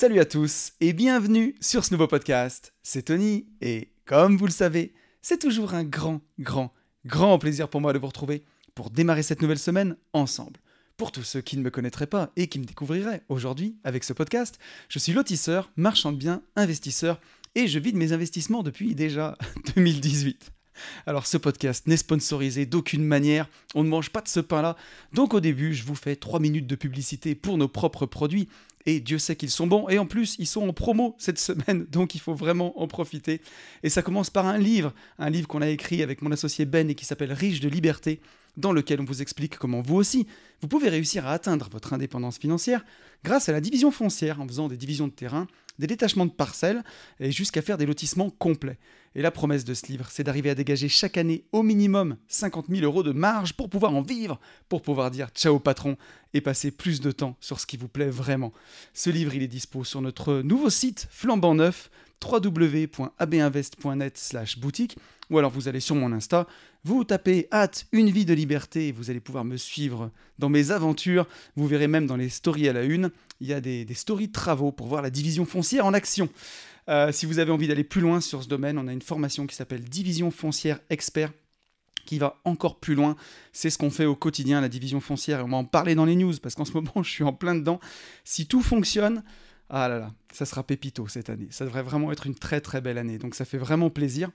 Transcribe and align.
Salut 0.00 0.20
à 0.20 0.24
tous 0.24 0.74
et 0.80 0.92
bienvenue 0.92 1.56
sur 1.60 1.84
ce 1.84 1.92
nouveau 1.92 2.06
podcast. 2.06 2.72
C'est 2.84 3.06
Tony 3.06 3.48
et 3.60 3.90
comme 4.04 4.36
vous 4.36 4.46
le 4.46 4.52
savez, 4.52 4.94
c'est 5.22 5.40
toujours 5.40 5.74
un 5.74 5.82
grand, 5.82 6.20
grand, 6.38 6.72
grand 7.04 7.36
plaisir 7.40 7.68
pour 7.68 7.80
moi 7.80 7.92
de 7.92 7.98
vous 7.98 8.06
retrouver 8.06 8.44
pour 8.76 8.90
démarrer 8.90 9.24
cette 9.24 9.42
nouvelle 9.42 9.58
semaine 9.58 9.96
ensemble. 10.12 10.60
Pour 10.96 11.10
tous 11.10 11.24
ceux 11.24 11.40
qui 11.40 11.56
ne 11.56 11.64
me 11.64 11.70
connaîtraient 11.70 12.06
pas 12.06 12.30
et 12.36 12.46
qui 12.46 12.60
me 12.60 12.64
découvriraient 12.64 13.24
aujourd'hui 13.28 13.76
avec 13.82 14.04
ce 14.04 14.12
podcast, 14.12 14.60
je 14.88 15.00
suis 15.00 15.12
lotisseur, 15.12 15.68
marchand 15.74 16.12
de 16.12 16.18
biens, 16.18 16.42
investisseur 16.54 17.20
et 17.56 17.66
je 17.66 17.80
vis 17.80 17.92
de 17.92 17.98
mes 17.98 18.12
investissements 18.12 18.62
depuis 18.62 18.94
déjà 18.94 19.36
2018. 19.74 20.52
Alors 21.06 21.26
ce 21.26 21.38
podcast 21.38 21.88
n'est 21.88 21.96
sponsorisé 21.96 22.66
d'aucune 22.66 23.04
manière, 23.04 23.48
on 23.74 23.82
ne 23.82 23.88
mange 23.88 24.10
pas 24.10 24.20
de 24.20 24.28
ce 24.28 24.38
pain-là, 24.38 24.76
donc 25.12 25.34
au 25.34 25.40
début 25.40 25.74
je 25.74 25.82
vous 25.82 25.96
fais 25.96 26.14
3 26.14 26.38
minutes 26.38 26.68
de 26.68 26.76
publicité 26.76 27.34
pour 27.34 27.58
nos 27.58 27.66
propres 27.66 28.06
produits, 28.06 28.48
et 28.88 29.00
Dieu 29.00 29.18
sait 29.18 29.36
qu'ils 29.36 29.50
sont 29.50 29.66
bons, 29.66 29.88
et 29.88 29.98
en 29.98 30.06
plus 30.06 30.36
ils 30.38 30.46
sont 30.46 30.66
en 30.66 30.72
promo 30.72 31.14
cette 31.18 31.38
semaine, 31.38 31.84
donc 31.90 32.14
il 32.14 32.20
faut 32.20 32.34
vraiment 32.34 32.80
en 32.80 32.88
profiter. 32.88 33.40
Et 33.82 33.90
ça 33.90 34.02
commence 34.02 34.30
par 34.30 34.46
un 34.46 34.58
livre, 34.58 34.94
un 35.18 35.30
livre 35.30 35.46
qu'on 35.46 35.62
a 35.62 35.68
écrit 35.68 36.02
avec 36.02 36.22
mon 36.22 36.32
associé 36.32 36.64
Ben 36.64 36.88
et 36.88 36.94
qui 36.94 37.04
s'appelle 37.04 37.32
Riche 37.32 37.60
de 37.60 37.68
liberté, 37.68 38.20
dans 38.56 38.72
lequel 38.72 39.00
on 39.00 39.04
vous 39.04 39.22
explique 39.22 39.58
comment 39.58 39.82
vous 39.82 39.96
aussi, 39.96 40.26
vous 40.62 40.68
pouvez 40.68 40.88
réussir 40.88 41.26
à 41.26 41.32
atteindre 41.32 41.68
votre 41.70 41.92
indépendance 41.92 42.38
financière 42.38 42.84
grâce 43.24 43.48
à 43.48 43.52
la 43.52 43.60
division 43.60 43.90
foncière 43.90 44.40
en 44.40 44.48
faisant 44.48 44.68
des 44.68 44.76
divisions 44.76 45.06
de 45.06 45.12
terrain 45.12 45.46
des 45.78 45.86
détachements 45.86 46.26
de 46.26 46.32
parcelles 46.32 46.82
et 47.20 47.30
jusqu'à 47.30 47.62
faire 47.62 47.78
des 47.78 47.86
lotissements 47.86 48.30
complets. 48.30 48.78
Et 49.14 49.22
la 49.22 49.30
promesse 49.30 49.64
de 49.64 49.74
ce 49.74 49.86
livre, 49.86 50.06
c'est 50.10 50.24
d'arriver 50.24 50.50
à 50.50 50.54
dégager 50.54 50.88
chaque 50.88 51.16
année 51.16 51.44
au 51.52 51.62
minimum 51.62 52.16
50 52.28 52.66
000 52.68 52.82
euros 52.82 53.02
de 53.02 53.12
marge 53.12 53.54
pour 53.54 53.70
pouvoir 53.70 53.94
en 53.94 54.02
vivre, 54.02 54.38
pour 54.68 54.82
pouvoir 54.82 55.10
dire 55.10 55.28
ciao 55.34 55.58
patron 55.58 55.96
et 56.34 56.40
passer 56.40 56.70
plus 56.70 57.00
de 57.00 57.10
temps 57.10 57.36
sur 57.40 57.60
ce 57.60 57.66
qui 57.66 57.76
vous 57.76 57.88
plaît 57.88 58.10
vraiment. 58.10 58.52
Ce 58.94 59.10
livre, 59.10 59.34
il 59.34 59.42
est 59.42 59.48
dispo 59.48 59.84
sur 59.84 60.02
notre 60.02 60.42
nouveau 60.42 60.70
site 60.70 61.08
flambant 61.10 61.54
neuf 61.54 61.90
www.abinvest.net 62.22 64.36
boutique 64.58 64.96
ou 65.30 65.38
alors 65.38 65.50
vous 65.50 65.68
allez 65.68 65.80
sur 65.80 65.94
mon 65.94 66.12
Insta, 66.12 66.46
vous 66.84 67.04
tapez 67.04 67.48
hâte 67.52 67.86
une 67.92 68.10
vie 68.10 68.24
de 68.24 68.34
liberté 68.34 68.88
et 68.88 68.92
vous 68.92 69.10
allez 69.10 69.20
pouvoir 69.20 69.44
me 69.44 69.56
suivre 69.56 70.10
dans 70.38 70.48
mes 70.48 70.70
aventures. 70.70 71.26
Vous 71.56 71.66
verrez 71.66 71.88
même 71.88 72.06
dans 72.06 72.16
les 72.16 72.28
stories 72.28 72.68
à 72.68 72.72
la 72.72 72.82
une, 72.82 73.10
il 73.40 73.48
y 73.48 73.52
a 73.52 73.60
des, 73.60 73.86
stories 73.94 74.28
de 74.28 74.32
travaux 74.32 74.72
pour 74.72 74.86
voir 74.86 75.02
la 75.02 75.10
division 75.10 75.44
foncière 75.44 75.86
en 75.86 75.94
action. 75.94 76.28
Euh, 76.88 77.12
si 77.12 77.26
vous 77.26 77.38
avez 77.38 77.50
envie 77.50 77.68
d'aller 77.68 77.84
plus 77.84 78.00
loin 78.00 78.20
sur 78.20 78.42
ce 78.42 78.48
domaine, 78.48 78.78
on 78.78 78.88
a 78.88 78.92
une 78.92 79.02
formation 79.02 79.46
qui 79.46 79.54
s'appelle 79.54 79.84
Division 79.84 80.30
foncière 80.30 80.80
expert 80.90 81.32
qui 82.06 82.18
va 82.18 82.40
encore 82.44 82.80
plus 82.80 82.94
loin. 82.94 83.16
C'est 83.52 83.68
ce 83.68 83.76
qu'on 83.76 83.90
fait 83.90 84.06
au 84.06 84.16
quotidien, 84.16 84.62
la 84.62 84.70
division 84.70 84.98
foncière, 84.98 85.40
et 85.40 85.42
on 85.42 85.48
va 85.48 85.58
en 85.58 85.64
parler 85.64 85.94
dans 85.94 86.06
les 86.06 86.16
news, 86.16 86.32
parce 86.42 86.54
qu'en 86.54 86.64
ce 86.64 86.72
moment, 86.72 86.90
je 87.02 87.10
suis 87.10 87.24
en 87.24 87.34
plein 87.34 87.54
dedans. 87.54 87.80
Si 88.24 88.46
tout 88.46 88.62
fonctionne, 88.62 89.22
ah 89.68 89.88
là 89.88 89.98
là, 89.98 90.14
ça 90.32 90.46
sera 90.46 90.62
pépito 90.62 91.06
cette 91.06 91.28
année. 91.28 91.48
Ça 91.50 91.66
devrait 91.66 91.82
vraiment 91.82 92.10
être 92.10 92.26
une 92.26 92.34
très 92.34 92.62
très 92.62 92.80
belle 92.80 92.96
année. 92.96 93.18
Donc 93.18 93.34
ça 93.34 93.44
fait 93.44 93.58
vraiment 93.58 93.90
plaisir. 93.90 94.30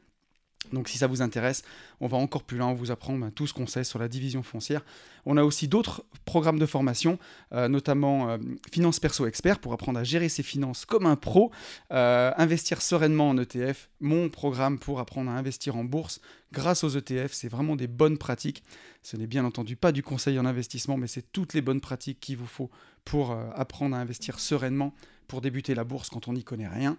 Donc 0.71 0.87
si 0.87 0.97
ça 0.97 1.07
vous 1.07 1.21
intéresse, 1.21 1.63
on 1.99 2.07
va 2.07 2.17
encore 2.17 2.43
plus 2.43 2.57
loin, 2.57 2.67
on 2.67 2.73
vous 2.73 2.91
apprend 2.91 3.17
ben, 3.17 3.31
tout 3.31 3.47
ce 3.47 3.53
qu'on 3.53 3.67
sait 3.67 3.83
sur 3.83 3.99
la 3.99 4.07
division 4.07 4.43
foncière. 4.43 4.83
On 5.25 5.37
a 5.37 5.43
aussi 5.43 5.67
d'autres 5.67 6.03
programmes 6.25 6.59
de 6.59 6.65
formation, 6.65 7.19
euh, 7.53 7.67
notamment 7.67 8.29
euh, 8.29 8.37
Finance 8.71 8.99
Perso 8.99 9.25
Expert 9.25 9.59
pour 9.59 9.73
apprendre 9.73 9.99
à 9.99 10.03
gérer 10.03 10.29
ses 10.29 10.43
finances 10.43 10.85
comme 10.85 11.05
un 11.05 11.15
pro, 11.15 11.51
euh, 11.91 12.31
investir 12.37 12.81
sereinement 12.81 13.29
en 13.29 13.37
ETF, 13.37 13.89
mon 13.99 14.29
programme 14.29 14.79
pour 14.79 14.99
apprendre 14.99 15.31
à 15.31 15.35
investir 15.35 15.75
en 15.75 15.83
bourse 15.83 16.21
grâce 16.51 16.83
aux 16.83 16.89
ETF, 16.89 17.33
c'est 17.33 17.47
vraiment 17.49 17.75
des 17.75 17.87
bonnes 17.87 18.17
pratiques. 18.17 18.63
Ce 19.01 19.17
n'est 19.17 19.27
bien 19.27 19.43
entendu 19.43 19.75
pas 19.75 19.91
du 19.91 20.03
conseil 20.03 20.37
en 20.39 20.45
investissement, 20.45 20.97
mais 20.97 21.07
c'est 21.07 21.31
toutes 21.31 21.53
les 21.53 21.61
bonnes 21.61 21.81
pratiques 21.81 22.19
qu'il 22.19 22.37
vous 22.37 22.45
faut 22.45 22.69
pour 23.05 23.31
apprendre 23.55 23.95
à 23.95 23.99
investir 23.99 24.39
sereinement 24.39 24.93
pour 25.27 25.41
débuter 25.41 25.73
la 25.73 25.83
bourse 25.83 26.09
quand 26.09 26.27
on 26.27 26.33
n'y 26.33 26.43
connaît 26.43 26.67
rien. 26.67 26.97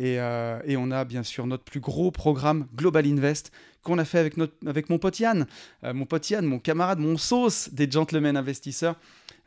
Euh, 0.00 0.60
et, 0.64 0.76
on 0.76 0.90
a 0.90 1.04
bien 1.04 1.22
sûr 1.22 1.46
notre 1.46 1.64
plus 1.64 1.80
gros 1.80 2.10
programme 2.10 2.66
Global 2.74 3.06
Invest 3.06 3.52
qu'on 3.82 3.98
a 3.98 4.04
fait 4.04 4.18
avec, 4.18 4.36
notre, 4.36 4.54
avec 4.66 4.88
mon 4.88 4.98
pote 4.98 5.18
Yann, 5.18 5.46
euh, 5.84 5.92
mon 5.92 6.06
pote 6.06 6.30
Yann, 6.30 6.46
mon 6.46 6.58
camarade, 6.58 6.98
mon 6.98 7.18
sauce 7.18 7.68
des 7.72 7.90
gentlemen 7.90 8.36
investisseurs. 8.36 8.96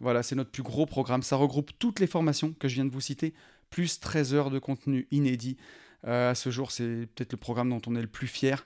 Voilà, 0.02 0.24
c'est 0.24 0.36
notre 0.36 0.52
plus 0.52 0.64
gros 0.64 0.86
programme. 0.86 1.24
Ça 1.24 1.38
regroupe 1.38 1.72
toutes 1.80 2.00
les 2.00 2.08
formations 2.08 2.54
que 2.60 2.68
je 2.68 2.76
viens 2.76 2.86
de 2.86 2.92
vous 2.92 3.02
citer, 3.02 3.34
plus 3.70 4.00
13 4.00 4.34
heures 4.34 4.52
de 4.52 4.60
contenu 4.60 5.08
inédit. 5.12 5.58
Euh, 6.06 6.32
à 6.32 6.36
ce 6.36 6.50
jour, 6.52 6.72
c'est 6.72 7.08
peut-être 7.16 7.32
le 7.32 7.38
programme 7.38 7.70
dont 7.70 7.82
on 7.88 7.96
est 7.96 8.02
le 8.02 8.08
plus 8.08 8.28
fier. 8.28 8.66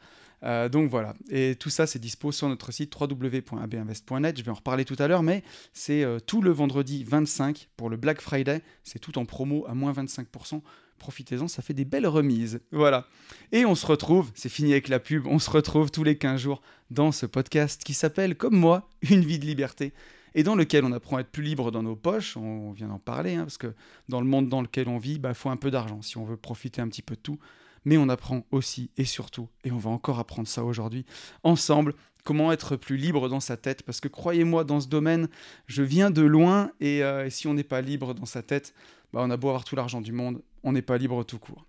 donc 0.72 0.90
voilà, 0.90 1.14
et 1.30 1.56
tout 1.56 1.70
ça 1.70 1.86
c'est 1.86 2.00
dispo 2.00 2.32
sur 2.32 2.48
notre 2.48 2.72
site 2.72 2.94
www.abinvest.net. 3.00 4.38
Je 4.38 4.44
vais 4.44 4.52
en 4.52 4.56
reparler 4.56 4.86
tout 4.86 4.96
à 4.98 5.08
l'heure, 5.08 5.22
mais 5.22 5.44
c'est 5.72 6.06
tout 6.26 6.42
le 6.42 6.52
vendredi 6.52 7.04
25 7.04 7.70
pour 7.78 7.90
le 7.90 7.98
Black 7.98 8.22
Friday. 8.22 8.62
C'est 8.84 9.00
tout 9.00 9.18
en 9.18 9.26
promo 9.26 9.66
à 9.68 9.74
moins 9.76 9.94
25% 9.94 10.62
profitez-en, 11.00 11.48
ça 11.48 11.64
fait 11.64 11.74
des 11.74 11.86
belles 11.86 12.08
remises. 12.08 12.62
Voilà. 12.72 13.08
Et 13.52 13.66
on 13.66 13.74
se 13.74 13.86
retrouve, 13.86 14.32
c'est 14.36 14.50
fini 14.50 14.72
avec 14.74 14.88
la 14.88 15.00
pub, 15.00 15.26
on 15.26 15.40
se 15.40 15.50
retrouve 15.50 15.90
tous 15.90 16.04
les 16.04 16.18
15 16.18 16.40
jours 16.40 16.62
dans 16.92 17.12
ce 17.12 17.26
podcast 17.26 17.84
qui 17.84 17.94
s'appelle, 17.94 18.36
comme 18.36 18.56
moi, 18.56 18.88
Une 19.10 19.26
vie 19.26 19.40
de 19.40 19.46
liberté, 19.46 19.94
et 20.36 20.44
dans 20.44 20.56
lequel 20.56 20.84
on 20.84 20.92
apprend 20.92 21.18
à 21.18 21.22
être 21.22 21.32
plus 21.32 21.44
libre 21.44 21.72
dans 21.72 21.84
nos 21.84 21.96
poches, 21.96 22.38
on 22.38 22.72
vient 22.72 22.88
d'en 22.88 23.00
parler, 23.00 23.36
hein, 23.36 23.44
parce 23.44 23.58
que 23.58 23.74
dans 24.08 24.22
le 24.22 24.28
monde 24.28 24.50
dans 24.50 24.62
lequel 24.62 24.88
on 24.88 24.98
vit, 24.98 25.14
il 25.14 25.20
bah, 25.20 25.34
faut 25.34 25.50
un 25.50 25.58
peu 25.58 25.72
d'argent 25.72 26.02
si 26.02 26.18
on 26.18 26.26
veut 26.26 26.38
profiter 26.38 26.82
un 26.82 26.88
petit 26.88 27.02
peu 27.02 27.16
de 27.16 27.22
tout. 27.22 27.40
Mais 27.86 27.98
on 27.98 28.10
apprend 28.10 28.46
aussi 28.52 28.92
et 28.98 29.06
surtout, 29.06 29.48
et 29.64 29.72
on 29.72 29.78
va 29.78 29.90
encore 29.90 30.20
apprendre 30.20 30.48
ça 30.48 30.66
aujourd'hui, 30.66 31.06
ensemble, 31.44 31.96
comment 32.26 32.52
être 32.52 32.76
plus 32.76 32.98
libre 32.98 33.30
dans 33.30 33.40
sa 33.40 33.56
tête. 33.58 33.84
Parce 33.84 34.02
que 34.02 34.10
croyez-moi, 34.10 34.66
dans 34.66 34.82
ce 34.82 34.88
domaine, 34.88 35.30
je 35.66 35.82
viens 35.82 36.12
de 36.12 36.22
loin, 36.22 36.72
et, 36.82 37.04
euh, 37.04 37.26
et 37.26 37.30
si 37.30 37.48
on 37.48 37.54
n'est 37.54 37.64
pas 37.64 37.82
libre 37.82 38.14
dans 38.14 38.26
sa 38.26 38.44
tête, 38.44 38.74
bah, 39.14 39.22
on 39.24 39.30
a 39.30 39.38
beau 39.38 39.48
avoir 39.48 39.64
tout 39.64 39.76
l'argent 39.76 40.02
du 40.02 40.12
monde, 40.12 40.42
on 40.64 40.72
n'est 40.72 40.82
pas 40.82 40.98
libre 40.98 41.24
tout 41.24 41.40
court. 41.40 41.66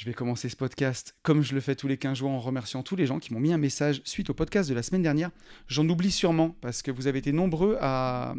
Je 0.00 0.06
vais 0.06 0.14
commencer 0.14 0.48
ce 0.48 0.56
podcast 0.56 1.14
comme 1.22 1.42
je 1.42 1.54
le 1.54 1.60
fais 1.60 1.74
tous 1.74 1.86
les 1.86 1.98
15 1.98 2.16
jours 2.16 2.30
en 2.30 2.40
remerciant 2.40 2.82
tous 2.82 2.96
les 2.96 3.04
gens 3.04 3.18
qui 3.18 3.34
m'ont 3.34 3.38
mis 3.38 3.52
un 3.52 3.58
message 3.58 4.00
suite 4.04 4.30
au 4.30 4.34
podcast 4.34 4.66
de 4.70 4.74
la 4.74 4.82
semaine 4.82 5.02
dernière. 5.02 5.30
J'en 5.68 5.86
oublie 5.90 6.10
sûrement 6.10 6.56
parce 6.62 6.80
que 6.80 6.90
vous 6.90 7.06
avez 7.06 7.18
été 7.18 7.32
nombreux 7.32 7.76
à, 7.82 8.34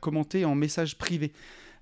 commenter 0.00 0.46
en 0.46 0.54
message 0.54 0.96
privé. 0.96 1.32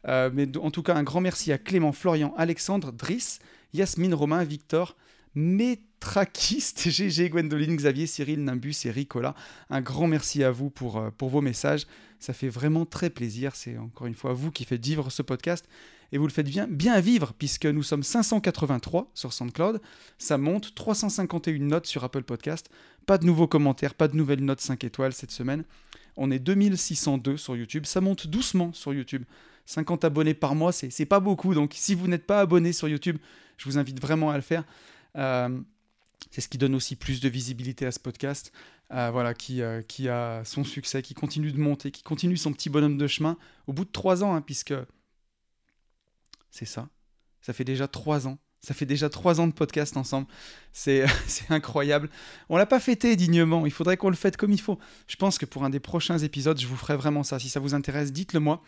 Euh, 0.08 0.30
mais 0.34 0.48
en 0.58 0.72
tout 0.72 0.82
cas, 0.82 0.96
un 0.96 1.04
grand 1.04 1.20
merci 1.20 1.52
à 1.52 1.58
Clément, 1.58 1.92
Florian, 1.92 2.34
Alexandre, 2.36 2.90
Driss, 2.90 3.38
Yasmine, 3.72 4.14
Romain, 4.14 4.42
Victor, 4.42 4.96
Métraquiste, 5.36 6.88
GG, 6.90 7.30
Gwendoline, 7.30 7.76
Xavier, 7.76 8.08
Cyril, 8.08 8.42
Nimbus 8.42 8.74
et 8.84 8.90
Ricola. 8.90 9.36
Un 9.70 9.80
grand 9.80 10.08
merci 10.08 10.42
à 10.42 10.50
vous 10.50 10.70
pour, 10.70 10.96
euh, 10.96 11.10
pour 11.16 11.28
vos 11.28 11.40
messages. 11.40 11.86
Ça 12.18 12.32
fait 12.32 12.48
vraiment 12.48 12.84
très 12.84 13.10
plaisir. 13.10 13.54
C'est 13.54 13.78
encore 13.78 14.08
une 14.08 14.16
fois 14.16 14.32
vous 14.32 14.50
qui 14.50 14.64
faites 14.64 14.84
vivre 14.84 15.08
ce 15.10 15.22
podcast 15.22 15.68
et 16.14 16.18
vous 16.18 16.28
le 16.28 16.32
faites 16.32 16.48
bien, 16.48 16.68
bien 16.68 17.00
vivre 17.00 17.32
puisque 17.36 17.66
nous 17.66 17.82
sommes 17.82 18.04
583 18.04 19.10
sur 19.14 19.32
SoundCloud. 19.32 19.82
Ça 20.16 20.38
monte, 20.38 20.72
351 20.76 21.58
notes 21.58 21.86
sur 21.86 22.04
Apple 22.04 22.22
Podcast. 22.22 22.70
Pas 23.04 23.18
de 23.18 23.26
nouveaux 23.26 23.48
commentaires, 23.48 23.94
pas 23.94 24.06
de 24.06 24.16
nouvelles 24.16 24.44
notes 24.44 24.60
5 24.60 24.84
étoiles 24.84 25.12
cette 25.12 25.32
semaine. 25.32 25.64
On 26.16 26.30
est 26.30 26.38
2602 26.38 27.36
sur 27.36 27.56
YouTube. 27.56 27.84
Ça 27.84 28.00
monte 28.00 28.28
doucement 28.28 28.72
sur 28.72 28.94
YouTube. 28.94 29.24
50 29.66 30.04
abonnés 30.04 30.34
par 30.34 30.54
mois, 30.54 30.70
c'est 30.70 31.04
pas 31.04 31.18
beaucoup. 31.18 31.52
Donc 31.52 31.72
si 31.74 31.96
vous 31.96 32.06
n'êtes 32.06 32.26
pas 32.26 32.38
abonné 32.38 32.72
sur 32.72 32.86
YouTube, 32.86 33.18
je 33.56 33.64
vous 33.64 33.76
invite 33.76 34.00
vraiment 34.00 34.30
à 34.30 34.36
le 34.36 34.42
faire. 34.42 34.62
Euh, 35.16 35.48
c'est 36.30 36.42
ce 36.42 36.48
qui 36.48 36.58
donne 36.58 36.76
aussi 36.76 36.94
plus 36.94 37.20
de 37.20 37.28
visibilité 37.28 37.86
à 37.86 37.90
ce 37.90 37.98
podcast, 37.98 38.52
euh, 38.92 39.10
voilà, 39.10 39.34
qui, 39.34 39.62
euh, 39.62 39.82
qui 39.82 40.08
a 40.08 40.44
son 40.44 40.62
succès, 40.62 41.02
qui 41.02 41.14
continue 41.14 41.50
de 41.50 41.58
monter, 41.58 41.90
qui 41.90 42.04
continue 42.04 42.36
son 42.36 42.52
petit 42.52 42.70
bonhomme 42.70 42.98
de 42.98 43.06
chemin 43.08 43.36
au 43.66 43.72
bout 43.72 43.84
de 43.84 43.90
trois 43.90 44.22
ans, 44.22 44.36
hein, 44.36 44.42
puisque 44.42 44.74
c'est 46.54 46.66
ça. 46.66 46.88
Ça 47.40 47.52
fait 47.52 47.64
déjà 47.64 47.88
trois 47.88 48.28
ans. 48.28 48.38
Ça 48.60 48.74
fait 48.74 48.86
déjà 48.86 49.10
trois 49.10 49.40
ans 49.40 49.48
de 49.48 49.52
podcast 49.52 49.96
ensemble. 49.96 50.28
C'est 50.72 51.04
incroyable. 51.50 52.08
On 52.48 52.56
l'a 52.56 52.64
pas 52.64 52.78
fêté 52.78 53.16
dignement. 53.16 53.66
Il 53.66 53.72
faudrait 53.72 53.96
qu'on 53.96 54.08
le 54.08 54.14
fête 54.14 54.36
comme 54.36 54.52
il 54.52 54.60
faut. 54.60 54.78
Je 55.08 55.16
pense 55.16 55.36
que 55.36 55.46
pour 55.46 55.64
un 55.64 55.70
des 55.70 55.80
prochains 55.80 56.16
épisodes, 56.16 56.58
je 56.58 56.66
vous 56.68 56.76
ferai 56.76 56.96
vraiment 56.96 57.24
ça. 57.24 57.40
Si 57.40 57.48
ça 57.48 57.58
vous 57.58 57.74
intéresse, 57.74 58.12
dites-le 58.12 58.38
moi. 58.38 58.62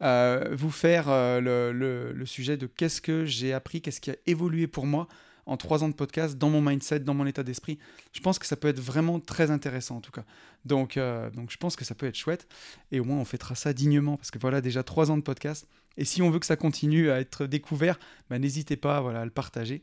vous 0.00 0.70
faire 0.70 1.08
le, 1.08 1.72
le, 1.72 2.26
sujet 2.26 2.56
de 2.56 2.66
qu'est-ce 2.66 3.02
que 3.02 3.26
j'ai 3.26 3.52
appris, 3.52 3.82
qu'est-ce 3.82 4.00
qui 4.00 4.10
a 4.10 4.16
évolué 4.26 4.66
pour 4.66 4.86
moi 4.86 5.06
en 5.46 5.56
trois 5.56 5.84
ans 5.84 5.88
de 5.88 5.94
podcast, 5.94 6.36
dans 6.36 6.50
mon 6.50 6.60
mindset, 6.60 7.00
dans 7.00 7.14
mon 7.14 7.26
état 7.26 7.42
d'esprit. 7.42 7.78
Je 8.12 8.20
pense 8.20 8.38
que 8.38 8.46
ça 8.46 8.56
peut 8.56 8.68
être 8.68 8.80
vraiment 8.80 9.20
très 9.20 9.50
intéressant 9.50 9.96
en 9.96 10.00
tout 10.00 10.12
cas. 10.12 10.24
Donc, 10.64 10.96
euh, 10.96 11.30
donc 11.30 11.50
je 11.50 11.56
pense 11.56 11.76
que 11.76 11.84
ça 11.84 11.94
peut 11.94 12.06
être 12.06 12.16
chouette. 12.16 12.46
Et 12.92 13.00
au 13.00 13.04
moins 13.04 13.18
on 13.18 13.24
fêtera 13.24 13.54
ça 13.54 13.72
dignement 13.72 14.16
parce 14.16 14.30
que 14.30 14.38
voilà 14.38 14.60
déjà 14.60 14.82
trois 14.82 15.10
ans 15.10 15.16
de 15.16 15.22
podcast. 15.22 15.68
Et 15.96 16.04
si 16.04 16.20
on 16.20 16.30
veut 16.30 16.40
que 16.40 16.46
ça 16.46 16.56
continue 16.56 17.10
à 17.10 17.20
être 17.20 17.46
découvert, 17.46 17.98
bah, 18.28 18.38
n'hésitez 18.38 18.76
pas 18.76 18.98
à 18.98 19.24
le 19.24 19.30
partager. 19.30 19.82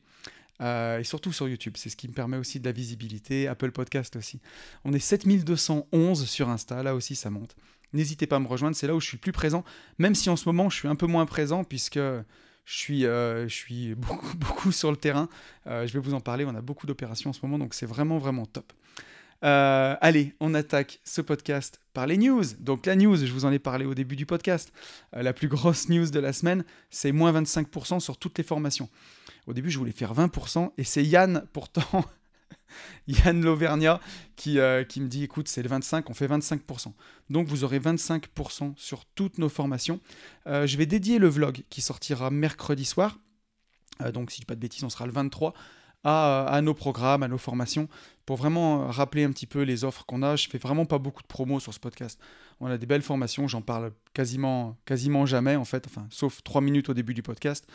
Euh, 0.61 0.99
et 0.99 1.03
surtout 1.03 1.31
sur 1.31 1.47
YouTube, 1.47 1.73
c'est 1.77 1.89
ce 1.89 1.95
qui 1.95 2.07
me 2.07 2.13
permet 2.13 2.37
aussi 2.37 2.59
de 2.59 2.65
la 2.65 2.71
visibilité, 2.71 3.47
Apple 3.47 3.71
Podcast 3.71 4.15
aussi. 4.15 4.39
On 4.85 4.93
est 4.93 4.99
7211 4.99 6.25
sur 6.29 6.49
Insta, 6.49 6.83
là 6.83 6.93
aussi 6.93 7.15
ça 7.15 7.29
monte. 7.29 7.55
N'hésitez 7.93 8.27
pas 8.27 8.37
à 8.37 8.39
me 8.39 8.47
rejoindre, 8.47 8.75
c'est 8.75 8.87
là 8.87 8.95
où 8.95 8.99
je 8.99 9.07
suis 9.07 9.17
plus 9.17 9.31
présent, 9.31 9.63
même 9.97 10.15
si 10.15 10.29
en 10.29 10.35
ce 10.35 10.47
moment 10.47 10.69
je 10.69 10.77
suis 10.77 10.87
un 10.87 10.95
peu 10.95 11.05
moins 11.05 11.25
présent 11.25 11.63
puisque 11.63 11.99
je 12.65 12.77
suis, 12.77 13.05
euh, 13.05 13.47
je 13.47 13.53
suis 13.53 13.95
beaucoup, 13.95 14.37
beaucoup 14.37 14.71
sur 14.71 14.91
le 14.91 14.97
terrain. 14.97 15.29
Euh, 15.67 15.87
je 15.87 15.93
vais 15.93 15.99
vous 15.99 16.13
en 16.13 16.21
parler. 16.21 16.45
On 16.45 16.55
a 16.55 16.61
beaucoup 16.61 16.87
d'opérations 16.87 17.29
en 17.29 17.33
ce 17.33 17.39
moment, 17.43 17.57
donc 17.57 17.73
c'est 17.73 17.85
vraiment, 17.85 18.17
vraiment 18.17 18.45
top. 18.45 18.73
Euh, 19.43 19.95
allez, 19.99 20.33
on 20.39 20.53
attaque 20.53 21.01
ce 21.03 21.21
podcast 21.21 21.81
par 21.93 22.07
les 22.07 22.17
news. 22.17 22.43
Donc 22.59 22.85
la 22.85 22.95
news, 22.95 23.17
je 23.17 23.31
vous 23.31 23.43
en 23.43 23.51
ai 23.51 23.59
parlé 23.59 23.85
au 23.85 23.93
début 23.93 24.15
du 24.15 24.25
podcast, 24.25 24.71
la 25.11 25.33
plus 25.33 25.49
grosse 25.49 25.89
news 25.89 26.09
de 26.09 26.19
la 26.19 26.31
semaine, 26.31 26.63
c'est 26.89 27.11
moins 27.11 27.33
25% 27.33 27.99
sur 27.99 28.17
toutes 28.17 28.37
les 28.37 28.43
formations. 28.45 28.87
Au 29.45 29.53
début, 29.53 29.69
je 29.69 29.77
voulais 29.77 29.91
faire 29.91 30.13
20%, 30.13 30.71
et 30.77 30.85
c'est 30.85 31.03
Yann, 31.03 31.45
pourtant, 31.51 32.05
Yann 33.07 33.43
Lauvergnat, 33.43 33.99
qui, 34.35 34.59
euh, 34.59 34.83
qui 34.83 35.01
me 35.01 35.07
dit, 35.07 35.23
écoute, 35.23 35.47
c'est 35.47 35.61
le 35.61 35.69
25, 35.69 36.09
on 36.09 36.13
fait 36.13 36.27
25%. 36.27 36.93
Donc 37.29 37.47
vous 37.47 37.63
aurez 37.63 37.79
25% 37.79 38.73
sur 38.75 39.05
toutes 39.05 39.37
nos 39.37 39.49
formations. 39.49 39.99
je 40.45 40.77
vais 40.77 40.85
dédier 40.85 41.19
le 41.19 41.27
vlog 41.27 41.63
qui 41.69 41.81
sortira 41.81 42.29
mercredi 42.29 42.85
soir. 42.85 43.17
donc 44.13 44.31
si 44.31 44.37
je 44.37 44.41
dis 44.41 44.45
pas 44.45 44.55
de 44.55 44.59
bêtises, 44.59 44.83
on 44.83 44.89
sera 44.89 45.05
le 45.05 45.13
23 45.13 45.53
à, 46.03 46.59
nos 46.61 46.73
programmes, 46.73 47.23
à 47.23 47.27
nos 47.27 47.37
formations, 47.37 47.87
pour 48.25 48.37
vraiment 48.37 48.87
rappeler 48.87 49.23
un 49.23 49.31
petit 49.31 49.47
peu 49.47 49.61
les 49.61 49.83
offres 49.83 50.05
qu'on 50.05 50.21
a. 50.21 50.35
Je 50.35 50.49
fais 50.49 50.57
vraiment 50.57 50.85
pas 50.85 50.97
beaucoup 50.97 51.21
de 51.21 51.27
promos 51.27 51.59
sur 51.59 51.73
ce 51.73 51.79
podcast. 51.79 52.19
On 52.59 52.67
a 52.67 52.77
des 52.77 52.85
belles 52.85 53.01
formations, 53.01 53.47
j'en 53.47 53.61
parle 53.61 53.91
quasiment, 54.13 54.77
quasiment 54.85 55.25
jamais 55.25 55.55
en 55.55 55.65
fait, 55.65 55.85
enfin, 55.87 56.07
sauf 56.09 56.43
trois 56.43 56.61
minutes 56.61 56.89
au 56.89 56.93
début 56.93 57.13
du 57.13 57.23
podcast. 57.23 57.65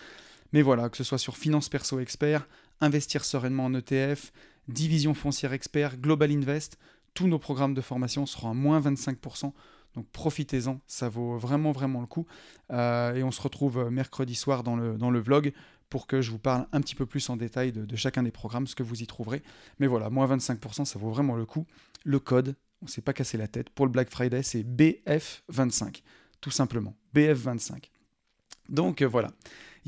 Mais 0.53 0.63
voilà, 0.63 0.89
que 0.89 0.97
ce 0.97 1.05
soit 1.05 1.19
sur 1.19 1.37
Finance 1.37 1.69
Perso 1.69 2.01
Expert, 2.01 2.47
Investir 2.81 3.25
sereinement 3.25 3.65
en 3.65 3.75
ETF, 3.75 4.33
Division 4.69 5.15
foncière 5.15 5.53
expert, 5.53 5.97
Global 5.99 6.31
Invest, 6.31 6.79
tous 7.15 7.27
nos 7.27 7.39
programmes 7.39 7.75
de 7.75 7.81
formation 7.81 8.27
seront 8.27 8.51
à 8.51 8.55
moins 8.55 8.81
25%. 8.81 9.53
Donc 9.95 10.07
profitez-en, 10.13 10.81
ça 10.87 11.09
vaut 11.09 11.39
vraiment 11.39 11.73
vraiment 11.73 12.01
le 12.01 12.07
coup. 12.07 12.27
Euh, 12.71 13.15
et 13.15 13.23
on 13.23 13.31
se 13.31 13.41
retrouve 13.41 13.91
mercredi 13.91 14.35
soir 14.35 14.63
dans 14.63 14.77
le, 14.77 14.97
dans 14.97 15.11
le 15.11 15.19
vlog 15.19 15.53
pour 15.89 16.07
que 16.07 16.21
je 16.21 16.31
vous 16.31 16.39
parle 16.39 16.67
un 16.73 16.81
petit 16.81 16.95
peu 16.95 17.07
plus 17.07 17.29
en 17.31 17.37
détail 17.37 17.73
de, 17.73 17.97
chacun 17.97 18.23
des 18.23 18.31
programmes, 18.31 18.67
ce 18.67 18.75
que 18.75 18.83
vous 18.83 19.03
y 19.03 19.07
trouverez. 19.07 19.43
Mais 19.79 19.87
voilà, 19.87 20.11
moins 20.11 20.27
25%, 20.27 20.85
ça 20.85 20.99
vaut 20.99 21.11
vraiment 21.11 21.35
le 21.35 21.47
coup. 21.47 21.67
Le 22.05 22.19
code, 22.19 22.55
on 22.83 22.87
ne 22.87 22.91
s'est 22.91 23.01
pas 23.01 23.13
cassé 23.13 23.39
la 23.39 23.49
tête, 23.49 23.71
pour 23.71 23.87
le 23.87 23.93
Black 23.93 24.11
Friday, 24.11 24.43
c'est 24.43 24.63
BF25, 24.63 26.03
tout 26.41 26.51
simplement. 26.51 26.95
BF25. 27.15 27.91
Donc 28.69 29.03
euh, 29.03 29.09
voilà. 29.09 29.31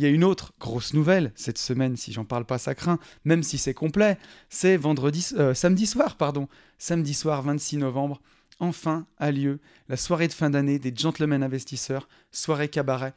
Il 0.01 0.05
y 0.05 0.07
a 0.07 0.09
une 0.09 0.25
autre 0.25 0.55
grosse 0.59 0.95
nouvelle 0.95 1.31
cette 1.35 1.59
semaine, 1.59 1.95
si 1.95 2.11
j'en 2.11 2.25
parle 2.25 2.47
pas, 2.47 2.57
ça 2.57 2.75
craint, 2.75 2.99
même 3.27 3.43
si 3.43 3.59
c'est 3.59 3.75
complet. 3.75 4.17
C'est 4.49 4.79
vendredi, 4.79 5.29
euh, 5.35 5.53
samedi 5.53 5.85
soir, 5.87 6.17
pardon, 6.17 6.49
samedi 6.79 7.13
soir 7.13 7.43
26 7.43 7.77
novembre. 7.77 8.23
Enfin 8.61 9.07
a 9.19 9.31
lieu 9.31 9.61
la 9.91 9.99
soirée 9.99 10.27
de 10.27 10.33
fin 10.33 10.49
d'année 10.49 10.79
des 10.79 10.95
Gentlemen 10.97 11.43
Investisseurs, 11.43 12.09
soirée 12.33 12.71
cabaret. 12.71 13.13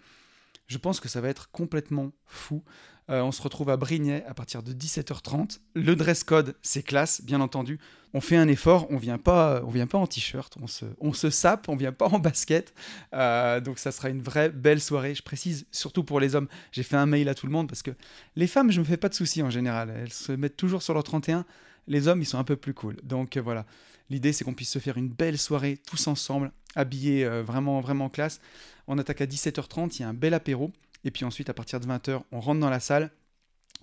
Je 0.68 0.78
pense 0.78 1.00
que 1.00 1.08
ça 1.08 1.22
va 1.22 1.30
être 1.30 1.52
complètement 1.52 2.12
fou. 2.26 2.62
Euh, 3.10 3.22
on 3.22 3.32
se 3.32 3.42
retrouve 3.42 3.70
à 3.70 3.78
Brignais 3.78 4.24
à 4.26 4.34
partir 4.34 4.64
de 4.64 4.72
17h30. 4.74 5.60
Le 5.76 5.96
dress 5.96 6.24
code, 6.24 6.56
c'est 6.62 6.84
classe, 6.84 7.22
bien 7.22 7.42
entendu. 7.42 7.80
On 8.14 8.22
fait 8.22 8.38
un 8.38 8.48
effort, 8.48 8.88
on 8.92 8.98
vient 8.98 9.18
pas, 9.18 9.62
on 9.66 9.70
vient 9.70 9.88
pas 9.88 9.98
en 9.98 10.08
t-shirt, 10.08 10.56
on 10.62 10.68
se, 10.68 10.86
on 11.00 11.14
se 11.14 11.30
sape, 11.30 11.68
on 11.68 11.76
vient 11.76 11.92
pas 11.92 12.08
en 12.08 12.20
basket. 12.20 12.74
Euh, 13.14 13.60
donc 13.60 13.80
ça 13.80 13.92
sera 13.92 14.10
une 14.10 14.22
vraie 14.22 14.50
belle 14.50 14.80
soirée. 14.80 15.16
Je 15.16 15.24
précise, 15.24 15.66
surtout 15.72 16.04
pour 16.04 16.20
les 16.20 16.36
hommes, 16.36 16.48
j'ai 16.72 16.84
fait 16.84 16.96
un 16.96 17.06
mail 17.06 17.28
à 17.28 17.36
tout 17.36 17.46
le 17.46 17.52
monde 17.52 17.68
parce 17.68 17.82
que 17.82 17.92
les 18.36 18.48
femmes, 18.48 18.72
je 18.72 18.80
me 18.80 18.86
fais 18.86 18.98
pas 18.98 19.10
de 19.10 19.16
soucis 19.16 19.42
en 19.42 19.50
général. 19.50 19.94
Elles 19.96 20.14
se 20.14 20.32
mettent 20.32 20.58
toujours 20.58 20.82
sur 20.82 20.94
leur 20.94 21.04
31. 21.04 21.46
Les 21.88 22.08
hommes, 22.08 22.22
ils 22.22 22.26
sont 22.26 22.38
un 22.38 22.44
peu 22.46 22.56
plus 22.56 22.74
cool. 22.74 22.98
Donc 23.04 23.36
euh, 23.36 23.42
voilà, 23.42 23.66
l'idée 24.10 24.32
c'est 24.32 24.46
qu'on 24.46 24.54
puisse 24.54 24.72
se 24.72 24.80
faire 24.80 24.98
une 24.98 25.10
belle 25.10 25.38
soirée 25.38 25.78
tous 25.88 26.08
ensemble, 26.08 26.52
habillés 26.76 27.28
vraiment, 27.42 27.82
vraiment 27.82 28.10
classe. 28.10 28.40
On 28.88 28.98
attaque 28.98 29.22
à 29.22 29.26
17h30, 29.26 29.98
il 29.98 30.02
y 30.02 30.06
a 30.06 30.10
un 30.10 30.14
bel 30.14 30.34
apéro. 30.34 30.72
Et 31.04 31.12
puis 31.12 31.26
ensuite, 31.26 31.50
à 31.50 31.54
partir 31.54 31.80
de 31.80 31.86
20h, 31.86 32.22
on 32.32 32.40
rentre 32.40 32.60
dans 32.60 32.70
la 32.70 32.80
salle. 32.80 33.12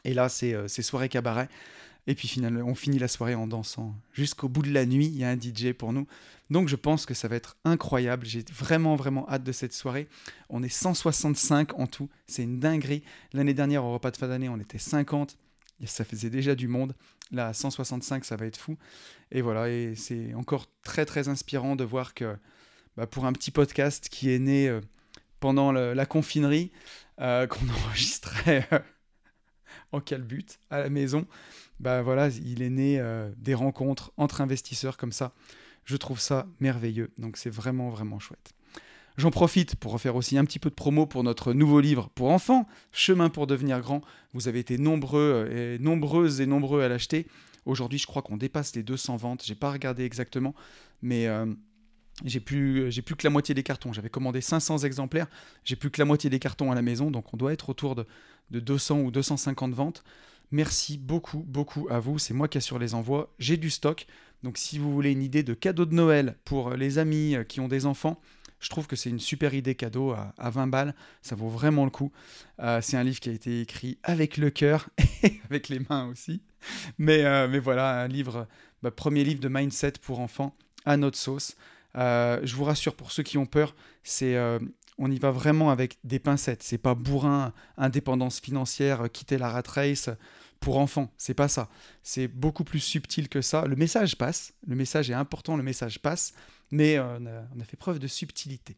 Et 0.05 0.15
là, 0.15 0.29
c'est 0.29 0.55
euh, 0.55 0.69
soirée 0.69 1.09
cabaret. 1.09 1.49
Et 2.07 2.15
puis 2.15 2.29
finalement, 2.29 2.63
on 2.67 2.75
finit 2.75 2.99
la 2.99 3.09
soirée 3.09 3.35
en 3.35 3.47
dansant 3.47 3.95
jusqu'au 4.13 4.49
bout 4.49 4.63
de 4.63 4.73
la 4.73 4.87
nuit. 4.87 5.07
Il 5.07 5.17
y 5.17 5.25
a 5.25 5.29
un 5.29 5.39
DJ 5.39 5.73
pour 5.73 5.93
nous. 5.93 6.07
Donc 6.49 6.69
je 6.69 6.77
pense 6.77 7.07
que 7.07 7.15
ça 7.15 7.29
va 7.29 7.37
être 7.37 7.57
incroyable. 7.65 8.27
J'ai 8.27 8.45
vraiment, 8.53 8.97
vraiment 8.97 9.29
hâte 9.29 9.45
de 9.45 9.53
cette 9.53 9.73
soirée. 9.73 10.09
On 10.49 10.63
est 10.63 10.69
165 10.69 11.79
en 11.79 11.87
tout. 11.87 12.09
C'est 12.27 12.43
une 12.43 12.59
dinguerie. 12.59 13.03
L'année 13.33 13.55
dernière, 13.55 13.85
au 13.85 13.93
repas 13.93 14.11
de 14.11 14.17
fin 14.17 14.29
d'année, 14.29 14.49
on 14.49 14.59
était 14.59 14.79
50. 14.79 15.37
Et 15.83 15.87
ça 15.87 16.05
faisait 16.05 16.31
déjà 16.31 16.55
du 16.55 16.69
monde. 16.69 16.95
Là, 17.31 17.53
165, 17.53 18.25
ça 18.25 18.37
va 18.37 18.47
être 18.47 18.57
fou. 18.57 18.77
Et 19.31 19.41
voilà, 19.41 19.69
et 19.69 19.95
c'est 19.95 20.35
encore 20.35 20.67
très, 20.83 21.07
très 21.07 21.29
inspirant 21.29 21.77
de 21.77 21.85
voir 21.85 22.13
que 22.13 22.37
bah, 22.97 23.07
pour 23.07 23.25
un 23.25 23.33
petit 23.33 23.51
podcast 23.51 24.09
qui 24.11 24.33
est 24.33 24.41
né 24.41 24.69
euh, 24.69 24.81
pendant 25.39 25.73
la 25.73 26.07
confinerie, 26.07 26.71
euh, 27.21 27.47
qu'on 27.47 27.69
enregistrait 27.87 28.67
euh, 28.73 28.79
en 29.93 30.01
calbut 30.01 30.47
à 30.71 30.81
la 30.81 30.91
maison, 30.91 31.27
bah 31.79 32.03
voilà, 32.03 32.29
il 32.29 32.63
est 32.63 32.71
né 32.71 33.03
des 33.37 33.55
rencontres 33.55 34.13
entre 34.17 34.41
investisseurs 34.41 34.97
comme 34.97 35.13
ça. 35.13 35.33
Je 35.85 35.97
trouve 35.97 36.21
ça 36.21 36.47
merveilleux, 36.61 37.11
donc 37.19 37.37
c'est 37.37 37.51
vraiment 37.51 37.89
vraiment 37.89 38.19
chouette. 38.19 38.53
J'en 39.17 39.31
profite 39.31 39.77
pour 39.77 39.93
refaire 39.93 40.17
aussi 40.17 40.39
un 40.39 40.45
petit 40.45 40.59
peu 40.59 40.71
de 40.71 40.75
promo 40.75 41.07
pour 41.07 41.25
notre 41.25 41.53
nouveau 41.53 41.81
livre 41.81 42.11
pour 42.15 42.31
enfants, 42.31 42.67
Chemin 42.93 43.29
pour 43.29 43.47
devenir 43.47 43.81
grand. 43.81 44.03
Vous 44.33 44.47
avez 44.47 44.61
été 44.61 44.79
nombreux 44.79 45.49
et 45.53 45.79
nombreuses 45.79 46.41
et 46.41 46.47
nombreux 46.47 46.83
à 46.83 46.89
l'acheter. 46.89 47.27
Aujourd'hui, 47.67 47.99
je 47.99 48.07
crois 48.07 48.23
qu'on 48.23 48.37
dépasse 48.37 48.75
les 48.75 48.83
200 48.83 49.17
ventes. 49.17 49.43
J'ai 49.45 49.55
pas 49.55 49.73
regardé 49.73 50.05
exactement, 50.05 50.55
mais 51.03 51.27
j'ai 52.25 52.41
plus, 52.41 52.91
j'ai 52.91 53.03
plus 53.03 53.17
que 53.17 53.25
la 53.25 53.31
moitié 53.31 53.55
des 53.55 53.63
cartons. 53.63 53.93
J'avais 53.93 54.11
commandé 54.11 54.41
500 54.41 54.79
exemplaires, 54.79 55.27
j'ai 55.65 55.77
plus 55.77 55.91
que 55.91 56.01
la 56.01 56.05
moitié 56.05 56.31
des 56.31 56.39
cartons 56.39 56.71
à 56.71 56.75
la 56.75 56.83
maison, 56.83 57.11
donc 57.11 57.33
on 57.33 57.37
doit 57.37 57.53
être 57.53 57.69
autour 57.69 57.95
de, 57.95 58.07
200 58.51 59.01
ou 59.01 59.11
250 59.11 59.73
ventes. 59.75 60.05
Merci 60.51 60.99
beaucoup, 60.99 61.45
beaucoup 61.47 61.87
à 61.91 62.01
vous. 62.01 62.19
C'est 62.19 62.35
moi 62.35 62.49
qui 62.49 62.59
assure 62.59 62.81
les 62.81 62.95
envois. 62.95 63.33
J'ai 63.39 63.57
du 63.57 63.71
stock. 63.71 64.07
Donc 64.43 64.59
si 64.59 64.79
vous 64.79 64.93
voulez 64.93 65.13
une 65.13 65.23
idée 65.23 65.45
de 65.45 65.55
cadeau 65.55 65.85
de 65.85 65.95
Noël 65.95 66.37
pour 66.45 66.71
les 66.71 66.99
amis 66.99 67.37
euh, 67.37 67.45
qui 67.45 67.61
ont 67.61 67.69
des 67.69 67.87
enfants, 67.87 68.21
je 68.59 68.69
trouve 68.69 68.87
que 68.87 68.97
c'est 68.97 69.11
une 69.11 69.21
super 69.21 69.55
idée 69.55 69.75
cadeau 69.75 70.13
à, 70.13 70.51
20 70.51 70.67
balles. 70.67 70.95
Ça 71.23 71.35
vaut 71.35 71.49
vraiment 71.49 71.85
le 71.85 71.91
coup. 71.91 72.13
Euh, 72.61 72.81
c'est 72.83 72.97
un 72.97 73.05
livre 73.05 73.21
qui 73.21 73.31
a 73.31 73.33
été 73.33 73.61
écrit 73.61 73.99
avec 74.03 74.37
le 74.37 74.51
cœur 74.51 74.91
et 75.23 75.41
avec 75.49 75.69
les 75.69 75.81
mains 75.89 76.09
aussi. 76.09 76.43
Mais, 76.99 77.25
euh, 77.25 77.49
mais 77.49 77.59
voilà, 77.59 78.03
un 78.03 78.09
livre, 78.09 78.47
bah, 78.83 78.91
premier 78.91 79.25
livre 79.25 79.41
de 79.41 79.49
mindset 79.49 79.93
pour 80.03 80.21
enfants 80.21 80.55
à 80.85 80.97
notre 80.97 81.17
sauce. 81.17 81.57
Euh, 81.97 82.41
je 82.43 82.55
vous 82.55 82.65
rassure 82.65 82.95
pour 82.95 83.13
ceux 83.13 83.23
qui 83.23 83.39
ont 83.39 83.47
peur, 83.47 83.75
c'est 84.03 84.37
euh, 84.37 84.59
on 84.99 85.11
y 85.11 85.19
va 85.19 85.31
vraiment 85.31 85.71
avec 85.71 85.99
des 86.05 86.19
pincettes. 86.19 86.63
C'est 86.63 86.79
pas 86.79 86.95
bourrin, 86.95 87.53
indépendance 87.77 88.41
financière, 88.41 89.11
quitter 89.13 89.39
la 89.39 89.49
rat 89.49 89.63
race 89.67 90.11
pour 90.61 90.79
enfants. 90.79 91.11
C'est 91.17 91.35
pas 91.35 91.49
ça. 91.49 91.69
C'est 92.03 92.29
beaucoup 92.29 92.65
plus 92.65 92.81
subtil 92.81 93.29
que 93.29 93.41
ça. 93.41 93.67
Le 93.67 93.77
message 93.77 94.17
passe. 94.17 94.53
Le 94.67 94.77
message 94.77 95.11
est 95.11 95.15
important. 95.15 95.57
Le 95.57 95.63
message 95.63 96.01
passe. 96.01 96.35
Mais 96.71 96.99
euh, 96.99 97.19
on, 97.57 97.61
a, 97.61 97.65
fait 97.65 97.77
preuve 97.77 97.99
de 97.99 98.07
subtilité. 98.07 98.77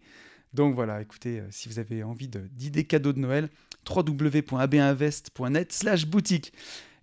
Donc 0.55 0.75
voilà, 0.75 1.01
écoutez, 1.01 1.43
si 1.51 1.69
vous 1.69 1.79
avez 1.79 2.03
envie 2.03 2.29
d'idées 2.29 2.85
cadeaux 2.85 3.15
de 3.15 3.19
Noël, 3.19 3.49
www.abinvest.net 3.89 5.73
slash 5.73 6.07
boutique. 6.07 6.53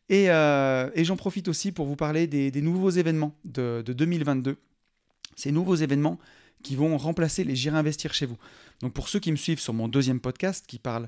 Et, 0.07 0.27
j'en 0.27 1.17
profite 1.17 1.47
aussi 1.47 1.71
pour 1.71 1.87
vous 1.87 1.95
parler 1.95 2.27
des, 2.27 2.61
nouveaux 2.61 2.91
événements 2.91 3.35
de 3.43 3.81
2022 3.81 4.57
ces 5.39 5.51
nouveaux 5.51 5.75
événements 5.75 6.19
qui 6.63 6.75
vont 6.75 6.97
remplacer 6.97 7.43
les 7.43 7.55
J'irai 7.55 7.77
investir 7.77 8.13
chez 8.13 8.25
vous. 8.25 8.37
Donc 8.81 8.93
pour 8.93 9.09
ceux 9.09 9.19
qui 9.19 9.31
me 9.31 9.37
suivent 9.37 9.59
sur 9.59 9.73
mon 9.73 9.87
deuxième 9.87 10.19
podcast 10.19 10.65
qui 10.67 10.79
parle 10.79 11.07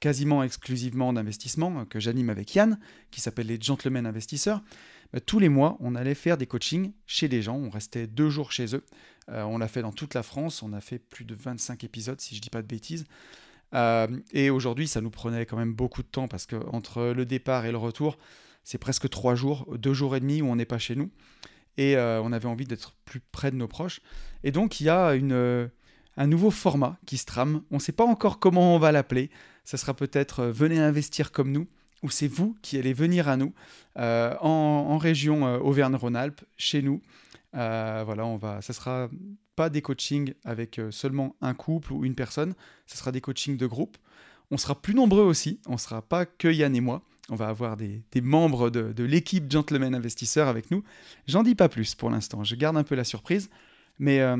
quasiment 0.00 0.42
exclusivement 0.42 1.12
d'investissement, 1.12 1.84
que 1.84 2.00
j'anime 2.00 2.30
avec 2.30 2.54
Yann, 2.54 2.78
qui 3.10 3.20
s'appelle 3.20 3.48
les 3.48 3.60
Gentlemen 3.60 4.06
Investisseurs, 4.06 4.62
bah, 5.12 5.20
tous 5.20 5.38
les 5.38 5.50
mois, 5.50 5.76
on 5.80 5.94
allait 5.94 6.14
faire 6.14 6.38
des 6.38 6.46
coachings 6.46 6.92
chez 7.06 7.28
des 7.28 7.42
gens, 7.42 7.56
on 7.56 7.68
restait 7.68 8.06
deux 8.06 8.30
jours 8.30 8.50
chez 8.50 8.74
eux, 8.74 8.84
euh, 9.28 9.42
on 9.42 9.58
l'a 9.58 9.68
fait 9.68 9.82
dans 9.82 9.92
toute 9.92 10.14
la 10.14 10.22
France, 10.22 10.62
on 10.62 10.72
a 10.72 10.80
fait 10.80 10.98
plus 10.98 11.26
de 11.26 11.34
25 11.34 11.84
épisodes 11.84 12.20
si 12.20 12.34
je 12.34 12.40
ne 12.40 12.42
dis 12.42 12.50
pas 12.50 12.62
de 12.62 12.66
bêtises. 12.66 13.04
Euh, 13.74 14.08
et 14.32 14.48
aujourd'hui, 14.48 14.88
ça 14.88 15.02
nous 15.02 15.10
prenait 15.10 15.44
quand 15.44 15.58
même 15.58 15.74
beaucoup 15.74 16.02
de 16.02 16.08
temps 16.08 16.28
parce 16.28 16.46
que 16.46 16.56
entre 16.72 17.12
le 17.14 17.26
départ 17.26 17.66
et 17.66 17.70
le 17.70 17.78
retour, 17.78 18.16
c'est 18.64 18.78
presque 18.78 19.08
trois 19.10 19.34
jours, 19.34 19.66
deux 19.76 19.94
jours 19.94 20.16
et 20.16 20.20
demi 20.20 20.40
où 20.40 20.46
on 20.46 20.56
n'est 20.56 20.64
pas 20.64 20.78
chez 20.78 20.96
nous 20.96 21.10
et 21.80 21.96
euh, 21.96 22.20
on 22.22 22.30
avait 22.30 22.46
envie 22.46 22.66
d'être 22.66 22.94
plus 23.06 23.20
près 23.20 23.50
de 23.50 23.56
nos 23.56 23.66
proches. 23.66 24.02
Et 24.44 24.52
donc 24.52 24.80
il 24.80 24.84
y 24.84 24.88
a 24.90 25.12
euh, 25.12 25.66
un 26.18 26.26
nouveau 26.26 26.50
format 26.50 26.98
qui 27.06 27.16
se 27.16 27.24
trame. 27.24 27.62
On 27.70 27.76
ne 27.76 27.80
sait 27.80 27.92
pas 27.92 28.04
encore 28.04 28.38
comment 28.38 28.74
on 28.74 28.78
va 28.78 28.92
l'appeler. 28.92 29.30
Ça 29.64 29.78
sera 29.78 29.94
peut-être 29.94 30.40
euh, 30.40 30.52
Venez 30.52 30.78
investir 30.78 31.32
comme 31.32 31.50
nous, 31.50 31.66
ou 32.02 32.10
c'est 32.10 32.28
vous 32.28 32.54
qui 32.60 32.76
allez 32.76 32.92
venir 32.92 33.28
à 33.28 33.38
nous 33.38 33.54
en, 33.96 34.98
région 34.98 35.44
Auvergne-Rhône-Alpes, 35.62 36.42
chez 36.58 36.82
nous. 36.82 37.00
voilà, 37.52 38.26
on 38.26 38.36
va. 38.36 38.60
Ça 38.60 38.74
sera 38.74 39.08
pas 39.56 39.70
des 39.70 39.80
coachings 39.80 40.34
avec 40.44 40.80
seulement 40.90 41.36
un 41.40 41.54
couple 41.54 41.92
ou 41.94 42.04
une 42.04 42.14
personne. 42.14 42.54
Ce 42.86 42.96
sera 42.96 43.12
des 43.12 43.20
coachings 43.20 43.56
de 43.56 43.66
groupe. 43.66 43.96
On 44.50 44.58
sera 44.58 44.80
plus 44.80 44.94
nombreux 44.94 45.24
aussi. 45.24 45.60
On 45.66 45.76
sera 45.76 46.02
pas 46.02 46.24
que 46.26 46.48
Yann 46.48 46.74
et 46.74 46.80
moi. 46.80 47.02
On 47.30 47.36
va 47.36 47.48
avoir 47.48 47.76
des, 47.76 48.02
membres 48.20 48.70
de, 48.70 49.04
l'équipe 49.04 49.50
Gentleman 49.50 49.94
Investisseurs 49.94 50.48
avec 50.48 50.70
nous. 50.70 50.82
J'en 51.28 51.44
dis 51.44 51.54
pas 51.54 51.68
plus 51.68 51.94
pour 51.94 52.10
l'instant, 52.10 52.42
je 52.42 52.56
garde 52.56 52.76
un 52.76 52.82
peu 52.82 52.96
la 52.96 53.04
surprise, 53.04 53.50
mais 54.00 54.20
euh, 54.20 54.36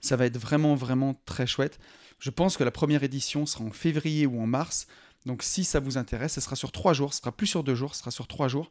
ça 0.00 0.16
va 0.16 0.24
être 0.24 0.38
vraiment, 0.38 0.74
vraiment 0.74 1.14
très 1.26 1.46
chouette. 1.46 1.78
Je 2.18 2.30
pense 2.30 2.56
que 2.56 2.64
la 2.64 2.70
première 2.70 3.02
édition 3.02 3.44
sera 3.44 3.64
en 3.64 3.70
février 3.70 4.26
ou 4.26 4.40
en 4.40 4.46
mars. 4.46 4.86
Donc 5.26 5.42
si 5.42 5.64
ça 5.64 5.80
vous 5.80 5.98
intéresse, 5.98 6.32
ce 6.32 6.40
sera 6.40 6.56
sur 6.56 6.72
trois 6.72 6.94
jours, 6.94 7.12
ce 7.12 7.20
sera 7.20 7.30
plus 7.30 7.46
sur 7.46 7.62
deux 7.62 7.74
jours, 7.74 7.94
ce 7.94 8.00
sera 8.00 8.10
sur 8.10 8.26
trois 8.26 8.48
jours. 8.48 8.70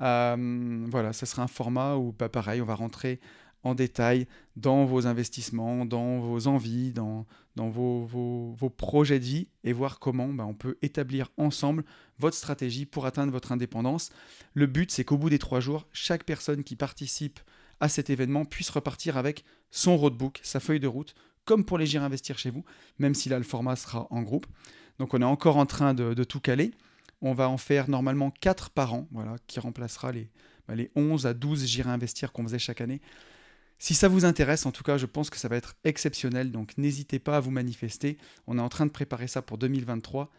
Euh, 0.00 0.86
voilà, 0.90 1.12
ça 1.12 1.24
sera 1.26 1.42
un 1.42 1.48
format 1.48 1.94
où, 1.94 2.12
bah, 2.18 2.28
pareil, 2.28 2.60
on 2.60 2.64
va 2.64 2.74
rentrer 2.74 3.20
en 3.64 3.74
détail 3.74 4.26
dans 4.56 4.84
vos 4.84 5.06
investissements, 5.06 5.86
dans 5.86 6.20
vos 6.20 6.46
envies, 6.46 6.92
dans, 6.92 7.26
dans 7.56 7.68
vos, 7.68 8.04
vos, 8.04 8.70
projets 8.70 9.18
de 9.18 9.24
vie 9.24 9.48
et 9.64 9.72
voir 9.72 9.98
comment 9.98 10.28
bah, 10.28 10.44
on 10.46 10.54
peut 10.54 10.78
établir 10.82 11.30
ensemble 11.36 11.84
votre 12.18 12.36
stratégie 12.36 12.86
pour 12.86 13.06
atteindre 13.06 13.32
votre 13.32 13.52
indépendance. 13.52 14.10
Le 14.54 14.66
but, 14.66 14.90
c'est 14.90 15.04
qu'au 15.04 15.18
bout 15.18 15.30
des 15.30 15.38
trois 15.38 15.60
jours, 15.60 15.86
chaque 15.92 16.24
personne 16.24 16.64
qui 16.64 16.76
participe 16.76 17.40
à 17.80 17.88
cet 17.88 18.10
événement 18.10 18.44
puisse 18.44 18.70
repartir 18.70 19.16
avec 19.16 19.44
son 19.70 19.96
roadbook, 19.96 20.40
sa 20.42 20.60
feuille 20.60 20.80
de 20.80 20.86
route, 20.86 21.14
comme 21.44 21.64
pour 21.64 21.78
les 21.78 21.86
gérer 21.86 22.04
investir 22.04 22.38
chez 22.38 22.50
vous, 22.50 22.64
même 22.98 23.14
si 23.14 23.28
là 23.28 23.38
le 23.38 23.44
format 23.44 23.76
sera 23.76 24.06
en 24.10 24.22
groupe. 24.22 24.46
Donc 24.98 25.14
on 25.14 25.20
est 25.20 25.24
encore 25.24 25.56
en 25.56 25.66
train 25.66 25.94
de, 25.94 26.24
tout 26.24 26.40
caler. 26.40 26.72
On 27.20 27.34
va 27.34 27.48
en 27.48 27.56
faire 27.56 27.88
normalement 27.88 28.30
4 28.30 28.70
par 28.70 28.94
an, 28.94 29.08
voilà, 29.10 29.36
qui 29.46 29.60
remplacera 29.60 30.12
les, 30.12 30.30
bah, 30.68 30.74
les 30.74 30.90
11 30.96 31.26
à 31.26 31.34
12 31.34 31.66
J'irai 31.66 31.90
investir 31.90 32.32
qu'on 32.32 32.44
faisait 32.44 32.58
chaque 32.58 32.80
année. 32.80 33.00
Si 33.82 33.94
ça 33.94 34.06
vous 34.06 34.24
intéresse, 34.24 34.64
en 34.64 34.70
tout 34.70 34.84
cas, 34.84 34.96
je 34.96 35.06
pense 35.06 35.28
que 35.28 35.36
ça 35.36 35.48
va 35.48 35.56
être 35.56 35.74
exceptionnel, 35.82 36.52
donc 36.52 36.78
n'hésitez 36.78 37.18
pas 37.18 37.38
à 37.38 37.40
vous 37.40 37.50
manifester. 37.50 38.16
On 38.46 38.56
est 38.56 38.60
en 38.60 38.68
train 38.68 38.86
de 38.86 38.92
préparer 38.92 39.26
ça 39.26 39.42
pour 39.42 39.58
2023. 39.58 40.30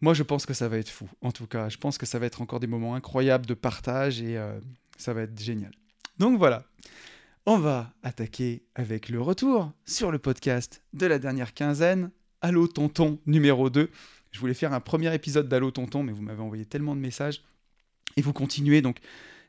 Moi, 0.00 0.14
je 0.14 0.22
pense 0.22 0.46
que 0.46 0.54
ça 0.54 0.68
va 0.68 0.78
être 0.78 0.88
fou. 0.88 1.08
En 1.20 1.32
tout 1.32 1.48
cas, 1.48 1.68
je 1.68 1.78
pense 1.78 1.98
que 1.98 2.06
ça 2.06 2.20
va 2.20 2.26
être 2.26 2.40
encore 2.40 2.60
des 2.60 2.68
moments 2.68 2.94
incroyables 2.94 3.44
de 3.44 3.54
partage 3.54 4.22
et 4.22 4.38
euh, 4.38 4.60
ça 4.96 5.12
va 5.12 5.22
être 5.22 5.36
génial. 5.36 5.72
Donc 6.20 6.38
voilà, 6.38 6.62
on 7.44 7.58
va 7.58 7.92
attaquer 8.04 8.62
avec 8.76 9.08
le 9.08 9.20
retour 9.20 9.72
sur 9.84 10.12
le 10.12 10.20
podcast 10.20 10.84
de 10.92 11.06
la 11.06 11.18
dernière 11.18 11.54
quinzaine. 11.54 12.12
Allô 12.40 12.68
Tonton 12.68 13.18
numéro 13.26 13.68
2. 13.68 13.90
Je 14.30 14.38
voulais 14.38 14.54
faire 14.54 14.72
un 14.72 14.80
premier 14.80 15.12
épisode 15.12 15.48
d'Allô 15.48 15.72
Tonton, 15.72 16.04
mais 16.04 16.12
vous 16.12 16.22
m'avez 16.22 16.40
envoyé 16.40 16.66
tellement 16.66 16.94
de 16.94 17.00
messages. 17.00 17.42
Et 18.16 18.22
vous 18.22 18.32
continuez, 18.32 18.80
donc 18.80 19.00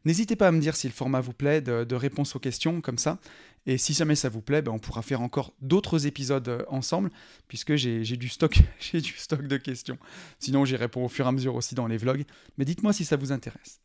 N'hésitez 0.03 0.35
pas 0.35 0.47
à 0.47 0.51
me 0.51 0.59
dire 0.59 0.75
si 0.75 0.87
le 0.87 0.93
format 0.93 1.21
vous 1.21 1.33
plaît, 1.33 1.61
de, 1.61 1.95
réponses 1.95 2.35
aux 2.35 2.39
questions 2.39 2.81
comme 2.81 2.97
ça. 2.97 3.19
Et 3.67 3.77
si 3.77 3.93
jamais 3.93 4.15
ça 4.15 4.29
vous 4.29 4.41
plaît, 4.41 4.63
ben, 4.63 4.71
on 4.71 4.79
pourra 4.79 5.03
faire 5.03 5.21
encore 5.21 5.53
d'autres 5.61 6.07
épisodes 6.07 6.47
euh, 6.47 6.63
ensemble, 6.67 7.11
puisque 7.47 7.75
j'ai 7.75 8.01
du, 8.01 8.27
stock, 8.27 8.57
du 8.93 9.13
stock 9.15 9.45
de 9.45 9.57
questions. 9.57 9.99
Sinon, 10.39 10.65
j'y 10.65 10.75
réponds 10.75 11.05
au 11.05 11.09
fur 11.09 11.25
et 11.25 11.29
à 11.29 11.31
mesure 11.31 11.53
aussi 11.53 11.75
dans 11.75 11.85
les 11.85 11.97
vlogs. 11.97 12.25
Mais 12.57 12.65
dites-moi 12.65 12.91
si 12.91 13.05
ça 13.05 13.17
vous 13.17 13.31
intéresse. 13.31 13.79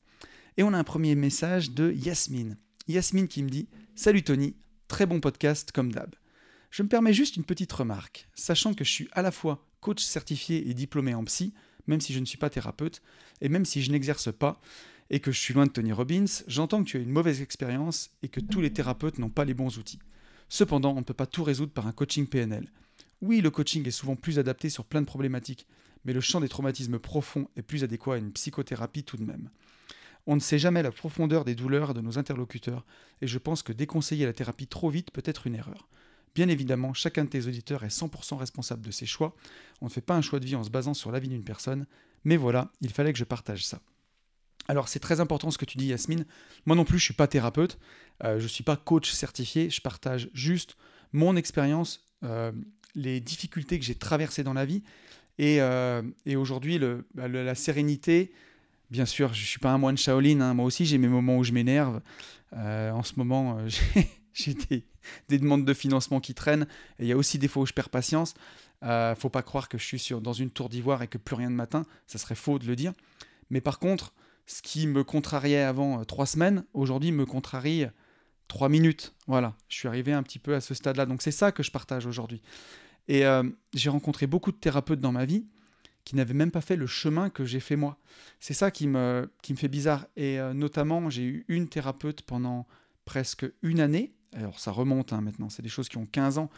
Et 0.57 0.63
on 0.63 0.73
a 0.73 0.79
un 0.79 0.85
premier 0.85 1.15
message 1.15 1.73
de 1.73 1.93
Yasmine. 1.93 2.57
Yasmine 2.89 3.29
qui 3.29 3.43
me 3.43 3.51
dit 3.51 3.69
Salut 3.95 4.23
Tony, 4.23 4.57
très 4.89 5.05
bon 5.05 5.21
podcast 5.21 5.73
comme 5.73 5.93
d'hab. 5.93 6.15
Je 6.71 6.83
me 6.83 6.89
permets 6.89 7.13
juste 7.13 7.37
une 7.37 7.45
petite 7.45 7.73
remarque, 7.73 8.29
sachant 8.35 8.73
que 8.73 8.85
je 8.85 8.91
suis 8.91 9.09
à 9.13 9.21
la 9.21 9.31
fois 9.31 9.67
coach 9.81 10.03
certifié 10.03 10.69
et 10.69 10.75
diplômé 10.75 11.15
en 11.15 11.25
psy, 11.25 11.53
même 11.87 12.01
si 12.01 12.13
je 12.13 12.19
ne 12.19 12.25
suis 12.25 12.39
pas 12.39 12.51
thérapeute, 12.51 13.03
et 13.41 13.49
même 13.49 13.65
si 13.65 13.83
je 13.83 13.91
n'exerce 13.91 14.33
pas, 14.33 14.61
et 15.11 15.21
que 15.21 15.33
je 15.33 15.39
suis 15.39 15.55
loin 15.55 15.67
de 15.67 15.71
Tony 15.71 15.93
Robbins, 15.93 16.25
j'entends 16.47 16.83
que 16.83 16.89
tu 16.89 16.97
as 16.97 17.01
une 17.01 17.11
mauvaise 17.11 17.41
expérience 17.41 18.11
et 18.23 18.29
que 18.29 18.41
tous 18.41 18.61
les 18.61 18.73
thérapeutes 18.73 19.19
n'ont 19.19 19.31
pas 19.31 19.45
les 19.45 19.55
bons 19.55 19.79
outils. 19.79 20.01
Cependant, 20.49 20.93
on 20.93 21.01
ne 21.01 21.05
peut 21.05 21.15
pas 21.15 21.27
tout 21.27 21.45
résoudre 21.45 21.73
par 21.73 21.87
un 21.87 21.93
coaching 21.93 22.27
PNL. 22.27 22.71
Oui, 23.23 23.41
le 23.41 23.51
coaching 23.51 23.87
est 23.87 23.93
souvent 23.93 24.17
plus 24.17 24.39
adapté 24.39 24.69
sur 24.69 24.85
plein 24.85 25.01
de 25.01 25.07
problématiques, 25.07 25.67
mais 26.05 26.13
le 26.13 26.21
champ 26.21 26.41
des 26.41 26.49
traumatismes 26.49 26.99
profonds 26.99 27.49
est 27.57 27.63
plus 27.63 27.83
adéquat 27.83 28.15
à 28.15 28.19
une 28.19 28.33
psychothérapie 28.33 29.05
tout 29.05 29.17
de 29.17 29.25
même. 29.25 29.51
On 30.27 30.35
ne 30.35 30.41
sait 30.41 30.59
jamais 30.59 30.83
la 30.83 30.91
profondeur 30.91 31.45
des 31.45 31.55
douleurs 31.55 31.95
de 31.95 32.01
nos 32.01 32.19
interlocuteurs, 32.19 32.85
et 33.23 33.27
je 33.27 33.39
pense 33.39 33.63
que 33.63 33.73
déconseiller 33.73 34.27
la 34.27 34.33
thérapie 34.33 34.67
trop 34.67 34.91
vite 34.91 35.11
peut 35.13 35.23
être 35.25 35.47
une 35.47 35.55
erreur. 35.55 35.89
Bien 36.35 36.49
évidemment, 36.49 36.93
chacun 36.93 37.25
de 37.25 37.31
tes 37.31 37.47
auditeurs 37.47 37.85
est 37.85 37.97
100% 37.97 38.37
responsable 38.37 38.85
de 38.85 38.91
ses 38.91 39.07
choix. 39.07 39.35
On 39.81 39.87
ne 39.87 39.91
fait 39.91 40.01
pas 40.01 40.17
un 40.17 40.21
choix 40.21 40.39
de 40.39 40.45
vie 40.45 40.57
en 40.57 40.65
se 40.65 40.71
basant 40.71 40.95
sur 40.95 41.11
la 41.11 41.19
vie 41.19 41.29
d'une 41.29 41.45
personne, 41.45 41.87
mais 42.25 42.37
voilà, 42.37 42.71
il 42.83 42.91
fallait 42.93 43.13
que 43.13 43.19
je 43.19 43.25
partage 43.25 43.65
ça. 43.65 43.81
Alors 44.69 44.89
c'est 44.89 45.01
très 45.01 45.21
important 45.21 45.51
ce 45.51 45.59
que 45.59 45.65
tu 45.65 45.79
dis 45.79 45.87
Yasmine. 45.87 46.25
Moi 46.65 46.77
non 46.77 46.85
plus 46.85 46.99
je 46.99 47.05
suis 47.05 47.15
pas 47.15 47.27
thérapeute, 47.27 47.79
euh, 48.25 48.39
je 48.39 48.45
ne 48.45 48.49
suis 48.49 48.65
pas 48.65 48.77
coach 48.77 49.11
certifié, 49.11 49.71
je 49.71 49.81
partage 49.81 50.29
juste 50.35 50.77
mon 51.13 51.37
expérience, 51.37 52.05
euh, 52.25 52.53
les 52.95 53.21
difficultés 53.21 53.79
que 53.79 53.85
j'ai 53.85 53.95
traversées 53.95 54.43
dans 54.43 54.55
la 54.55 54.65
vie. 54.65 54.83
Et, 55.39 55.61
euh, 55.61 56.03
aujourd'hui 56.35 56.81
bah, 57.15 57.29
la 57.29 57.55
sérénité, 57.55 58.33
bien 58.91 59.07
sûr 59.07 59.35
je 59.35 59.41
ne 59.41 59.47
suis 59.47 59.61
pas 59.61 59.71
un 59.71 59.79
moine 59.79 59.99
Shaolin, 59.99 60.41
hein. 60.41 60.55
moi 60.55 60.65
aussi 60.65 60.87
j'ai 60.87 60.99
mes 60.99 61.09
moments 61.09 61.39
où 61.39 61.45
je 61.45 61.53
m'énerve. 61.53 62.01
en 62.53 63.03
ce 63.03 63.13
moment 63.17 63.59
j'ai 64.33 64.55
des, 64.55 64.85
des, 65.29 65.39
demandes 65.39 65.65
de 65.65 65.75
financement 65.75 66.21
qui 66.21 66.35
traînent 66.35 66.67
et 66.99 67.05
il 67.05 67.07
y 67.07 67.13
a 67.13 67.17
aussi 67.17 67.39
des 67.39 67.49
fois 67.49 67.63
où 67.63 67.67
je 67.67 67.73
perds 67.73 67.91
patience. 67.91 68.35
faut 69.17 69.31
pas 69.31 69.43
croire 69.43 69.69
que 69.69 69.79
je 69.79 69.85
suis 69.85 70.15
dans 70.21 70.33
une 70.33 70.51
tour 70.51 70.69
d'ivoire 70.69 71.03
et 71.03 71.09
que 71.09 71.19
plus 71.19 71.37
rien 71.37 71.51
de 71.51 71.57
matin, 71.57 71.85
ça 72.07 72.19
serait 72.19 72.35
faux 72.35 72.59
de 72.59 72.67
le 72.67 72.75
dire. 72.75 72.95
Mais 73.51 73.61
par 73.61 73.79
contre, 73.79 74.13
ce 74.47 74.63
qui 74.63 74.87
me 74.87 75.05
contrariait 75.05 75.63
avant 75.63 76.01
euh, 76.01 76.05
trois 76.05 76.27
semaines, 76.27 76.65
aujourd'hui 76.73 77.13
me 77.13 77.27
contrarie 77.27 77.87
trois 78.49 78.69
minutes. 78.69 79.15
Voilà, 79.27 79.55
je 79.69 79.77
suis 79.77 79.89
arrivé 79.89 80.13
un 80.13 80.23
petit 80.23 80.39
peu 80.39 80.55
à 80.55 80.61
ce 80.61 80.75
stade-là. 80.75 81.07
Donc 81.07 81.23
c'est 81.23 81.31
ça 81.31 81.53
que 81.53 81.63
je 81.63 81.71
partage 81.71 82.07
aujourd'hui. 82.07 82.43
Et 83.09 83.25
euh, 83.27 83.43
j'ai 83.75 83.91
rencontré 83.91 84.27
beaucoup 84.27 84.53
de 84.53 84.57
thérapeutes 84.57 85.01
dans 85.01 85.13
ma 85.13 85.25
vie 85.25 85.47
qui 86.05 86.15
n'avaient 86.15 86.35
même 86.35 86.53
pas 86.53 86.61
fait 86.61 86.77
le 86.77 86.87
chemin 86.87 87.31
que 87.31 87.45
j'ai 87.45 87.61
fait 87.61 87.77
moi. 87.77 87.99
C'est 88.39 88.55
ça 88.55 88.71
qui 88.71 88.87
me, 88.87 89.31
qui 89.43 89.53
me 89.53 89.59
fait 89.59 89.69
bizarre. 89.69 90.07
Et 90.17 90.39
euh, 90.39 90.55
notamment, 90.55 91.11
j'ai 91.11 91.25
eu 91.25 91.45
une 91.49 91.69
thérapeute 91.69 92.23
pendant 92.23 92.67
presque 93.05 93.45
une 93.63 93.81
année. 93.81 94.13
Alors 94.33 94.61
ça 94.61 94.71
remonte 94.71 95.13
hein, 95.13 95.21
maintenant, 95.21 95.49
c'est 95.49 95.63
des 95.63 95.69
choses 95.69 95.89
qui 95.89 95.97
ont 95.97 96.07
15 96.07 96.39
ans. 96.39 96.51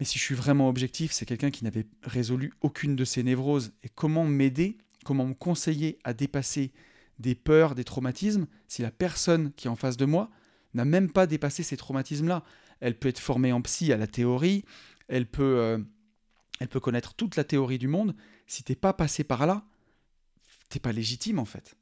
Mais 0.00 0.06
si 0.06 0.18
je 0.18 0.24
suis 0.24 0.34
vraiment 0.34 0.68
objectif, 0.68 1.12
c'est 1.12 1.26
quelqu'un 1.26 1.50
qui 1.50 1.64
n'avait 1.64 1.86
résolu 2.02 2.52
aucune 2.62 2.96
de 2.96 3.04
ses 3.04 3.22
névroses. 3.22 3.72
Et 3.82 3.88
comment 3.88 4.24
m'aider 4.24 4.78
comment 5.04 5.26
me 5.26 5.34
conseiller 5.34 5.98
à 6.04 6.12
dépasser 6.12 6.72
des 7.18 7.34
peurs, 7.34 7.74
des 7.74 7.84
traumatismes, 7.84 8.46
si 8.66 8.82
la 8.82 8.90
personne 8.90 9.52
qui 9.52 9.68
est 9.68 9.70
en 9.70 9.76
face 9.76 9.96
de 9.96 10.04
moi 10.04 10.30
n'a 10.74 10.84
même 10.84 11.10
pas 11.10 11.26
dépassé 11.26 11.62
ces 11.62 11.76
traumatismes-là. 11.76 12.42
Elle 12.80 12.98
peut 12.98 13.08
être 13.08 13.20
formée 13.20 13.52
en 13.52 13.62
psy 13.62 13.92
à 13.92 13.96
la 13.96 14.06
théorie, 14.06 14.64
elle 15.08 15.26
peut, 15.26 15.58
euh, 15.58 15.78
elle 16.58 16.68
peut 16.68 16.80
connaître 16.80 17.14
toute 17.14 17.36
la 17.36 17.44
théorie 17.44 17.78
du 17.78 17.86
monde. 17.86 18.16
Si 18.46 18.64
t'es 18.64 18.74
pas 18.74 18.92
passé 18.92 19.22
par 19.22 19.46
là, 19.46 19.64
t'es 20.68 20.80
pas 20.80 20.92
légitime 20.92 21.38
en 21.38 21.44
fait. 21.44 21.76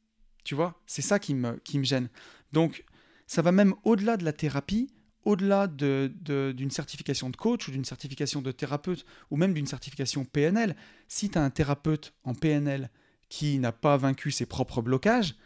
Tu 0.45 0.55
vois, 0.55 0.83
c'est 0.87 1.03
ça 1.03 1.19
qui 1.19 1.35
me, 1.35 1.59
qui 1.65 1.79
me 1.79 1.85
gêne. 1.85 2.09
Donc, 2.53 2.85
ça 3.27 3.43
va 3.43 3.53
même 3.53 3.75
au-delà 3.85 4.17
de 4.17 4.25
la 4.25 4.33
thérapie, 4.33 4.93
au-delà 5.25 5.69
d'une 5.69 6.13
de, 6.21 6.69
certification 6.71 7.31
de 7.31 7.37
coach 7.37 7.69
ou 7.69 7.71
d'une 7.71 7.85
certification 7.85 8.43
de 8.43 8.51
thérapeute 8.53 9.07
ou 9.31 9.37
même 9.37 9.55
d'une 9.55 9.67
certification 9.67 10.25
PNL. 10.25 10.77
Si 11.09 11.31
tu 11.31 11.39
as 11.39 11.43
un 11.43 11.51
thérapeute 11.51 12.13
en 12.25 12.35
PNL 12.35 12.91
qui 13.33 13.59
n'a 13.59 13.73
pas 13.73 13.97
vaincu 13.97 14.31
ses 14.31 14.45
propres 14.45 14.83
blocages, 14.83 15.37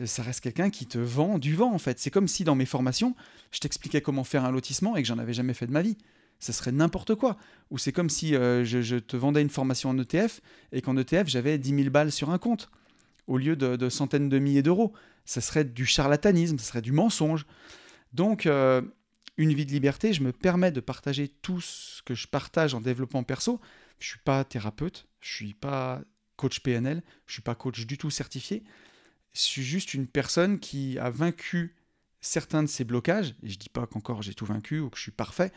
euh, 0.00 0.04
ça 0.04 0.22
reste 0.22 0.42
quelqu'un 0.42 0.68
qui 0.68 0.84
te 0.84 0.98
vend 0.98 1.38
du 1.38 1.56
vent 1.56 1.72
en 1.72 1.78
fait. 1.78 1.98
C'est 1.98 2.10
comme 2.10 2.28
si 2.28 2.44
dans 2.44 2.54
mes 2.54 2.66
formations, 2.66 3.16
je 3.52 3.58
t'expliquais 3.58 4.02
comment 4.02 4.22
faire 4.22 4.44
un 4.44 4.50
lotissement 4.50 4.96
et 4.96 5.02
que 5.02 5.08
j'en 5.08 5.16
avais 5.16 5.32
jamais 5.32 5.54
fait 5.54 5.66
de 5.66 5.72
ma 5.72 5.80
vie. 5.80 5.96
Ça 6.40 6.52
serait 6.52 6.72
n'importe 6.72 7.14
quoi. 7.14 7.38
Ou 7.70 7.78
c'est 7.78 7.90
comme 7.90 8.10
si 8.10 8.36
euh, 8.36 8.66
je, 8.66 8.96
te 8.96 9.16
vendais 9.16 9.40
une 9.40 9.48
formation 9.48 9.88
en 9.88 9.98
ETF 9.98 10.42
et 10.72 10.82
qu'en 10.82 10.94
ETF 10.94 11.26
j'avais 11.26 11.56
10 11.56 11.74
000 11.74 11.88
balles 11.88 12.12
sur 12.12 12.28
un 12.28 12.36
compte 12.36 12.70
au 13.26 13.38
lieu 13.38 13.56
de, 13.56 13.88
centaines 13.88 14.28
de 14.28 14.38
milliers 14.38 14.62
d'euros. 14.62 14.92
Ça 15.24 15.40
serait 15.40 15.64
du 15.64 15.86
charlatanisme, 15.86 16.58
ça 16.58 16.66
serait 16.66 16.82
du 16.82 16.92
mensonge. 16.92 17.46
Donc, 18.12 18.44
euh, 18.44 18.82
une 19.38 19.54
vie 19.54 19.64
de 19.64 19.72
liberté, 19.72 20.12
je 20.12 20.22
me 20.22 20.32
permets 20.32 20.70
de 20.70 20.80
partager 20.80 21.28
tout 21.28 21.62
ce 21.62 22.02
que 22.02 22.14
je 22.14 22.28
partage 22.28 22.74
en 22.74 22.82
développement 22.82 23.22
perso. 23.22 23.58
Je 24.00 24.08
suis 24.08 24.18
pas 24.18 24.44
thérapeute, 24.44 25.06
je 25.20 25.32
suis 25.32 25.54
pas 25.54 26.02
coach 26.42 26.58
PNL, 26.58 27.02
je 27.26 27.34
suis 27.34 27.42
pas 27.42 27.54
coach 27.54 27.86
du 27.86 27.96
tout 27.96 28.10
certifié. 28.10 28.64
Je 29.32 29.40
suis 29.40 29.62
juste 29.62 29.94
une 29.94 30.08
personne 30.08 30.58
qui 30.58 30.98
a 30.98 31.08
vaincu 31.08 31.76
certains 32.20 32.64
de 32.64 32.68
ces 32.68 32.82
blocages. 32.82 33.36
Et 33.44 33.48
je 33.48 33.58
dis 33.60 33.68
pas 33.68 33.86
qu'encore 33.86 34.22
j'ai 34.22 34.34
tout 34.34 34.44
vaincu 34.44 34.80
ou 34.80 34.90
que 34.90 34.96
je 34.96 35.02
suis 35.02 35.12
parfait. 35.12 35.52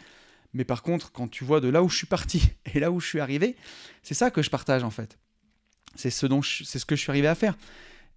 Mais 0.53 0.63
par 0.63 0.83
contre, 0.83 1.11
quand 1.11 1.27
tu 1.27 1.43
vois 1.43 1.59
de 1.59 1.69
là 1.69 1.81
où 1.81 1.89
je 1.89 1.97
suis 1.97 2.05
parti 2.05 2.51
et 2.73 2.79
là 2.79 2.91
où 2.91 2.99
je 2.99 3.07
suis 3.07 3.19
arrivé, 3.19 3.55
c'est 4.03 4.13
ça 4.13 4.29
que 4.29 4.43
je 4.43 4.51
partage 4.51 4.83
en 4.83 4.91
fait. 4.91 5.17
C'est 5.95 6.11
ce, 6.11 6.27
dont 6.27 6.43
c'est 6.43 6.77
ce 6.77 6.85
que 6.85 6.95
je 6.95 7.01
suis 7.01 7.09
arrivé 7.09 7.27
à 7.27 7.35
faire. 7.35 7.57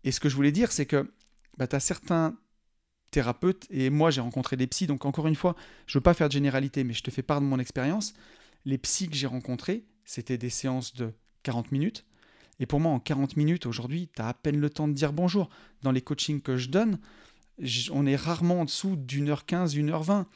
Et 0.04 0.12
ce 0.12 0.20
que 0.20 0.28
je 0.28 0.37
voulais 0.37 0.52
dire, 0.52 0.70
c'est 0.70 0.87
que 0.87 1.10
bah, 1.56 1.66
tu 1.66 1.75
as 1.75 1.80
certains 1.80 2.37
thérapeutes, 3.10 3.66
et 3.70 3.88
moi 3.88 4.10
j'ai 4.10 4.20
rencontré 4.20 4.56
des 4.56 4.66
psys, 4.66 4.87
donc 4.87 5.06
encore 5.06 5.26
une 5.26 5.37
fois, 5.37 5.56
je 5.87 5.96
veux 5.96 6.02
pas 6.02 6.12
faire 6.12 6.28
de 6.28 6.34
généralité, 6.34 6.84
mais 6.84 6.92
je 6.92 7.02
te 7.02 7.10
fais 7.10 7.22
part 7.22 7.40
de 7.40 7.46
mon 7.46 7.58
expérience. 7.58 8.12
Les 8.66 8.76
psys 8.76 9.08
que 9.08 9.16
j'ai 9.16 9.26
rencontrés, 9.26 9.84
c'était 10.04 10.37
des 10.37 10.50
séances 10.50 10.94
de 10.94 11.14
40 11.44 11.72
minutes, 11.72 12.04
et 12.60 12.66
pour 12.66 12.80
moi, 12.80 12.92
en 12.92 12.98
40 12.98 13.36
minutes, 13.36 13.66
aujourd'hui, 13.66 14.08
tu 14.14 14.22
as 14.22 14.28
à 14.28 14.34
peine 14.34 14.58
le 14.58 14.70
temps 14.70 14.88
de 14.88 14.92
dire 14.92 15.12
bonjour. 15.12 15.48
Dans 15.82 15.92
les 15.92 16.00
coachings 16.00 16.40
que 16.40 16.56
je 16.56 16.68
donne, 16.68 16.98
on 17.92 18.06
est 18.06 18.16
rarement 18.16 18.60
en 18.60 18.64
dessous 18.64 18.96
d'une 18.96 19.28
heure 19.28 19.46
15, 19.46 19.74
une 19.76 19.90
heure 19.90 20.02
20. 20.02 20.26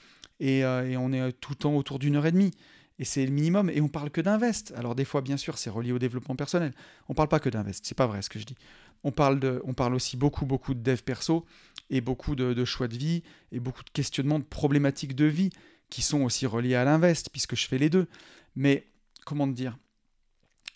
Et, 0.40 0.64
euh, 0.64 0.88
et 0.88 0.96
on 0.96 1.12
est 1.12 1.32
tout 1.32 1.52
le 1.52 1.56
temps 1.56 1.76
autour 1.76 1.98
d'une 1.98 2.16
heure 2.16 2.26
et 2.26 2.32
demie. 2.32 2.52
Et 2.98 3.04
c'est 3.04 3.24
le 3.24 3.32
minimum. 3.32 3.70
Et 3.70 3.80
on 3.80 3.88
parle 3.88 4.10
que 4.10 4.20
d'invest. 4.20 4.72
Alors 4.76 4.94
des 4.94 5.04
fois, 5.04 5.20
bien 5.20 5.36
sûr, 5.36 5.58
c'est 5.58 5.70
relié 5.70 5.92
au 5.92 5.98
développement 5.98 6.36
personnel. 6.36 6.72
On 7.08 7.14
parle 7.14 7.28
pas 7.28 7.40
que 7.40 7.48
d'invest. 7.48 7.84
C'est 7.84 7.96
pas 7.96 8.06
vrai 8.06 8.22
ce 8.22 8.30
que 8.30 8.38
je 8.38 8.44
dis. 8.44 8.56
On 9.04 9.10
parle, 9.10 9.40
de, 9.40 9.60
on 9.64 9.74
parle 9.74 9.94
aussi 9.94 10.16
beaucoup, 10.16 10.46
beaucoup 10.46 10.74
de 10.74 10.80
dev 10.80 11.00
perso 11.02 11.44
et 11.90 12.00
beaucoup 12.00 12.36
de, 12.36 12.54
de 12.54 12.64
choix 12.64 12.86
de 12.86 12.96
vie 12.96 13.24
et 13.50 13.58
beaucoup 13.58 13.82
de 13.82 13.90
questionnements 13.90 14.38
de 14.38 14.44
problématiques 14.44 15.16
de 15.16 15.24
vie 15.24 15.50
qui 15.90 16.02
sont 16.02 16.22
aussi 16.22 16.46
reliés 16.46 16.76
à 16.76 16.84
l'invest, 16.84 17.28
puisque 17.30 17.56
je 17.56 17.66
fais 17.66 17.78
les 17.78 17.90
deux. 17.90 18.06
Mais 18.54 18.86
comment 19.24 19.48
te 19.48 19.52
dire? 19.52 19.76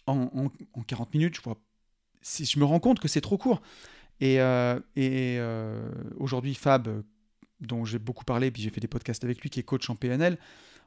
En, 0.06 0.50
40 0.86 1.14
minutes, 1.14 1.36
je 1.36 1.42
vois, 1.42 1.58
si 2.22 2.44
je 2.44 2.58
me 2.58 2.64
rends 2.64 2.80
compte 2.80 3.00
que 3.00 3.08
c'est 3.08 3.20
trop 3.20 3.38
court. 3.38 3.62
Et, 4.20 4.36
et 4.96 5.40
aujourd'hui, 6.16 6.54
Fab, 6.54 7.02
dont 7.60 7.84
j'ai 7.84 7.98
beaucoup 7.98 8.24
parlé, 8.24 8.50
puis 8.50 8.62
j'ai 8.62 8.70
fait 8.70 8.80
des 8.80 8.88
podcasts 8.88 9.24
avec 9.24 9.40
lui, 9.40 9.50
qui 9.50 9.60
est 9.60 9.64
coach 9.64 9.90
en 9.90 9.96
PNL, 9.96 10.38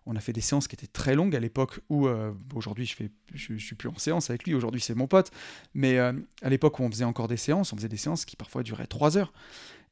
on 0.05 0.15
a 0.15 0.19
fait 0.19 0.33
des 0.33 0.41
séances 0.41 0.67
qui 0.67 0.75
étaient 0.75 0.87
très 0.87 1.13
longues 1.13 1.35
à 1.35 1.39
l'époque 1.39 1.81
où 1.89 2.07
aujourd'hui 2.55 2.85
je 2.85 2.95
fais 2.95 3.11
je, 3.35 3.57
suis 3.57 3.75
plus 3.75 3.89
en 3.89 3.97
séance 3.97 4.29
avec 4.29 4.45
lui 4.45 4.55
aujourd'hui 4.55 4.79
c'est 4.79 4.95
mon 4.95 5.07
pote 5.07 5.29
mais 5.73 5.99
à 5.99 6.13
l'époque 6.49 6.79
où 6.79 6.83
on 6.83 6.89
faisait 6.89 7.03
encore 7.03 7.27
des 7.27 7.37
séances 7.37 7.73
on 7.73 7.75
faisait 7.75 7.89
des 7.89 7.97
séances 7.97 8.23
qui 8.23 8.37
parfois 8.37 8.63
duraient 8.63 8.87
trois 8.87 9.17
heures 9.17 9.33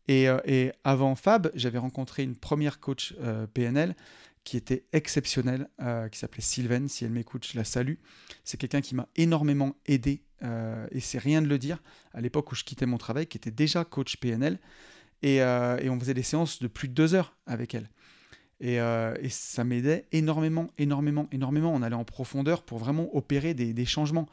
euh, 0.10 0.40
et, 0.46 0.72
avant 0.84 1.16
Fab, 1.16 1.52
j'avais 1.54 1.78
rencontré 1.78 2.24
une 2.24 2.36
première 2.36 2.80
coach 2.80 3.14
euh, 3.22 3.48
PNL 3.48 3.96
qui 4.48 4.56
était 4.56 4.86
exceptionnelle, 4.94 5.68
euh, 5.82 6.08
qui 6.08 6.18
s'appelait 6.18 6.42
Sylvain. 6.42 6.88
Si 6.88 7.04
elle 7.04 7.12
m'écoute, 7.12 7.46
je 7.46 7.58
la 7.58 7.66
salue. 7.66 7.96
C'est 8.46 8.56
quelqu'un 8.56 8.80
qui 8.80 8.96
m'a 8.96 9.10
énormément 9.18 9.76
aidé, 9.86 10.24
et 10.92 11.00
c'est 11.02 11.18
rien 11.18 11.42
de 11.42 11.48
le 11.48 11.58
dire, 11.58 11.84
à 12.14 12.22
l'époque 12.22 12.50
où 12.54 12.56
je 12.56 12.64
quittais 12.64 12.86
mon 12.86 12.98
travail, 12.98 13.28
qui 13.28 13.38
était 13.38 13.52
déjà 13.52 13.84
coach 13.84 14.16
PNL. 14.16 14.58
Et, 15.22 15.42
on 15.42 16.00
faisait 16.00 16.14
des 16.14 16.24
séances 16.24 16.62
de 16.62 16.68
plus 16.68 16.88
de 16.88 16.94
deux 16.94 17.14
heures 17.14 17.36
avec 17.46 17.76
elle. 17.76 17.90
Et, 18.62 18.80
ça 19.30 19.66
m'aidait 19.66 20.06
énormément, 20.14 20.72
énormément, 20.78 21.28
énormément. 21.34 21.74
On 21.74 21.82
allait 21.82 21.96
en 21.96 22.06
profondeur 22.06 22.64
pour 22.64 22.78
vraiment 22.78 23.14
opérer 23.18 23.54
des, 23.54 23.74
des 23.74 23.86
changements. 23.86 24.30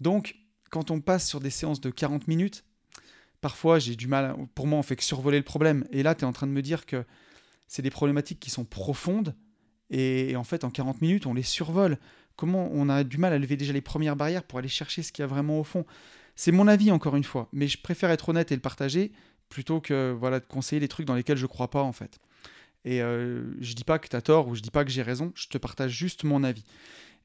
Donc, 0.00 0.36
quand 0.70 0.92
on 0.92 1.00
passe 1.00 1.26
sur 1.26 1.40
des 1.40 1.50
séances 1.50 1.80
de 1.80 1.90
40 1.90 2.28
minutes, 2.28 2.64
parfois 3.40 3.80
j'ai 3.80 3.96
du 3.96 4.06
mal, 4.06 4.36
pour 4.54 4.68
moi 4.68 4.78
on 4.78 4.82
fait 4.82 4.96
que 4.96 5.04
survoler 5.04 5.38
le 5.38 5.44
problème. 5.44 5.84
Et 5.90 6.02
là 6.02 6.14
tu 6.14 6.22
es 6.22 6.24
en 6.24 6.32
train 6.32 6.46
de 6.46 6.52
me 6.52 6.62
dire 6.62 6.86
que 6.86 7.04
c'est 7.66 7.82
des 7.82 7.90
problématiques 7.90 8.40
qui 8.40 8.50
sont 8.50 8.64
profondes 8.64 9.34
et, 9.90 10.36
en 10.36 10.44
fait 10.44 10.64
en 10.64 10.70
40 10.70 11.00
minutes 11.00 11.26
on 11.26 11.34
les 11.34 11.42
survole. 11.42 11.98
Comment 12.36 12.70
on 12.72 12.88
a 12.88 13.02
du 13.02 13.18
mal 13.18 13.32
à 13.32 13.38
lever 13.38 13.56
déjà 13.56 13.72
les 13.72 13.80
premières 13.80 14.14
barrières 14.14 14.44
pour 14.44 14.60
aller 14.60 14.68
chercher 14.68 15.02
ce 15.02 15.10
qu'il 15.10 15.22
y 15.22 15.24
a 15.24 15.26
vraiment 15.26 15.58
au 15.58 15.64
fond? 15.64 15.84
C'est 16.36 16.52
mon 16.52 16.68
avis 16.68 16.92
encore 16.92 17.16
une 17.16 17.24
fois, 17.24 17.48
mais 17.52 17.66
je 17.66 17.78
préfère 17.78 18.10
être 18.10 18.28
honnête 18.28 18.52
et 18.52 18.54
le 18.54 18.60
partager 18.60 19.12
plutôt 19.48 19.80
que 19.80 20.14
voilà 20.18 20.38
de 20.40 20.44
conseiller 20.44 20.78
des 20.78 20.88
trucs 20.88 21.06
dans 21.06 21.14
lesquels 21.14 21.36
je 21.36 21.46
crois 21.46 21.68
pas 21.68 21.82
en 21.82 21.92
fait. 21.92 22.20
Et 22.84 23.02
euh, 23.02 23.42
je 23.60 23.74
dis 23.74 23.84
pas 23.84 23.98
que 23.98 24.08
tu 24.08 24.14
as 24.14 24.22
tort 24.22 24.46
ou 24.48 24.54
je 24.54 24.62
dis 24.62 24.70
pas 24.70 24.84
que 24.84 24.90
j'ai 24.90 25.02
raison, 25.02 25.32
je 25.34 25.48
te 25.48 25.58
partage 25.58 25.90
juste 25.90 26.22
mon 26.22 26.44
avis. 26.44 26.64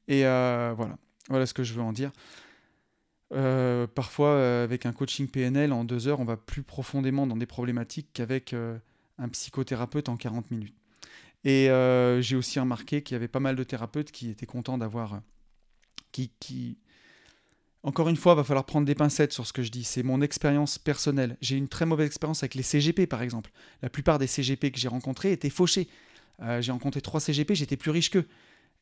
Et 0.08 0.26
euh, 0.26 0.74
voilà, 0.76 0.98
voilà 1.28 1.46
ce 1.46 1.54
que 1.54 1.62
je 1.62 1.74
veux 1.74 1.82
en 1.82 1.92
dire. 1.92 2.12
Euh, 3.32 3.86
parfois, 3.86 4.30
euh, 4.30 4.64
avec 4.64 4.86
un 4.86 4.92
coaching 4.92 5.28
PNL, 5.28 5.72
en 5.72 5.84
deux 5.84 6.08
heures, 6.08 6.20
on 6.20 6.24
va 6.24 6.36
plus 6.36 6.62
profondément 6.62 7.26
dans 7.26 7.36
des 7.36 7.46
problématiques 7.46 8.08
qu'avec 8.12 8.54
un 9.18 9.28
psychothérapeute 9.28 10.08
en 10.08 10.16
40 10.16 10.50
minutes. 10.50 10.74
Et 11.44 11.68
j'ai 12.20 12.36
aussi 12.36 12.58
remarqué 12.58 13.02
qu'il 13.02 13.14
y 13.14 13.16
avait 13.16 13.28
pas 13.28 13.40
mal 13.40 13.56
de 13.56 13.64
thérapeutes 13.64 14.10
qui 14.10 14.30
étaient 14.30 14.46
contents 14.46 14.78
d'avoir... 14.78 15.20
Qui, 16.12 16.30
qui... 16.40 16.78
Encore 17.82 18.08
une 18.08 18.16
fois, 18.16 18.34
va 18.34 18.44
falloir 18.44 18.64
prendre 18.64 18.86
des 18.86 18.94
pincettes 18.94 19.32
sur 19.32 19.46
ce 19.46 19.52
que 19.52 19.62
je 19.62 19.70
dis. 19.70 19.84
C'est 19.84 20.02
mon 20.02 20.22
expérience 20.22 20.78
personnelle. 20.78 21.36
J'ai 21.42 21.56
une 21.56 21.68
très 21.68 21.84
mauvaise 21.84 22.06
expérience 22.06 22.42
avec 22.42 22.54
les 22.54 22.62
CGP, 22.62 23.06
par 23.06 23.20
exemple. 23.20 23.50
La 23.82 23.90
plupart 23.90 24.18
des 24.18 24.26
CGP 24.26 24.70
que 24.72 24.78
j'ai 24.78 24.88
rencontrés 24.88 25.32
étaient 25.32 25.50
fauchés. 25.50 25.88
j'ai 26.60 26.72
rencontré 26.72 27.02
trois 27.02 27.20
CGP, 27.20 27.54
j'étais 27.54 27.76
plus 27.76 27.90
riche 27.90 28.08
qu'eux. 28.08 28.26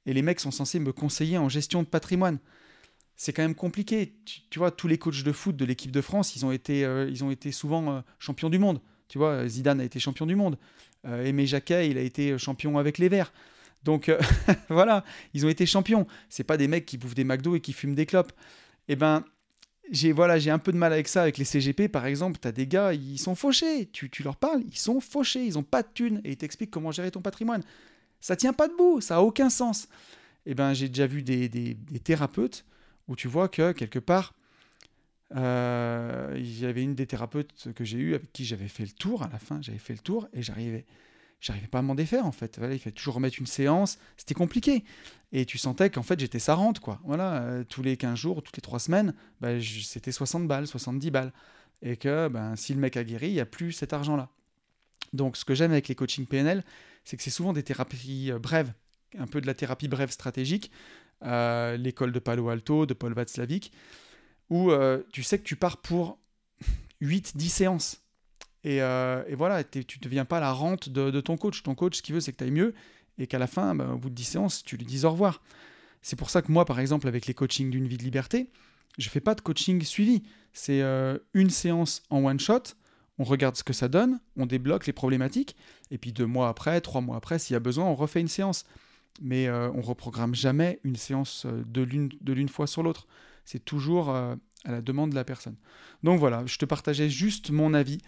Et 0.06 0.12
les 0.12 0.22
mecs 0.22 0.38
sont 0.38 0.52
censés 0.52 0.78
me 0.78 0.92
conseiller 0.92 1.38
en 1.38 1.48
gestion 1.48 1.82
de 1.82 1.88
patrimoine 1.88 2.38
c'est 3.16 3.32
quand 3.32 3.42
même 3.42 3.54
compliqué. 3.54 4.14
Tu, 4.50 4.58
vois, 4.58 4.70
tous 4.70 4.88
les 4.88 4.98
coachs 4.98 5.22
de 5.22 5.32
foot 5.32 5.56
de 5.56 5.64
l'équipe 5.64 5.92
de 5.92 6.00
France, 6.00 6.34
ils 6.34 6.44
ont 6.44 6.52
été, 6.52 6.84
euh, 6.84 7.08
ils 7.08 7.22
ont 7.22 7.30
été 7.30 7.52
souvent 7.52 7.92
euh, 7.92 8.00
champions 8.18 8.50
du 8.50 8.58
monde. 8.58 8.80
Tu 9.06 9.18
vois, 9.18 9.46
Zidane 9.46 9.80
a 9.80 9.84
été 9.84 10.00
champion 10.00 10.26
du 10.26 10.34
monde. 10.34 10.58
Euh, 11.06 11.24
Aimé 11.24 11.46
Jacquet, 11.46 11.88
il 11.88 11.98
a 11.98 12.02
été 12.02 12.36
champion 12.38 12.78
avec 12.78 12.98
les 12.98 13.08
Verts. 13.08 13.32
Donc 13.82 14.10
voilà, 14.68 15.04
ils 15.34 15.44
ont 15.44 15.48
été 15.48 15.66
champions. 15.66 16.06
C'est 16.28 16.44
pas 16.44 16.56
des 16.56 16.68
mecs 16.68 16.86
qui 16.86 16.98
bouffent 16.98 17.14
des 17.14 17.24
McDo 17.24 17.56
et 17.56 17.60
qui 17.60 17.72
fument 17.72 17.94
des 17.94 18.06
clopes. 18.06 18.32
Eh 18.88 18.96
ben, 18.96 19.24
j'ai 19.90 20.12
voilà, 20.12 20.38
j'ai 20.38 20.50
un 20.50 20.58
peu 20.58 20.72
de 20.72 20.76
mal 20.76 20.92
avec 20.92 21.08
ça 21.08 21.22
avec 21.22 21.38
les 21.38 21.44
CGP 21.44 21.88
par 21.88 22.06
exemple. 22.06 22.38
Tu 22.40 22.48
as 22.48 22.52
des 22.52 22.66
gars, 22.66 22.94
ils 22.94 23.18
sont 23.18 23.34
fauchés. 23.34 23.86
Tu, 23.92 24.10
leur 24.22 24.36
parles, 24.36 24.62
ils 24.66 24.78
sont 24.78 25.00
fauchés, 25.00 25.44
ils 25.44 25.58
ont 25.58 25.62
pas 25.62 25.82
de 25.82 25.88
thunes 25.92 26.20
et 26.24 26.30
ils 26.30 26.36
t'expliquent 26.36 26.70
comment 26.70 26.92
gérer 26.92 27.10
ton 27.10 27.22
patrimoine. 27.22 27.62
Ça 28.20 28.36
tient 28.36 28.52
pas 28.52 28.68
debout, 28.68 29.00
ça 29.00 29.16
a 29.16 29.20
aucun 29.20 29.50
sens. 29.50 29.88
Eh 30.46 30.54
ben, 30.54 30.74
j'ai 30.74 30.88
déjà 30.88 31.06
vu 31.06 31.22
des, 31.22 31.48
des 31.48 32.00
thérapeutes 32.00 32.64
où 33.08 33.16
tu 33.16 33.28
vois 33.28 33.48
que 33.48 33.72
quelque 33.72 33.98
part, 33.98 34.34
euh, 35.34 36.34
il 36.36 36.60
y 36.60 36.66
avait 36.66 36.82
une 36.82 36.94
des 36.94 37.06
thérapeutes 37.06 37.72
que 37.74 37.84
j'ai 37.84 37.98
eues 37.98 38.14
avec 38.14 38.32
qui 38.32 38.44
j'avais 38.44 38.68
fait 38.68 38.84
le 38.84 38.92
tour, 38.92 39.22
à 39.22 39.28
la 39.28 39.38
fin 39.38 39.60
j'avais 39.62 39.78
fait 39.78 39.94
le 39.94 40.00
tour 40.00 40.28
et 40.32 40.42
j'arrivais 40.42 40.84
j'arrivais 41.40 41.66
pas 41.66 41.78
à 41.78 41.82
m'en 41.82 41.94
défaire 41.94 42.26
en 42.26 42.32
fait. 42.32 42.58
il 42.58 42.78
fallait 42.78 42.94
toujours 42.94 43.14
remettre 43.14 43.38
une 43.38 43.46
séance, 43.46 43.98
c'était 44.16 44.34
compliqué. 44.34 44.84
Et 45.32 45.46
tu 45.46 45.58
sentais 45.58 45.90
qu'en 45.90 46.02
fait 46.02 46.20
j'étais 46.20 46.38
sa 46.38 46.54
rente 46.54 46.80
quoi. 46.80 47.00
Voilà, 47.04 47.42
euh, 47.42 47.64
tous 47.64 47.82
les 47.82 47.96
15 47.96 48.16
jours, 48.18 48.42
toutes 48.42 48.56
les 48.56 48.62
3 48.62 48.78
semaines, 48.78 49.14
bah, 49.40 49.60
c'était 49.60 50.12
60 50.12 50.46
balles, 50.46 50.66
70 50.66 51.10
balles. 51.10 51.32
Et 51.80 51.96
que 51.96 52.28
ben, 52.28 52.54
si 52.54 52.74
le 52.74 52.80
mec 52.80 52.96
a 52.96 53.02
guéri, 53.02 53.28
il 53.28 53.34
n'y 53.34 53.40
a 53.40 53.46
plus 53.46 53.72
cet 53.72 53.92
argent-là. 53.92 54.28
Donc 55.12 55.36
ce 55.36 55.44
que 55.44 55.54
j'aime 55.54 55.72
avec 55.72 55.88
les 55.88 55.94
coachings 55.94 56.26
PNL, 56.26 56.62
c'est 57.04 57.16
que 57.16 57.22
c'est 57.22 57.30
souvent 57.30 57.52
des 57.52 57.64
thérapies 57.64 58.30
euh, 58.30 58.38
brèves, 58.38 58.72
un 59.18 59.26
peu 59.26 59.40
de 59.40 59.46
la 59.46 59.54
thérapie 59.54 59.88
brève 59.88 60.10
stratégique, 60.10 60.70
l'école 61.22 62.12
de 62.12 62.18
Palo 62.18 62.48
Alto, 62.48 62.86
de 62.86 62.94
Paul 62.94 63.14
Václavic, 63.14 63.72
où 64.52 64.70
euh, 64.70 65.02
tu 65.12 65.22
sais 65.22 65.38
que 65.38 65.44
tu 65.44 65.56
pars 65.56 65.78
pour 65.78 66.18
8-10 67.02 67.48
séances. 67.48 68.02
Et, 68.64 68.82
euh, 68.82 69.24
voilà, 69.32 69.64
tu 69.64 69.78
ne 69.78 70.02
deviens 70.02 70.26
pas 70.26 70.40
la 70.40 70.52
rente 70.52 70.90
de, 70.90 71.20
ton 71.22 71.38
coach. 71.38 71.62
Ton 71.62 71.74
coach, 71.74 71.96
ce 71.96 72.02
qu'il 72.02 72.14
veut, 72.14 72.20
c'est 72.20 72.32
que 72.32 72.36
tu 72.36 72.44
ailles 72.44 72.50
mieux 72.50 72.74
et 73.18 73.26
qu'à 73.26 73.38
la 73.38 73.46
fin, 73.46 73.74
bah, 73.74 73.88
au 73.88 73.96
bout 73.96 74.10
de 74.10 74.14
10 74.14 74.24
séances, 74.24 74.62
tu 74.62 74.76
lui 74.76 74.84
dises 74.84 75.06
au 75.06 75.10
revoir. 75.10 75.42
C'est 76.02 76.16
pour 76.16 76.28
ça 76.28 76.42
que 76.42 76.52
moi, 76.52 76.66
par 76.66 76.80
exemple, 76.80 77.08
avec 77.08 77.26
les 77.26 77.32
coachings 77.32 77.70
d'une 77.70 77.88
vie 77.88 77.96
de 77.96 78.02
liberté, 78.02 78.50
je 78.98 79.08
fais 79.08 79.20
pas 79.20 79.34
de 79.34 79.40
coaching 79.40 79.82
suivi. 79.82 80.22
C'est 80.52 80.82
euh, 80.82 81.18
une 81.32 81.48
séance 81.50 82.02
en 82.10 82.22
one 82.22 82.38
shot, 82.38 82.74
on 83.18 83.24
regarde 83.24 83.56
ce 83.56 83.64
que 83.64 83.72
ça 83.72 83.88
donne, 83.88 84.20
on 84.36 84.44
débloque 84.44 84.86
les 84.86 84.92
problématiques, 84.92 85.56
et 85.90 85.96
puis 85.96 86.12
deux 86.12 86.26
mois 86.26 86.48
après, 86.48 86.80
trois 86.82 87.00
mois 87.00 87.16
après, 87.16 87.38
s'il 87.38 87.54
y 87.54 87.56
a 87.56 87.60
besoin, 87.60 87.86
on 87.86 87.94
refait 87.94 88.20
une 88.20 88.28
séance 88.28 88.66
mais 89.20 89.46
euh, 89.46 89.70
on 89.72 89.82
reprogramme 89.82 90.34
jamais 90.34 90.80
une 90.84 90.96
séance 90.96 91.46
de 91.46 91.82
l'une 91.82 92.48
fois 92.48 92.66
sur 92.66 92.82
l'autre. 92.82 93.06
C'est 93.52 93.64
toujours 93.64 94.10
euh, 94.10 94.34
à 94.64 94.72
la 94.72 94.80
demande 94.80 95.10
de 95.10 95.14
la 95.14 95.24
personne. 95.24 95.56
Donc 96.02 96.18
voilà, 96.18 96.44
je 96.46 96.56
te 96.56 96.64
partageais 96.64 97.10
juste 97.10 97.50
mon 97.50 97.74
avis. 97.74 97.98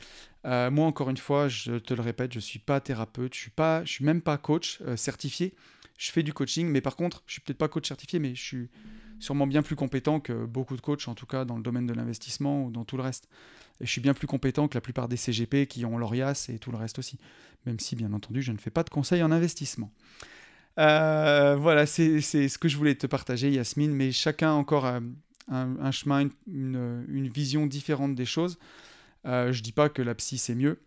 moi, 0.44 0.87
encore 0.87 1.11
une 1.11 1.16
fois, 1.16 1.48
je 1.48 1.74
te 1.78 1.94
le 1.94 2.02
répète, 2.02 2.33
je 2.33 2.38
ne 2.38 2.42
suis 2.42 2.59
pas 2.59 2.80
thérapeute, 2.80 3.35
je 3.35 3.40
suis 3.40 3.50
pas, 3.50 3.85
même 4.00 4.20
pas 4.20 4.38
coach 4.38 4.80
certifié. 4.96 5.54
Je 5.96 6.11
fais 6.11 6.22
du 6.22 6.33
coaching, 6.33 6.68
mais 6.68 6.80
par 6.80 6.96
contre, 6.96 7.22
je 7.26 7.35
suis 7.35 7.40
peut-être 7.40 7.59
pas 7.59 7.68
coach 7.68 7.87
certifié, 7.87 8.18
mais 8.18 8.35
je 8.35 8.42
suis 8.42 8.68
sûrement 9.20 9.46
bien 9.46 9.62
plus 9.62 9.76
compétent 9.76 10.20
que 10.20 10.44
beaucoup 10.44 10.76
de 10.76 10.80
coachs, 10.80 11.07
en 11.07 11.14
tout 11.14 11.26
cas 11.26 11.44
dans 11.44 11.57
le 11.57 11.62
domaine 11.62 11.87
de 11.87 11.94
l'investissement 11.94 12.64
ou 12.64 12.70
dans 12.70 12.85
tout 12.85 12.96
le 12.96 13.02
reste. 13.02 13.28
Et 13.80 13.87
je 13.87 13.90
suis 13.90 14.00
bien 14.00 14.14
plus 14.14 14.26
compétent 14.26 14.68
que 14.68 14.74
la 14.74 14.80
plupart 14.80 15.09
des 15.09 15.16
CGP 15.16 15.66
qui 15.66 15.85
ont 15.85 15.98
l'ORIAS 15.98 16.48
et 16.48 16.59
tout 16.59 16.70
le 16.70 16.76
reste 16.76 16.98
aussi. 16.98 17.18
Même 17.66 17.80
si, 17.80 17.96
bien 17.96 18.12
entendu, 18.12 18.42
je 18.42 18.52
ne 18.52 18.59
fais 18.59 18.70
pas 18.70 18.83
de 18.83 18.90
conseils 18.90 19.22
en 19.22 19.30
investissement. 19.30 19.90
Euh, 20.78 21.57
voilà, 21.57 21.87
c'est 21.87 22.20
ce 22.20 22.59
que 22.59 22.68
je 22.68 22.76
voulais 22.76 22.94
te 22.94 23.07
partager, 23.07 23.50
Yasmine, 23.50 23.92
mais 23.92 24.12
chacun 24.12 24.52
encore 24.52 24.87
un, 25.48 25.90
chemin, 25.90 26.28
une, 26.46 27.28
vision 27.28 27.66
différente 27.66 28.14
des 28.14 28.26
choses. 28.26 28.59
Euh, 29.26 29.52
je 29.52 29.62
dis 29.62 29.72
pas 29.72 29.88
que 29.88 30.02
la 30.02 30.14
psy 30.14 30.38
c'est 30.38 30.54
mieux. 30.54 30.80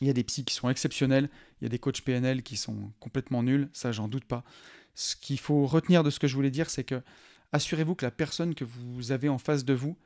Il 0.00 0.06
y 0.06 0.10
a 0.10 0.12
des 0.12 0.24
psys 0.24 0.44
qui 0.44 0.54
sont 0.54 0.68
exceptionnels, 0.68 1.28
il 1.60 1.64
y 1.64 1.66
a 1.66 1.68
des 1.68 1.78
coachs 1.78 2.02
PNL 2.02 2.42
qui 2.42 2.56
sont 2.56 2.92
complètement 3.00 3.42
nuls, 3.42 3.68
ça 3.72 3.90
j'en 3.92 4.08
doute 4.08 4.24
pas. 4.24 4.44
Ce 4.94 5.16
qu'il 5.16 5.40
faut 5.40 5.66
retenir 5.66 6.04
de 6.04 6.10
ce 6.10 6.18
que 6.18 6.28
je 6.28 6.34
voulais 6.34 6.50
dire, 6.50 6.70
c'est 6.70 6.84
que 6.84 7.02
assurez-vous 7.52 7.94
que 7.94 8.04
la 8.04 8.10
personne 8.10 8.54
que 8.54 8.64
vous 8.64 9.10
avez 9.12 9.28
en 9.28 9.38
face 9.38 9.64
de 9.64 9.74
vous, 9.74 9.96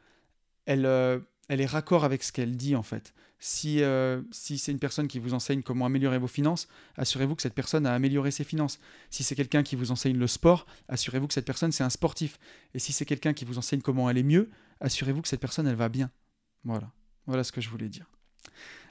elle, 0.64 0.86
euh, 0.86 1.18
elle 1.48 1.60
est 1.60 1.66
raccord 1.66 2.04
avec 2.04 2.22
ce 2.22 2.32
qu'elle 2.32 2.56
dit 2.56 2.74
en 2.76 2.82
fait. 2.82 3.12
Si, 3.44 3.82
euh, 3.82 4.22
si 4.30 4.56
c'est 4.56 4.70
une 4.70 4.78
personne 4.78 5.08
qui 5.08 5.18
vous 5.18 5.34
enseigne 5.34 5.62
comment 5.62 5.84
améliorer 5.84 6.16
vos 6.16 6.28
finances, 6.28 6.68
assurez-vous 6.96 7.34
que 7.34 7.42
cette 7.42 7.56
personne 7.56 7.86
a 7.86 7.92
amélioré 7.92 8.30
ses 8.30 8.44
finances. 8.44 8.78
Si 9.10 9.24
c'est 9.24 9.34
quelqu'un 9.34 9.64
qui 9.64 9.74
vous 9.74 9.90
enseigne 9.90 10.16
le 10.16 10.28
sport, 10.28 10.64
assurez-vous 10.86 11.26
que 11.26 11.34
cette 11.34 11.44
personne 11.44 11.72
c'est 11.72 11.82
un 11.82 11.90
sportif. 11.90 12.38
Et 12.72 12.78
si 12.78 12.92
c'est 12.92 13.04
quelqu'un 13.04 13.32
qui 13.32 13.44
vous 13.44 13.58
enseigne 13.58 13.80
comment 13.80 14.06
aller 14.06 14.22
mieux, 14.22 14.48
assurez-vous 14.78 15.22
que 15.22 15.28
cette 15.28 15.40
personne 15.40 15.66
elle 15.66 15.74
va 15.74 15.88
bien. 15.88 16.08
Voilà, 16.62 16.92
voilà 17.26 17.42
ce 17.42 17.50
que 17.50 17.60
je 17.60 17.68
voulais 17.68 17.88
dire. 17.88 18.06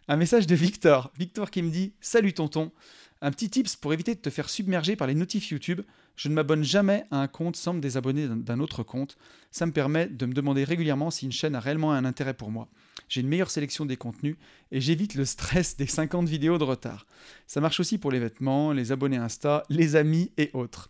Un 0.07 0.17
message 0.17 0.47
de 0.47 0.55
Victor. 0.55 1.11
Victor 1.17 1.51
qui 1.51 1.61
me 1.61 1.69
dit 1.69 1.93
Salut 2.01 2.33
tonton, 2.33 2.71
un 3.21 3.29
petit 3.29 3.51
tips 3.51 3.75
pour 3.75 3.93
éviter 3.93 4.15
de 4.15 4.19
te 4.19 4.31
faire 4.31 4.49
submerger 4.49 4.95
par 4.95 5.05
les 5.05 5.13
notifs 5.13 5.49
YouTube. 5.51 5.81
Je 6.15 6.27
ne 6.27 6.33
m'abonne 6.33 6.63
jamais 6.63 7.05
à 7.11 7.21
un 7.21 7.27
compte 7.27 7.55
sans 7.55 7.73
me 7.73 7.79
désabonner 7.79 8.27
d'un 8.27 8.59
autre 8.59 8.81
compte. 8.81 9.15
Ça 9.51 9.67
me 9.67 9.71
permet 9.71 10.07
de 10.07 10.25
me 10.25 10.33
demander 10.33 10.63
régulièrement 10.63 11.11
si 11.11 11.25
une 11.25 11.31
chaîne 11.31 11.53
a 11.53 11.59
réellement 11.59 11.93
un 11.93 12.03
intérêt 12.03 12.33
pour 12.33 12.49
moi. 12.49 12.67
J'ai 13.09 13.21
une 13.21 13.27
meilleure 13.27 13.51
sélection 13.51 13.85
des 13.85 13.95
contenus 13.95 14.37
et 14.71 14.81
j'évite 14.81 15.13
le 15.13 15.23
stress 15.23 15.77
des 15.77 15.87
50 15.87 16.27
vidéos 16.27 16.57
de 16.57 16.63
retard. 16.63 17.05
Ça 17.45 17.61
marche 17.61 17.79
aussi 17.79 17.99
pour 17.99 18.11
les 18.11 18.19
vêtements, 18.19 18.73
les 18.73 18.91
abonnés 18.91 19.17
Insta, 19.17 19.63
les 19.69 19.95
amis 19.95 20.31
et 20.37 20.49
autres. 20.53 20.89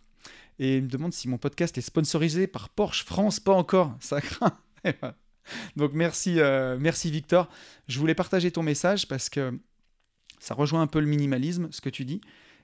Et 0.58 0.78
il 0.78 0.84
me 0.84 0.88
demande 0.88 1.12
si 1.12 1.28
mon 1.28 1.38
podcast 1.38 1.76
est 1.76 1.82
sponsorisé 1.82 2.46
par 2.46 2.70
Porsche 2.70 3.04
France. 3.04 3.40
Pas 3.40 3.52
encore, 3.52 3.94
ça 4.00 4.22
craint. 4.22 4.58
Donc 5.76 5.92
merci, 5.92 6.40
euh, 6.40 6.76
merci 6.80 7.10
Victor. 7.10 7.48
Je 7.88 7.98
voulais 7.98 8.14
partager 8.14 8.50
ton 8.50 8.62
message 8.62 9.08
parce 9.08 9.28
que 9.28 9.58
ça 10.38 10.54
rejoint 10.54 10.82
un 10.82 10.86
peu 10.86 11.00
le 11.00 11.06
minimalisme, 11.06 11.68
ce 11.70 11.80
que 11.80 11.90
tu 11.90 12.04
dis, 12.04 12.20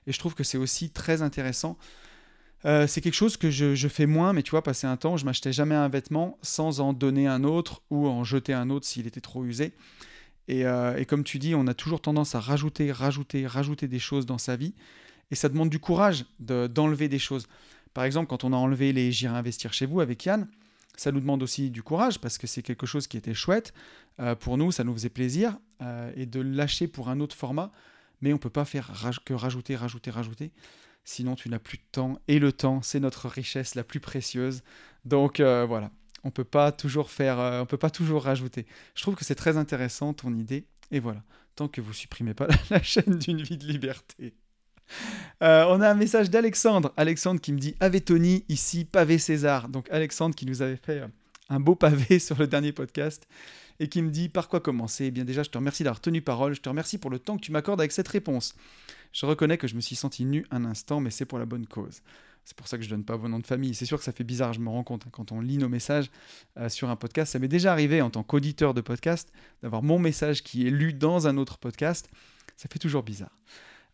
et 0.07 0.11
je 0.11 0.19
trouve 0.19 0.35
que 0.35 0.43
c'est 0.43 0.57
aussi 0.57 0.89
très 0.89 1.21
intéressant. 1.21 1.77
Euh, 2.65 2.87
c'est 2.87 2.99
quelque 2.99 3.13
chose 3.13 3.37
que 3.37 3.49
je, 3.49 3.87
fais 3.87 4.05
moins, 4.05 4.33
mais 4.33 4.43
tu 4.43 4.51
vois, 4.51 4.63
passer 4.63 4.85
un 4.85 4.97
temps, 4.97 5.15
je 5.15 5.23
m'achetais 5.23 5.53
jamais 5.53 5.75
un 5.75 5.87
vêtement 5.87 6.37
sans 6.41 6.81
en 6.81 6.91
donner 6.91 7.25
un 7.25 7.45
autre 7.45 7.81
ou 7.89 8.07
en 8.07 8.25
jeter 8.25 8.53
un 8.53 8.69
autre 8.69 8.85
s'il 8.85 9.07
était 9.07 9.21
trop 9.21 9.45
usé. 9.45 9.71
Et, 10.49 10.61
et, 10.61 11.05
comme 11.05 11.23
tu 11.23 11.37
dis, 11.37 11.53
on 11.53 11.67
a 11.67 11.75
toujours 11.75 12.01
tendance 12.01 12.33
à 12.33 12.39
rajouter, 12.39 12.91
rajouter, 12.91 13.45
rajouter 13.45 13.87
des 13.87 13.99
choses 13.99 14.25
dans 14.25 14.39
sa 14.39 14.55
vie. 14.55 14.73
Et 15.31 15.35
ça 15.35 15.47
demande 15.47 15.69
du 15.69 15.79
courage 15.79 16.25
d'enlever 16.39 17.07
des 17.07 17.19
choses. 17.19 17.47
Par 17.93 18.03
exemple, 18.03 18.27
quand 18.27 18.43
on 18.43 18.53
a 18.53 18.55
enlevé 18.55 18.93
les 18.93 19.11
J'irai 19.11 19.37
investir 19.37 19.73
chez 19.73 19.85
vous 19.85 19.99
avec 19.99 20.25
Yann, 20.25 20.47
ça 20.99 21.13
nous 21.13 21.21
demande 21.21 21.41
aussi 21.41 21.69
du 21.69 21.81
courage 21.81 22.19
parce 22.19 22.37
que 22.37 22.45
c'est 22.45 22.61
quelque 22.61 22.85
chose 22.85 23.07
qui 23.07 23.15
était 23.15 23.33
chouette. 23.33 23.73
Euh, 24.19 24.35
pour 24.35 24.57
nous, 24.57 24.71
ça 24.71 24.83
nous 24.83 24.93
faisait 24.93 25.09
plaisir. 25.09 25.57
Euh, 25.81 26.11
et 26.17 26.25
de 26.25 26.41
lâcher 26.41 26.89
pour 26.89 27.07
un 27.07 27.21
autre 27.21 27.37
format. 27.37 27.71
Mais 28.21 28.33
on 28.33 28.35
ne 28.35 28.39
peut 28.39 28.49
pas 28.49 28.65
faire 28.65 28.91
que 29.23 29.33
rajouter, 29.33 29.77
rajouter, 29.77 30.11
rajouter. 30.11 30.51
Sinon, 31.05 31.35
tu 31.35 31.47
n'as 31.47 31.59
plus 31.59 31.77
de 31.77 31.83
temps. 31.89 32.19
Et 32.27 32.37
le 32.37 32.51
temps, 32.51 32.81
c'est 32.81 32.99
notre 32.99 33.29
richesse 33.29 33.75
la 33.75 33.85
plus 33.85 34.01
précieuse. 34.01 34.61
Donc 35.05 35.39
euh, 35.39 35.65
voilà, 35.65 35.89
on 36.25 36.31
peut 36.31 36.43
pas 36.43 36.73
toujours 36.73 37.11
faire, 37.11 37.37
on 37.61 37.65
peut 37.65 37.77
pas 37.77 37.89
toujours 37.89 38.23
rajouter. 38.23 38.65
Je 38.93 39.01
trouve 39.01 39.15
que 39.15 39.23
c'est 39.23 39.35
très 39.35 39.55
intéressant 39.55 40.13
ton 40.13 40.35
idée. 40.35 40.67
Et 40.91 40.99
voilà, 40.99 41.23
tant 41.55 41.69
que 41.69 41.79
vous 41.79 41.93
supprimez 41.93 42.33
pas 42.33 42.47
la 42.69 42.83
chaîne 42.83 43.17
d'une 43.17 43.41
vie 43.41 43.57
de 43.57 43.65
liberté. 43.65 44.33
Euh, 45.41 45.65
on 45.69 45.81
a 45.81 45.89
un 45.89 45.95
message 45.95 46.29
d'Alexandre. 46.29 46.93
Alexandre 46.97 47.39
qui 47.39 47.53
me 47.53 47.59
dit 47.59 47.75
Ave 47.79 48.01
Tony, 48.01 48.43
ici 48.49 48.85
pavé 48.85 49.17
César. 49.17 49.69
Donc 49.69 49.89
Alexandre 49.89 50.35
qui 50.35 50.45
nous 50.45 50.61
avait 50.61 50.75
fait 50.75 50.99
euh, 50.99 51.07
un 51.49 51.59
beau 51.59 51.75
pavé 51.75 52.19
sur 52.19 52.37
le 52.37 52.47
dernier 52.47 52.71
podcast 52.71 53.27
et 53.79 53.87
qui 53.87 54.01
me 54.01 54.09
dit 54.09 54.29
Par 54.29 54.49
quoi 54.49 54.59
commencer? 54.59 55.05
Eh 55.05 55.11
bien, 55.11 55.23
déjà, 55.23 55.43
je 55.43 55.49
te 55.49 55.57
remercie 55.57 55.83
d'avoir 55.83 56.01
tenu 56.01 56.21
parole. 56.21 56.53
Je 56.53 56.61
te 56.61 56.69
remercie 56.69 56.97
pour 56.97 57.09
le 57.09 57.19
temps 57.19 57.37
que 57.37 57.41
tu 57.41 57.51
m'accordes 57.51 57.79
avec 57.79 57.91
cette 57.91 58.07
réponse. 58.07 58.55
Je 59.13 59.25
reconnais 59.25 59.57
que 59.57 59.67
je 59.67 59.75
me 59.75 59.81
suis 59.81 59.95
senti 59.95 60.25
nu 60.25 60.45
un 60.51 60.65
instant, 60.65 60.99
mais 60.99 61.09
c'est 61.09 61.25
pour 61.25 61.39
la 61.39 61.45
bonne 61.45 61.65
cause. 61.65 62.01
C'est 62.45 62.55
pour 62.55 62.67
ça 62.67 62.77
que 62.77 62.83
je 62.83 62.89
donne 62.89 63.03
pas 63.03 63.15
vos 63.15 63.27
noms 63.27 63.39
de 63.39 63.45
famille. 63.45 63.75
C'est 63.75 63.85
sûr 63.85 63.97
que 63.97 64.03
ça 64.03 64.11
fait 64.11 64.23
bizarre, 64.23 64.53
je 64.53 64.59
me 64.59 64.69
rends 64.69 64.83
compte, 64.83 65.05
hein, 65.05 65.09
quand 65.11 65.31
on 65.31 65.39
lit 65.39 65.57
nos 65.57 65.69
messages 65.69 66.09
euh, 66.57 66.67
sur 66.69 66.89
un 66.89 66.95
podcast. 66.95 67.31
Ça 67.33 67.39
m'est 67.39 67.47
déjà 67.47 67.71
arrivé 67.71 68.01
en 68.01 68.09
tant 68.09 68.23
qu'auditeur 68.23 68.73
de 68.73 68.81
podcast 68.81 69.31
d'avoir 69.61 69.83
mon 69.83 69.99
message 69.99 70.43
qui 70.43 70.67
est 70.67 70.71
lu 70.71 70.93
dans 70.93 71.27
un 71.27 71.37
autre 71.37 71.57
podcast. 71.57 72.09
Ça 72.57 72.67
fait 72.71 72.79
toujours 72.79 73.03
bizarre. 73.03 73.37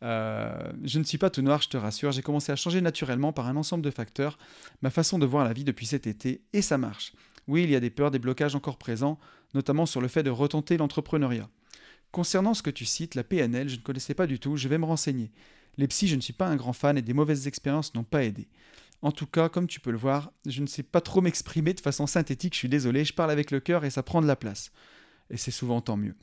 Euh, 0.05 0.71
je 0.83 0.99
ne 0.99 1.03
suis 1.03 1.17
pas 1.17 1.31
tout 1.31 1.41
noir, 1.41 1.61
je 1.61 1.69
te 1.69 1.77
rassure. 1.77 2.11
J'ai 2.11 2.21
commencé 2.21 2.51
à 2.51 2.55
changer 2.55 2.79
naturellement 2.79 3.33
par 3.33 3.47
un 3.47 3.55
ensemble 3.55 3.83
de 3.83 3.89
facteurs, 3.89 4.37
ma 4.81 4.91
façon 4.91 5.17
de 5.19 5.25
voir 5.25 5.43
la 5.43 5.53
vie 5.53 5.63
depuis 5.63 5.87
cet 5.87 6.07
été, 6.07 6.41
et 6.53 6.61
ça 6.61 6.77
marche. 6.77 7.13
Oui, 7.47 7.63
il 7.63 7.71
y 7.71 7.75
a 7.75 7.79
des 7.79 7.89
peurs, 7.89 8.11
des 8.11 8.19
blocages 8.19 8.55
encore 8.55 8.77
présents, 8.77 9.19
notamment 9.53 9.85
sur 9.85 10.01
le 10.01 10.07
fait 10.07 10.23
de 10.23 10.29
retenter 10.29 10.77
l'entrepreneuriat. 10.77 11.49
Concernant 12.11 12.53
ce 12.53 12.63
que 12.63 12.69
tu 12.69 12.85
cites, 12.85 13.15
la 13.15 13.23
PNL, 13.23 13.67
je 13.67 13.75
ne 13.75 13.81
connaissais 13.81 14.13
pas 14.13 14.27
du 14.27 14.39
tout, 14.39 14.57
je 14.57 14.67
vais 14.67 14.77
me 14.77 14.85
renseigner. 14.85 15.31
Les 15.77 15.87
psys, 15.87 16.07
je 16.07 16.15
ne 16.15 16.21
suis 16.21 16.33
pas 16.33 16.47
un 16.47 16.55
grand 16.55 16.73
fan 16.73 16.97
et 16.97 17.01
des 17.01 17.13
mauvaises 17.13 17.47
expériences 17.47 17.93
n'ont 17.93 18.03
pas 18.03 18.23
aidé. 18.23 18.47
En 19.01 19.11
tout 19.11 19.27
cas, 19.27 19.49
comme 19.49 19.67
tu 19.67 19.79
peux 19.79 19.91
le 19.91 19.97
voir, 19.97 20.31
je 20.45 20.61
ne 20.61 20.67
sais 20.67 20.83
pas 20.83 21.01
trop 21.01 21.21
m'exprimer 21.21 21.73
de 21.73 21.81
façon 21.81 22.07
synthétique, 22.07 22.53
je 22.53 22.59
suis 22.59 22.69
désolé, 22.69 23.03
je 23.05 23.13
parle 23.13 23.31
avec 23.31 23.51
le 23.51 23.59
cœur 23.59 23.83
et 23.83 23.89
ça 23.89 24.01
prend 24.01 24.21
de 24.21 24.27
la 24.27 24.35
place 24.35 24.71
et 25.29 25.37
c'est 25.37 25.51
souvent 25.51 25.81
tant 25.81 25.97
mieux. 25.97 26.15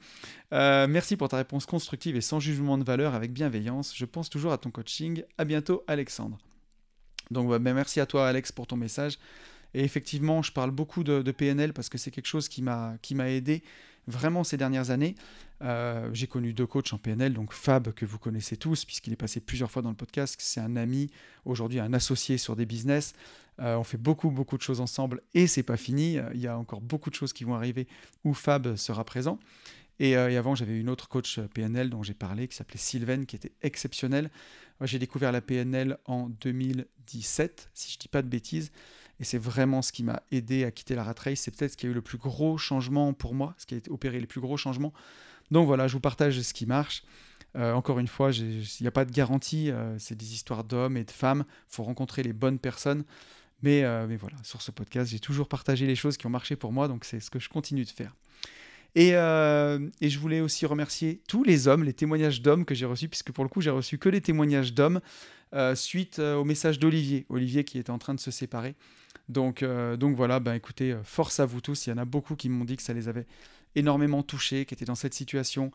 Euh, 0.52 0.86
merci 0.86 1.16
pour 1.16 1.28
ta 1.28 1.36
réponse 1.36 1.66
constructive 1.66 2.16
et 2.16 2.20
sans 2.20 2.40
jugement 2.40 2.78
de 2.78 2.84
valeur, 2.84 3.14
avec 3.14 3.32
bienveillance. 3.32 3.96
Je 3.96 4.04
pense 4.04 4.30
toujours 4.30 4.52
à 4.52 4.58
ton 4.58 4.70
coaching. 4.70 5.24
À 5.38 5.44
bientôt, 5.44 5.82
Alexandre. 5.86 6.38
Donc, 7.30 7.48
ben, 7.48 7.74
merci 7.74 8.00
à 8.00 8.06
toi, 8.06 8.28
Alex, 8.28 8.52
pour 8.52 8.66
ton 8.66 8.76
message. 8.76 9.18
Et 9.74 9.84
effectivement, 9.84 10.42
je 10.42 10.52
parle 10.52 10.70
beaucoup 10.70 11.02
de, 11.02 11.30
PNL 11.30 11.72
parce 11.72 11.88
que 11.88 11.98
c'est 11.98 12.10
quelque 12.10 12.26
chose 12.26 12.48
qui 12.48 12.62
m'a 12.62 12.98
aidé 13.30 13.62
vraiment 14.06 14.44
ces 14.44 14.56
dernières 14.56 14.90
années. 14.90 15.14
Euh, 15.62 16.10
j'ai 16.12 16.26
connu 16.26 16.52
deux 16.52 16.66
coachs 16.66 16.92
en 16.92 16.98
PNL, 16.98 17.34
donc 17.34 17.52
Fab, 17.52 17.92
que 17.92 18.04
vous 18.04 18.18
connaissez 18.18 18.56
tous, 18.56 18.84
puisqu'il 18.84 19.12
est 19.12 19.16
passé 19.16 19.40
plusieurs 19.40 19.70
fois 19.70 19.82
dans 19.82 19.90
le 19.90 19.96
podcast. 19.96 20.36
C'est 20.38 20.60
un 20.60 20.76
ami, 20.76 21.10
aujourd'hui 21.44 21.78
un 21.78 21.92
associé 21.92 22.38
sur 22.38 22.56
des 22.56 22.66
business. 22.66 23.14
Euh, 23.60 23.76
on 23.76 23.84
fait 23.84 23.98
beaucoup, 23.98 24.30
beaucoup 24.30 24.56
de 24.56 24.62
choses 24.62 24.80
ensemble 24.80 25.22
et 25.34 25.46
c'est 25.46 25.62
pas 25.62 25.76
fini. 25.76 26.18
Il 26.34 26.40
y 26.40 26.46
a 26.46 26.58
encore 26.58 26.80
beaucoup 26.80 27.10
de 27.10 27.14
choses 27.14 27.32
qui 27.32 27.44
vont 27.44 27.54
arriver 27.54 27.86
où 28.24 28.34
Fab 28.34 28.76
sera 28.76 29.04
présent. 29.04 29.38
Et, 30.00 30.16
euh, 30.16 30.36
avant, 30.36 30.54
j'avais 30.54 30.78
une 30.78 30.88
autre 30.88 31.08
coach 31.08 31.38
PNL 31.54 31.90
dont 31.90 32.02
j'ai 32.02 32.14
parlé, 32.14 32.48
qui 32.48 32.56
s'appelait 32.56 32.78
Sylvain, 32.78 33.24
qui 33.24 33.36
était 33.36 33.52
exceptionnelle. 33.62 34.30
J'ai 34.80 34.98
découvert 34.98 35.30
la 35.30 35.40
PNL 35.40 35.96
en 36.06 36.28
2017, 36.28 37.70
si 37.72 37.92
je 37.92 37.98
dis 37.98 38.08
pas 38.08 38.22
de 38.22 38.28
bêtises. 38.28 38.72
Et 39.22 39.24
c'est 39.24 39.38
vraiment 39.38 39.80
ce 39.80 39.92
qui 39.92 40.02
m'a 40.02 40.22
aidé 40.30 40.64
à 40.64 40.70
quitter 40.70 40.94
la 40.94 41.04
rat 41.04 41.14
race. 41.16 41.40
C'est 41.40 41.56
peut-être 41.56 41.72
ce 41.72 41.76
qui 41.78 41.86
a 41.86 41.88
eu 41.88 41.94
le 41.94 42.02
plus 42.02 42.18
gros 42.18 42.58
changement 42.58 43.14
pour 43.14 43.34
moi, 43.34 43.54
ce 43.56 43.64
qui 43.64 43.74
a 43.74 43.78
opéré 43.88 44.20
les 44.20 44.26
plus 44.26 44.42
gros 44.42 44.58
changements. 44.58 44.92
Donc 45.50 45.66
voilà, 45.66 45.88
je 45.88 45.94
vous 45.94 46.00
partage 46.00 46.38
ce 46.40 46.52
qui 46.52 46.66
marche. 46.66 47.04
Euh, 47.56 47.72
encore 47.72 47.98
une 47.98 48.08
fois, 48.08 48.32
il 48.32 48.64
n'y 48.80 48.86
a 48.86 48.90
pas 48.90 49.06
de 49.06 49.12
garantie. 49.12 49.70
c'est 49.98 50.16
des 50.16 50.34
histoires 50.34 50.64
d'hommes 50.64 50.98
et 50.98 51.04
de 51.04 51.10
femmes. 51.10 51.44
Il 51.48 51.74
faut 51.74 51.84
rencontrer 51.84 52.22
les 52.22 52.34
bonnes 52.34 52.58
personnes. 52.58 53.04
Euh, 53.64 54.06
mais, 54.08 54.16
voilà, 54.16 54.36
sur 54.42 54.62
ce 54.62 54.70
podcast, 54.70 55.10
j'ai 55.10 55.18
toujours 55.18 55.48
partagé 55.48 55.86
les 55.86 55.94
choses 55.94 56.16
qui 56.16 56.26
ont 56.26 56.30
marché 56.30 56.56
pour 56.56 56.72
moi, 56.72 56.88
donc 56.88 57.04
c'est 57.04 57.20
ce 57.20 57.30
que 57.30 57.38
je 57.38 57.48
continue 57.48 57.84
de 57.84 57.90
faire. 57.90 58.14
Et, 58.94 59.14
euh, 59.14 59.88
je 60.00 60.18
voulais 60.18 60.40
aussi 60.40 60.66
remercier 60.66 61.20
tous 61.28 61.44
les 61.44 61.68
hommes, 61.68 61.84
les 61.84 61.94
témoignages 61.94 62.42
d'hommes 62.42 62.64
que 62.64 62.74
j'ai 62.74 62.86
reçus, 62.86 63.08
puisque 63.08 63.32
pour 63.32 63.44
le 63.44 63.48
coup, 63.48 63.60
j'ai 63.60 63.70
reçu 63.70 63.98
que 63.98 64.08
les 64.08 64.20
témoignages 64.20 64.74
d'hommes 64.74 65.00
euh, 65.54 65.74
suite 65.74 66.18
au 66.18 66.44
message 66.44 66.78
d'Olivier. 66.78 67.26
Olivier 67.28 67.64
qui 67.64 67.78
était 67.78 67.90
en 67.90 67.98
train 67.98 68.14
de 68.14 68.20
se 68.20 68.30
séparer. 68.30 68.74
Donc, 69.28 69.64
donc 69.64 70.16
voilà, 70.16 70.40
ben 70.40 70.54
écoutez, 70.54 70.96
force 71.04 71.40
à 71.40 71.46
vous 71.46 71.60
tous. 71.60 71.86
Il 71.86 71.90
y 71.90 71.92
en 71.92 71.98
a 71.98 72.04
beaucoup 72.04 72.36
qui 72.36 72.48
m'ont 72.48 72.64
dit 72.64 72.76
que 72.76 72.82
ça 72.82 72.92
les 72.92 73.08
avait 73.08 73.26
énormément 73.74 74.22
touchés, 74.22 74.66
qui 74.66 74.74
étaient 74.74 74.84
dans 74.84 74.94
cette 74.94 75.14
situation, 75.14 75.70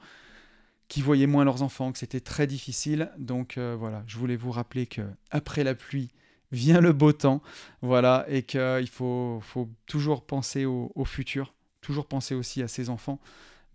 qui 0.87 1.01
voyaient 1.01 1.27
moins 1.27 1.45
leurs 1.45 1.63
enfants, 1.63 1.91
que 1.91 1.97
c'était 1.97 2.19
très 2.19 2.45
difficile. 2.45 3.11
Donc 3.17 3.57
voilà, 3.57 4.03
je 4.05 4.17
voulais 4.17 4.35
vous 4.35 4.51
rappeler 4.51 4.85
que 4.85 5.01
après 5.31 5.63
la 5.63 5.75
pluie, 5.75 6.11
vient 6.51 6.81
le 6.81 6.93
beau 6.93 7.11
temps, 7.11 7.41
voilà, 7.81 8.25
et 8.29 8.43
qu'il 8.43 8.89
faut, 8.89 9.39
faut 9.41 9.69
toujours 9.85 10.25
penser 10.25 10.65
au, 10.65 11.05
futur, 11.05 11.53
toujours 11.81 12.07
penser 12.07 12.35
aussi 12.35 12.61
à 12.61 12.67
ses 12.67 12.89
enfants. 12.89 13.19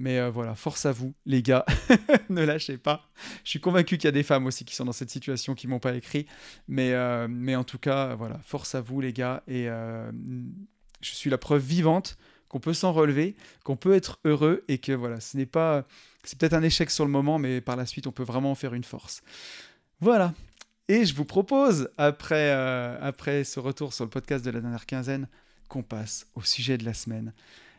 Mais 0.03 0.19
euh, 0.19 0.31
voilà, 0.31 0.57
force 0.57 0.85
à 0.85 0.91
vous, 0.91 1.15
les 1.27 1.43
gars, 1.43 1.65
ne 2.29 2.43
lâchez 2.43 2.77
pas. 2.77 3.09
Je 3.45 3.51
suis 3.51 3.61
convaincu 3.61 3.99
qu'il 3.99 4.07
y 4.07 4.09
a 4.09 4.13
des 4.13 4.25
femmes 4.25 4.47
aussi 4.47 4.65
qui 4.65 4.75
sont 4.75 4.85
dans 4.85 4.93
cette 4.93 5.11
situation, 5.11 5.55
qui 5.55 5.69
m'ont 5.69 5.79
pas 5.79 5.95
écrit. 5.95 6.27
Mais, 6.67 6.93
euh, 6.93 7.29
en 7.57 7.63
tout 7.63 7.79
cas, 7.79 8.17
voilà, 8.17 8.41
force 8.45 8.75
à 8.75 8.81
vous, 8.81 9.01
les 9.01 9.13
gars. 9.13 9.45
Et 9.47 9.69
euh, 9.69 10.11
je 11.03 11.13
suis 11.13 11.31
la 11.31 11.39
preuve 11.39 11.63
vivante 11.63 12.19
qu'on 12.49 12.59
peut 12.59 12.75
s'en 12.75 12.93
relever, 12.93 13.37
qu'on 13.63 13.77
peut 13.77 13.95
être 13.95 14.19
heureux 14.25 14.65
et 14.67 14.79
que 14.79 14.91
voilà, 14.91 15.21
ce 15.21 15.37
n'est 15.37 15.47
pas. 15.47 15.87
C'est 16.25 16.37
peut-être 16.37 16.55
un 16.55 16.65
échec 16.65 16.91
sur 16.91 17.05
le 17.05 17.11
moment, 17.13 17.39
mais 17.39 17.61
par 17.61 17.77
la 17.77 17.87
suite, 17.87 18.09
on 18.09 18.13
peut 18.13 18.25
vraiment 18.25 18.51
en 18.51 18.57
faire 18.57 18.75
une 18.75 18.83
force. 18.83 19.23
Voilà, 20.01 20.35
et 20.89 21.07
je 21.07 21.15
vous 21.15 21.25
propose, 21.25 21.89
après, 21.97 22.51
euh, 22.51 22.99
après 23.01 23.45
ce 23.45 23.61
retour 23.61 23.95
sur 23.95 24.05
le 24.05 24.11
podcast 24.11 24.45
de 24.45 24.51
la 24.51 24.61
dernière 24.61 24.85
quinzaine, 24.85 25.29
qu'on 25.69 25.83
passe 25.83 26.27
au 26.35 26.43
sujet 26.43 26.77
de 26.77 26.85
la 26.85 26.93
semaine. 26.93 27.33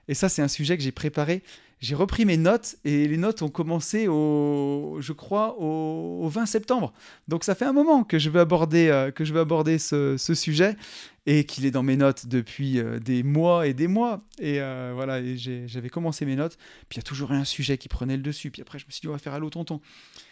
Et 0.07 0.13
ça, 0.13 0.29
c'est 0.29 0.41
un 0.41 0.47
sujet 0.47 0.77
que 0.77 0.83
j'ai 0.83 0.91
préparé. 0.91 1.43
J'ai 1.83 1.95
repris 1.95 2.23
mes 2.23 2.37
notes 2.37 2.77
et 2.85 3.09
les 3.09 3.17
notes 3.17 3.41
ont 3.41 3.49
commencé 3.49 4.07
au, 4.07 4.99
je 5.01 5.11
crois, 5.11 5.59
au, 5.59 6.25
20 6.29 6.45
septembre. 6.45 6.93
Donc 7.27 7.43
ça 7.43 7.55
fait 7.55 7.65
un 7.65 7.73
moment 7.73 8.05
que 8.05 8.17
je 8.19 8.29
veux 8.29 8.39
aborder, 8.39 8.87
euh, 8.87 9.11
que 9.11 9.25
je 9.25 9.33
veux 9.33 9.41
aborder 9.41 9.77
ce, 9.79 10.15
sujet 10.17 10.77
et 11.25 11.43
qu'il 11.43 11.65
est 11.65 11.71
dans 11.71 11.83
mes 11.83 11.97
notes 11.97 12.27
depuis 12.27 12.79
euh, 12.79 12.99
des 12.99 13.21
mois 13.21 13.67
et 13.67 13.73
des 13.73 13.89
mois. 13.89 14.23
Et 14.39 14.59
voilà, 14.59 15.19
j'avais 15.35 15.89
commencé 15.89 16.25
mes 16.25 16.37
notes. 16.37 16.57
Puis 16.87 16.95
il 16.95 16.97
y 16.99 16.99
a 17.01 17.03
toujours 17.03 17.33
un 17.33 17.43
sujet 17.43 17.77
qui 17.77 17.89
prenait 17.89 18.15
le 18.15 18.23
dessus. 18.23 18.49
Puis 18.49 18.61
après, 18.61 18.79
je 18.79 18.85
me 18.85 18.91
suis 18.91 19.01
dit, 19.01 19.09
on 19.09 19.11
va 19.11 19.17
faire 19.17 19.37
l'eau 19.37 19.49
tonton. 19.49 19.81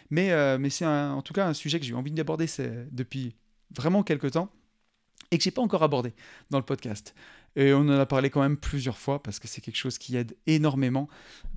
Mais, 0.08 0.32
euh, 0.32 0.56
mais 0.58 0.70
c'est 0.70 0.86
en 0.86 1.20
tout 1.20 1.34
cas 1.34 1.46
un 1.46 1.52
sujet 1.52 1.78
que 1.78 1.84
j'ai 1.84 1.92
eu 1.92 1.96
envie 1.96 2.12
d'aborder 2.12 2.46
depuis 2.90 3.34
vraiment 3.70 4.02
quelques 4.02 4.30
temps 4.30 4.50
et 5.32 5.38
que 5.38 5.44
j'ai 5.44 5.50
pas 5.50 5.62
encore 5.62 5.82
abordé 5.82 6.12
dans 6.50 6.58
le 6.58 6.64
podcast. 6.64 7.14
Et 7.56 7.72
on 7.72 7.80
en 7.80 7.98
a 7.98 8.06
parlé 8.06 8.30
quand 8.30 8.40
même 8.40 8.56
plusieurs 8.56 8.96
fois 8.96 9.22
parce 9.22 9.38
que 9.38 9.48
c'est 9.48 9.60
quelque 9.60 9.76
chose 9.76 9.98
qui 9.98 10.16
aide 10.16 10.36
énormément. 10.46 11.08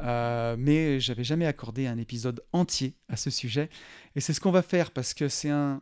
Euh, 0.02 0.56
mais 0.58 1.00
j'avais 1.00 1.24
jamais 1.24 1.46
accordé 1.46 1.86
un 1.88 1.98
épisode 1.98 2.44
entier 2.54 2.96
à 3.08 3.18
ce 3.18 3.30
sujet. 3.30 3.70
Et 4.16 4.22
c'est 4.22 4.34
ce 4.34 4.42
qu'on 4.42 4.52
va 4.52 4.62
faire 4.62 4.92
parce 4.92 5.14
que 5.14 5.30
c'est 5.30 5.50
un, 5.50 5.82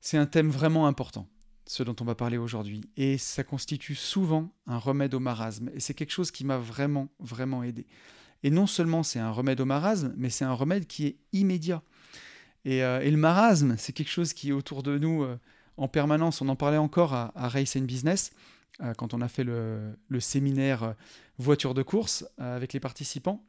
c'est 0.00 0.18
un 0.18 0.26
thème 0.26 0.50
vraiment 0.50 0.86
important, 0.86 1.28
ce 1.66 1.82
dont 1.82 1.96
on 2.00 2.04
va 2.04 2.14
parler 2.14 2.36
aujourd'hui. 2.36 2.82
Et 2.96 3.16
ça 3.16 3.42
constitue 3.42 3.94
souvent 3.94 4.52
un 4.66 4.78
remède 4.78 5.14
au 5.14 5.20
marasme. 5.20 5.70
Et 5.74 5.80
c'est 5.80 5.94
quelque 5.94 6.12
chose 6.12 6.30
qui 6.30 6.44
m'a 6.44 6.58
vraiment, 6.58 7.08
vraiment 7.18 7.62
aidé. 7.62 7.86
Et 8.42 8.50
non 8.50 8.66
seulement 8.66 9.02
c'est 9.02 9.18
un 9.18 9.30
remède 9.30 9.60
au 9.60 9.66
marasme, 9.66 10.14
mais 10.16 10.30
c'est 10.30 10.44
un 10.44 10.54
remède 10.54 10.86
qui 10.86 11.06
est 11.06 11.16
immédiat. 11.32 11.82
Et, 12.64 12.84
euh, 12.84 13.00
le 13.00 13.16
marasme, 13.16 13.76
c'est 13.78 13.92
quelque 13.92 14.10
chose 14.10 14.32
qui 14.32 14.50
est 14.50 14.52
autour 14.52 14.82
de 14.82 14.98
nous 14.98 15.22
euh, 15.22 15.38
en 15.80 15.88
permanence. 15.88 16.42
On 16.42 16.48
en 16.48 16.56
parlait 16.56 16.76
encore 16.76 17.14
à, 17.14 17.32
Race 17.34 17.74
and 17.74 17.82
Business, 17.82 18.32
euh, 18.82 18.94
quand 18.94 19.14
on 19.14 19.20
a 19.20 19.28
fait 19.28 19.44
le, 19.44 19.96
séminaire 20.20 20.94
voiture 21.38 21.74
de 21.74 21.82
course 21.82 22.24
avec 22.38 22.72
les 22.72 22.80
participants. 22.80 23.42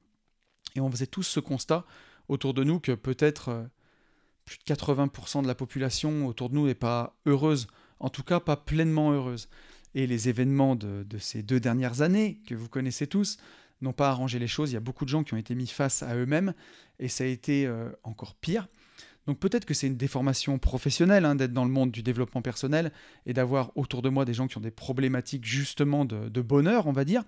Et 0.76 0.80
on 0.80 0.90
faisait 0.90 1.08
tous 1.08 1.24
ce 1.24 1.42
constat 1.42 1.86
autour 2.30 2.54
de 2.54 2.64
nous 2.64 2.80
que 2.80 2.94
peut-être 2.94 3.68
plus 4.46 4.58
de 4.58 4.64
80% 4.64 5.44
de 5.44 5.48
la 5.48 5.56
population 5.56 6.26
autour 6.26 6.50
de 6.50 6.56
nous 6.56 6.68
n'est 6.68 6.74
pas 6.74 7.18
heureuse, 7.26 7.68
en 8.00 8.10
tout 8.10 8.24
cas 8.24 8.40
pas 8.40 8.56
pleinement 8.56 9.12
heureuse. 9.12 9.50
Et 9.94 10.08
les 10.08 10.30
événements 10.30 10.78
de, 10.78 11.06
ces 11.20 11.44
deux 11.44 11.60
dernières 11.60 12.02
années, 12.02 12.40
que 12.48 12.56
vous 12.56 12.70
connaissez 12.70 13.08
tous, 13.08 13.38
n'ont 13.82 13.92
pas 13.92 14.10
arrangé 14.10 14.40
les 14.40 14.48
choses. 14.48 14.72
Il 14.72 14.76
y 14.76 14.78
a 14.78 14.82
beaucoup 14.82 15.04
de 15.04 15.10
gens 15.10 15.26
qui 15.26 15.34
ont 15.34 15.38
été 15.38 15.54
mis 15.54 15.68
face 15.68 16.02
à 16.02 16.16
eux-mêmes 16.16 16.54
et 17.00 17.10
ça 17.10 17.26
a 17.26 17.28
été 17.28 17.66
euh, 17.66 17.90
encore 18.04 18.36
pire. 18.36 18.70
Donc 19.28 19.40
peut-être 19.40 19.66
que 19.66 19.74
c'est 19.74 19.88
une 19.88 19.98
déformation 19.98 20.58
professionnelle 20.58 21.26
hein, 21.26 21.36
d'être 21.36 21.54
dans 21.54 21.66
le 21.66 21.72
monde 21.72 21.92
du 21.92 22.02
développement 22.02 22.42
personnel 22.42 22.92
et 23.26 23.34
d'avoir 23.34 23.72
autour 23.78 24.02
de 24.02 24.10
moi 24.10 24.26
des 24.26 24.34
gens 24.34 24.48
qui 24.48 24.58
ont 24.58 24.62
des 24.62 24.72
problématiques 24.72 25.46
justement 25.46 26.06
de, 26.06 26.42
bonheur, 26.42 26.88
on 26.88 26.92
va 26.92 27.06
dire. 27.06 27.24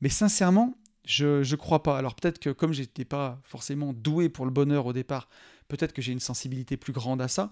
Mais 0.00 0.08
sincèrement, 0.08 0.76
Je 1.04 1.48
ne 1.48 1.56
crois 1.56 1.82
pas. 1.82 1.98
Alors 1.98 2.14
peut-être 2.14 2.38
que 2.38 2.50
comme 2.50 2.72
j'étais 2.72 3.04
pas 3.04 3.40
forcément 3.44 3.92
doué 3.92 4.28
pour 4.28 4.44
le 4.44 4.50
bonheur 4.50 4.86
au 4.86 4.92
départ, 4.92 5.28
peut-être 5.68 5.92
que 5.92 6.02
j'ai 6.02 6.12
une 6.12 6.20
sensibilité 6.20 6.76
plus 6.76 6.92
grande 6.92 7.22
à 7.22 7.28
ça. 7.28 7.50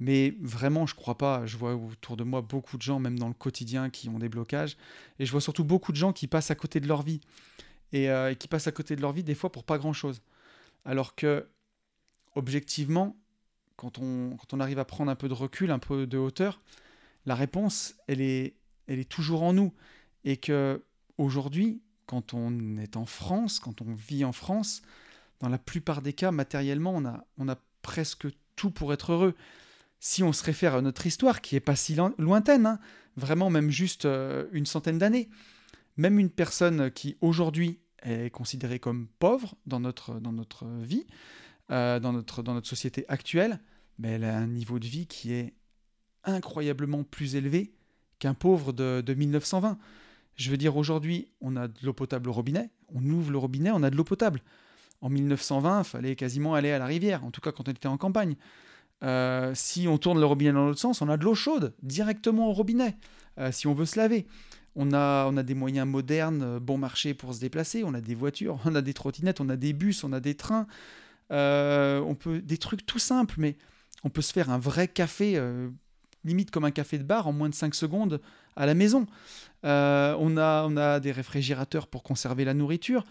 Mais 0.00 0.34
vraiment, 0.40 0.86
je 0.86 0.94
crois 0.94 1.16
pas. 1.16 1.46
Je 1.46 1.56
vois 1.56 1.74
autour 1.74 2.16
de 2.16 2.24
moi 2.24 2.42
beaucoup 2.42 2.76
de 2.76 2.82
gens, 2.82 2.98
même 2.98 3.18
dans 3.18 3.28
le 3.28 3.34
quotidien, 3.34 3.90
qui 3.90 4.08
ont 4.08 4.18
des 4.18 4.28
blocages. 4.28 4.76
Et 5.18 5.26
je 5.26 5.30
vois 5.30 5.40
surtout 5.40 5.64
beaucoup 5.64 5.92
de 5.92 5.96
gens 5.96 6.12
qui 6.12 6.26
passent 6.26 6.50
à 6.50 6.54
côté 6.54 6.80
de 6.80 6.88
leur 6.88 7.02
vie. 7.02 7.20
Et, 7.92 8.10
euh, 8.10 8.34
qui 8.34 8.48
passent 8.48 8.66
à 8.66 8.72
côté 8.72 8.96
de 8.96 9.00
leur 9.00 9.12
vie 9.12 9.22
des 9.22 9.36
fois 9.36 9.52
pour 9.52 9.64
pas 9.64 9.78
grand-chose. 9.78 10.20
Alors 10.84 11.14
que, 11.14 11.46
objectivement, 12.34 13.16
quand 13.76 13.98
on, 13.98 14.60
arrive 14.60 14.78
à 14.78 14.84
prendre 14.84 15.10
un 15.10 15.16
peu 15.16 15.28
de 15.28 15.34
recul, 15.34 15.70
un 15.70 15.78
peu 15.78 16.06
de 16.06 16.18
hauteur, 16.18 16.60
la 17.26 17.34
réponse, 17.34 17.94
elle 18.06 18.20
est, 18.20 18.54
toujours 19.08 19.42
en 19.42 19.52
nous. 19.52 19.72
Et 20.24 20.36
que 20.36 20.82
aujourd'hui, 21.18 21.82
quand 22.06 22.34
on 22.34 22.78
est 22.78 22.96
en 22.96 23.06
France, 23.06 23.58
quand 23.58 23.82
on 23.82 23.92
vit 23.92 24.24
en 24.24 24.32
France, 24.32 24.82
dans 25.40 25.48
la 25.48 25.58
plupart 25.58 26.02
des 26.02 26.12
cas, 26.12 26.30
matériellement, 26.30 26.94
on 27.38 27.48
a, 27.48 27.58
presque 27.82 28.26
tout 28.56 28.70
pour 28.70 28.94
être 28.94 29.12
heureux. 29.12 29.34
Si 30.00 30.22
on 30.22 30.32
se 30.32 30.42
réfère 30.42 30.74
à 30.74 30.80
notre 30.80 31.06
histoire, 31.06 31.42
qui 31.42 31.54
est 31.54 31.60
pas 31.60 31.76
si 31.76 31.94
lointaine, 32.16 32.64
hein, 32.64 32.78
vraiment 33.16 33.50
même 33.50 33.70
juste 33.70 34.06
euh, 34.06 34.46
une 34.52 34.64
centaine 34.64 34.96
d'années, 34.96 35.28
même 35.98 36.18
une 36.18 36.30
personne 36.30 36.90
qui 36.90 37.18
aujourd'hui 37.20 37.78
est 38.02 38.30
considérée 38.30 38.78
comme 38.78 39.08
pauvre 39.18 39.54
dans 39.66 39.80
notre 39.80 40.66
vie, 40.80 41.04
euh, 41.70 41.98
dans, 42.00 42.12
notre, 42.12 42.42
dans 42.42 42.54
notre 42.54 42.68
société 42.68 43.04
actuelle, 43.08 43.60
mais 43.98 44.12
elle 44.12 44.24
a 44.24 44.36
un 44.36 44.46
niveau 44.46 44.78
de 44.78 44.86
vie 44.86 45.06
qui 45.06 45.32
est 45.32 45.54
incroyablement 46.24 47.04
plus 47.04 47.36
élevé 47.36 47.72
qu'un 48.18 48.34
pauvre 48.34 48.72
de, 48.72 49.02
de 49.04 49.14
1920. 49.14 49.78
Je 50.36 50.50
veux 50.50 50.56
dire, 50.56 50.76
aujourd'hui, 50.76 51.28
on 51.40 51.56
a 51.56 51.68
de 51.68 51.74
l'eau 51.82 51.92
potable 51.92 52.28
au 52.28 52.32
robinet, 52.32 52.70
on 52.94 53.04
ouvre 53.04 53.30
le 53.30 53.38
robinet, 53.38 53.70
on 53.70 53.82
a 53.82 53.90
de 53.90 53.96
l'eau 53.96 54.04
potable. 54.04 54.40
En 55.00 55.08
1920, 55.08 55.80
il 55.80 55.84
fallait 55.84 56.16
quasiment 56.16 56.54
aller 56.54 56.70
à 56.70 56.78
la 56.78 56.86
rivière, 56.86 57.24
en 57.24 57.30
tout 57.30 57.40
cas 57.40 57.52
quand 57.52 57.68
on 57.68 57.72
était 57.72 57.88
en 57.88 57.98
campagne. 57.98 58.36
Euh, 59.02 59.52
si 59.54 59.86
on 59.86 59.98
tourne 59.98 60.18
le 60.18 60.26
robinet 60.26 60.52
dans 60.52 60.66
l'autre 60.66 60.80
sens, 60.80 61.02
on 61.02 61.08
a 61.08 61.16
de 61.16 61.24
l'eau 61.24 61.34
chaude 61.34 61.74
directement 61.82 62.48
au 62.48 62.52
robinet, 62.52 62.96
euh, 63.38 63.52
si 63.52 63.66
on 63.66 63.74
veut 63.74 63.86
se 63.86 63.98
laver. 63.98 64.26
On 64.76 64.92
a, 64.92 65.26
on 65.28 65.36
a 65.36 65.42
des 65.42 65.54
moyens 65.54 65.86
modernes, 65.86 66.58
bon 66.58 66.78
marché 66.78 67.14
pour 67.14 67.32
se 67.34 67.40
déplacer, 67.40 67.84
on 67.84 67.94
a 67.94 68.00
des 68.00 68.14
voitures, 68.14 68.58
on 68.64 68.74
a 68.74 68.82
des 68.82 68.94
trottinettes, 68.94 69.40
on 69.40 69.48
a 69.48 69.56
des 69.56 69.72
bus, 69.72 70.04
on 70.04 70.12
a 70.12 70.20
des 70.20 70.34
trains. 70.34 70.66
On 71.30 72.16
peut 72.18 72.40
des 72.40 72.58
trucs 72.58 72.86
tout 72.86 72.98
simples, 72.98 73.34
mais 73.38 73.56
on 74.04 74.10
peut 74.10 74.22
se 74.22 74.32
faire 74.32 74.50
un 74.50 74.58
vrai 74.58 74.88
café, 74.88 75.40
limite 76.24 76.50
comme 76.50 76.64
un 76.64 76.70
café 76.70 76.98
de 76.98 77.04
bar, 77.04 77.26
en 77.26 77.32
moins 77.32 77.48
de 77.48 77.54
5 77.54 77.74
secondes 77.74 78.20
à 78.56 78.66
la 78.66 78.74
maison. 78.74 79.06
Euh, 79.64 80.16
on, 80.18 80.36
a, 80.36 80.64
on 80.66 80.76
a 80.76 81.00
des 81.00 81.12
réfrigérateurs 81.12 81.86
pour 81.86 82.02
conserver 82.02 82.44
la 82.44 82.54
nourriture. 82.54 83.04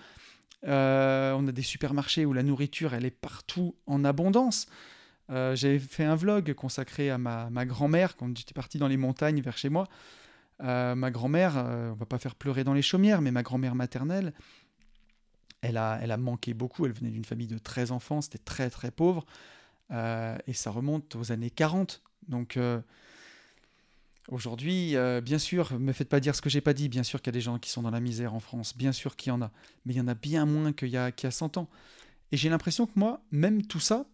Euh, 0.68 1.34
on 1.34 1.48
a 1.48 1.52
des 1.52 1.62
supermarchés 1.62 2.26
où 2.26 2.34
la 2.34 2.44
nourriture, 2.44 2.94
elle 2.94 3.06
est 3.06 3.12
partout 3.12 3.76
en 3.86 4.04
abondance. 4.06 4.68
Euh, 5.30 5.56
J'avais 5.56 5.80
fait 5.80 6.06
un 6.06 6.16
vlog 6.16 6.54
consacré 6.54 7.10
à 7.10 7.18
ma, 7.18 7.66
grand-mère 7.66 8.16
quand 8.16 8.38
j'étais 8.38 8.54
parti 8.54 8.78
dans 8.78 8.88
les 8.88 8.98
montagnes 8.98 9.42
vers 9.42 9.58
chez 9.58 9.70
moi. 9.70 9.88
ma 10.60 11.12
grand-mère, 11.12 11.56
on 11.58 11.94
va 11.94 12.06
pas 12.06 12.20
faire 12.20 12.36
pleurer 12.36 12.64
dans 12.64 12.74
les 12.74 12.82
chaumières, 12.82 13.22
mais 13.22 13.32
ma 13.32 13.44
grand-mère 13.44 13.76
maternelle, 13.76 14.34
elle 15.64 15.78
a, 15.78 16.18
manqué 16.18 16.54
beaucoup. 16.54 16.86
Elle 16.86 16.94
venait 16.94 17.10
d'une 17.10 17.26
famille 17.26 17.48
de 17.48 17.58
13 17.58 17.92
enfants, 17.92 18.22
c'était 18.22 18.38
très 18.38 18.70
très 18.70 18.92
pauvre. 18.92 19.26
et 19.92 20.54
ça 20.54 20.70
remonte 20.70 21.16
aux 21.16 21.32
années 21.32 21.50
40. 21.50 22.02
Donc 22.28 22.58
Aujourd'hui, 24.30 24.96
euh, 24.96 25.20
bien 25.20 25.38
sûr, 25.38 25.78
me 25.78 25.92
faites 25.92 26.08
pas 26.08 26.22
dire 26.22 26.34
ce 26.34 26.42
que 26.42 26.50
j'ai 26.50 26.62
pas 26.62 26.74
dit, 26.74 26.88
bien 26.88 27.04
sûr 27.04 27.22
qu'il 27.22 27.28
y 27.28 27.34
a 27.36 27.38
des 27.40 27.42
gens 27.42 27.60
qui 27.60 27.70
sont 27.70 27.82
dans 27.82 27.92
la 27.92 28.00
misère 28.00 28.34
en 28.34 28.40
France, 28.40 28.78
bien 28.78 28.94
sûr 28.94 29.18
qu'il 29.18 29.32
y 29.32 29.34
en 29.34 29.42
a, 29.42 29.52
mais 29.86 29.94
il 29.94 29.98
y 29.98 30.02
en 30.02 30.08
a 30.08 30.14
bien 30.14 30.46
moins 30.46 30.72
qu'il 30.72 30.90
y 30.90 30.98
a, 30.98 31.12
qu'il 31.12 31.28
y 31.28 31.30
a 31.30 31.32
100 31.32 31.58
ans. 31.58 31.70
Et 32.32 32.38
j'ai 32.38 32.50
l'impression 32.50 32.86
que 32.86 32.94
moi, 32.96 33.22
même 33.32 33.66
tout 33.66 33.82
ça, 33.82 34.06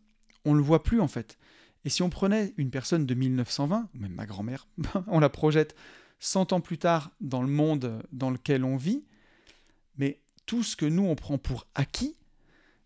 on 0.45 0.55
le 0.55 0.63
voit 0.63 0.81
plus 0.81 0.99
en 0.99 1.07
fait. 1.07 1.37
Et 1.85 1.89
si 1.89 2.01
on 2.01 2.09
prenait 2.09 2.53
une 2.57 2.71
personne 2.71 3.05
de 3.05 3.13
1920, 3.13 3.89
même 3.93 4.13
ma 4.13 4.25
grand-mère, 4.25 4.67
on 5.07 5.19
la 5.19 5.29
projette 5.29 5.75
100 6.19 6.53
ans 6.53 6.61
plus 6.61 6.79
tard 6.79 7.11
dans 7.21 7.43
le 7.43 7.47
monde 7.47 8.01
dans 8.11 8.31
lequel 8.31 8.63
on 8.63 8.77
vit, 8.77 9.03
mais 9.97 10.19
tout 10.49 10.63
ce 10.63 10.75
que 10.75 10.87
nous 10.87 11.05
on 11.05 11.13
prend 11.13 11.37
pour 11.37 11.67
acquis, 11.75 12.15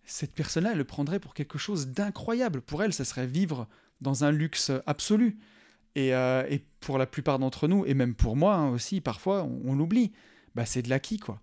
cette 0.04 0.34
personne-là, 0.34 0.72
elle 0.74 0.80
le 0.80 0.84
prendrait 0.84 1.22
pour 1.22 1.34
quelque 1.34 1.58
chose 1.58 1.88
d'incroyable. 1.88 2.60
Pour 2.60 2.84
elle, 2.84 2.92
ça 2.92 3.06
serait 3.06 3.26
vivre 3.26 3.70
dans 4.02 4.26
un 4.26 4.32
luxe 4.32 4.70
absolu. 4.86 5.38
Euh, 5.98 6.46
et, 6.50 6.62
pour 6.82 6.98
la 6.98 7.06
plupart 7.06 7.40
d'entre 7.40 7.70
nous, 7.70 7.86
et 7.86 7.94
même 7.94 8.16
pour 8.16 8.36
moi 8.36 8.56
hein, 8.56 8.70
aussi, 8.70 9.00
parfois, 9.00 9.44
on, 9.44 9.76
l'oublie. 9.76 10.12
Bah, 10.56 10.66
c'est 10.66 10.82
de 10.82 10.90
l'acquis, 10.90 11.20
quoi. 11.20 11.40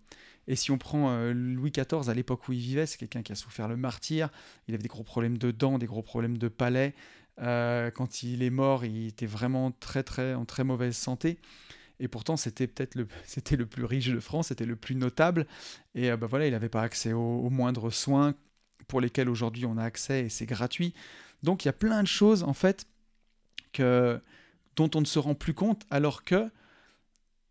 Et 0.46 0.56
si 0.56 0.70
on 0.70 0.76
prend 0.76 1.08
euh, 1.08 1.32
Louis 1.32 1.70
XIV 1.70 2.10
à 2.10 2.12
l'époque 2.12 2.46
où 2.48 2.52
il 2.52 2.60
vivait, 2.60 2.84
c'est 2.84 2.98
quelqu'un 2.98 3.22
qui 3.22 3.32
a 3.32 3.34
souffert 3.34 3.66
le 3.66 3.78
martyr. 3.78 4.28
Il 4.68 4.74
avait 4.74 4.82
des 4.82 4.88
gros 4.88 5.04
problèmes 5.04 5.38
de 5.38 5.50
dents, 5.52 5.78
des 5.78 5.86
gros 5.86 6.02
problèmes 6.02 6.36
de 6.36 6.48
palais. 6.48 6.94
Euh, 7.40 7.90
quand 7.90 8.22
il 8.22 8.42
est 8.42 8.50
mort, 8.50 8.84
il 8.84 9.06
était 9.06 9.24
vraiment 9.24 9.70
très, 9.70 10.02
très, 10.02 10.34
en 10.34 10.44
très 10.44 10.64
mauvaise 10.64 10.98
santé. 10.98 11.38
Et 12.00 12.08
pourtant, 12.08 12.36
c'était 12.36 12.66
peut-être 12.66 12.94
le, 12.94 13.06
le 13.56 13.66
plus 13.66 13.84
riche 13.84 14.08
de 14.08 14.20
France, 14.20 14.48
c'était 14.48 14.66
le 14.66 14.76
plus 14.76 14.96
notable. 14.96 15.46
Et 15.94 16.10
bah, 16.16 16.26
voilà, 16.26 16.46
il 16.46 16.52
n'avait 16.52 16.68
pas 16.68 16.82
accès 16.82 17.12
aux, 17.12 17.20
aux, 17.20 17.50
moindres 17.50 17.92
soins 17.92 18.34
pour 18.88 19.00
lesquels 19.00 19.28
aujourd'hui 19.28 19.66
on 19.66 19.76
a 19.76 19.84
accès 19.84 20.24
et 20.24 20.28
c'est 20.28 20.46
gratuit. 20.46 20.94
Donc 21.42 21.64
il 21.64 21.68
y 21.68 21.70
a 21.70 21.74
plein 21.74 22.02
de 22.02 22.08
choses, 22.08 22.42
en 22.42 22.54
fait, 22.54 22.86
que, 23.72 24.20
dont 24.76 24.90
on 24.94 25.00
ne 25.00 25.06
se 25.06 25.18
rend 25.18 25.34
plus 25.34 25.54
compte, 25.54 25.84
alors 25.90 26.24
que 26.24 26.50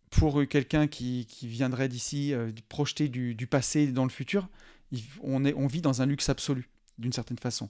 pour 0.09 0.47
quelqu'un 0.47 0.87
qui, 0.87 1.27
viendrait 1.43 1.87
d'ici, 1.87 2.33
euh, 2.33 2.51
projeter 2.67 3.07
du, 3.07 3.35
passé 3.47 3.87
dans 3.87 4.03
le 4.03 4.09
futur, 4.09 4.47
on, 5.21 5.45
est, 5.45 5.53
on 5.53 5.67
vit 5.67 5.81
dans 5.81 6.01
un 6.01 6.05
luxe 6.05 6.29
absolu, 6.29 6.69
d'une 6.97 7.13
certaine 7.13 7.37
façon. 7.37 7.69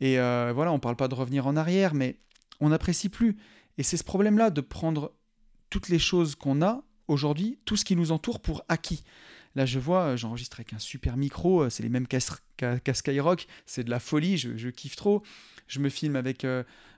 Et 0.00 0.18
euh, 0.18 0.52
voilà, 0.54 0.72
on 0.72 0.76
ne 0.76 0.80
parle 0.80 0.96
pas 0.96 1.08
de 1.08 1.14
revenir 1.14 1.46
en 1.46 1.56
arrière, 1.56 1.94
mais 1.94 2.16
on 2.60 2.70
n'apprécie 2.70 3.08
plus. 3.08 3.36
Et 3.76 3.82
c'est 3.82 3.96
ce 3.96 4.04
problème-là 4.04 4.50
de 4.50 4.60
prendre 4.60 5.12
toutes 5.70 5.88
les 5.88 5.98
choses 5.98 6.34
qu'on 6.34 6.62
a 6.62 6.82
aujourd'hui, 7.08 7.58
tout 7.64 7.76
ce 7.76 7.84
qui 7.84 7.96
nous 7.96 8.12
entoure 8.12 8.40
pour 8.40 8.64
acquis. 8.68 9.04
Là, 9.54 9.66
je 9.66 9.78
vois, 9.78 10.02
euh, 10.02 10.16
j'enregistre 10.16 10.58
avec 10.58 10.72
un 10.72 10.78
super 10.78 11.16
micro, 11.16 11.68
c'est 11.70 11.82
les 11.82 11.88
mêmes 11.88 12.06
qu'à 12.06 12.94
Skyrock, 12.94 13.46
c'est 13.66 13.84
de 13.84 13.90
la 13.90 14.00
folie, 14.00 14.36
je, 14.36 14.68
kiffe 14.68 14.96
trop. 14.96 15.22
Je 15.66 15.80
me 15.80 15.88
filme 15.88 16.16
avec 16.16 16.44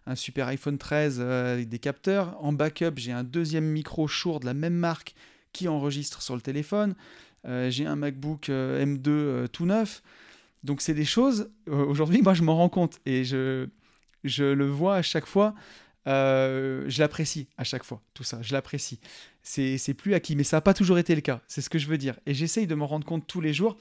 un 0.06 0.14
super 0.14 0.48
iPhone 0.48 0.78
13 0.78 1.18
euh, 1.20 1.54
avec 1.54 1.68
des 1.68 1.78
capteurs. 1.78 2.36
En 2.44 2.52
backup, 2.52 2.92
j'ai 2.96 3.12
un 3.12 3.24
deuxième 3.24 3.64
micro 3.64 4.08
Shure 4.08 4.40
de 4.40 4.46
la 4.46 4.54
même 4.54 4.74
marque 4.74 5.14
qui 5.52 5.68
enregistre 5.68 6.22
sur 6.22 6.34
le 6.34 6.40
téléphone. 6.40 6.94
Euh, 7.46 7.70
j'ai 7.70 7.86
un 7.86 7.96
MacBook 7.96 8.48
euh, 8.48 8.84
M2 8.84 9.48
tout 9.48 9.66
neuf. 9.66 10.02
Donc 10.62 10.82
c'est 10.82 10.94
des 10.94 11.06
choses, 11.06 11.50
aujourd'hui, 11.66 12.20
moi 12.20 12.34
je 12.34 12.42
m'en 12.42 12.56
rends 12.56 12.68
compte 12.68 12.98
et 13.06 13.24
je, 13.24 13.66
je 14.24 14.44
le 14.44 14.66
vois 14.66 14.96
à 14.96 15.02
chaque 15.02 15.24
fois. 15.24 15.54
Je 16.06 16.98
l'apprécie 16.98 17.48
à 17.56 17.64
chaque 17.64 17.84
fois, 17.84 18.02
tout 18.14 18.24
ça, 18.24 18.40
je 18.42 18.52
l'apprécie. 18.52 19.00
C'est 19.42 19.94
plus 19.94 20.14
acquis, 20.14 20.36
mais 20.36 20.44
ça 20.44 20.58
n'a 20.58 20.60
pas 20.60 20.74
toujours 20.74 20.98
été 20.98 21.14
le 21.14 21.20
cas, 21.20 21.40
c'est 21.46 21.60
ce 21.60 21.70
que 21.70 21.78
je 21.78 21.86
veux 21.86 21.98
dire. 21.98 22.18
Et 22.26 22.34
j'essaye 22.34 22.66
de 22.66 22.74
m'en 22.74 22.86
rendre 22.86 23.06
compte 23.06 23.26
tous 23.26 23.40
les 23.40 23.52
jours. 23.52 23.76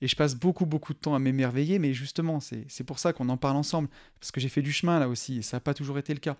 Et 0.00 0.06
je 0.06 0.14
passe 0.14 0.36
beaucoup, 0.36 0.64
beaucoup 0.64 0.92
de 0.92 0.98
temps 0.98 1.16
à 1.16 1.18
m'émerveiller, 1.18 1.80
mais 1.80 1.92
justement, 1.92 2.38
c'est 2.40 2.84
pour 2.84 3.00
ça 3.00 3.12
qu'on 3.12 3.28
en 3.28 3.36
parle 3.36 3.56
ensemble, 3.56 3.88
parce 4.20 4.30
que 4.30 4.40
j'ai 4.40 4.48
fait 4.48 4.62
du 4.62 4.70
chemin 4.70 5.00
là 5.00 5.08
aussi, 5.08 5.38
et 5.38 5.42
ça 5.42 5.56
n'a 5.56 5.60
pas 5.60 5.74
toujours 5.74 5.98
été 5.98 6.14
le 6.14 6.20
cas. 6.20 6.36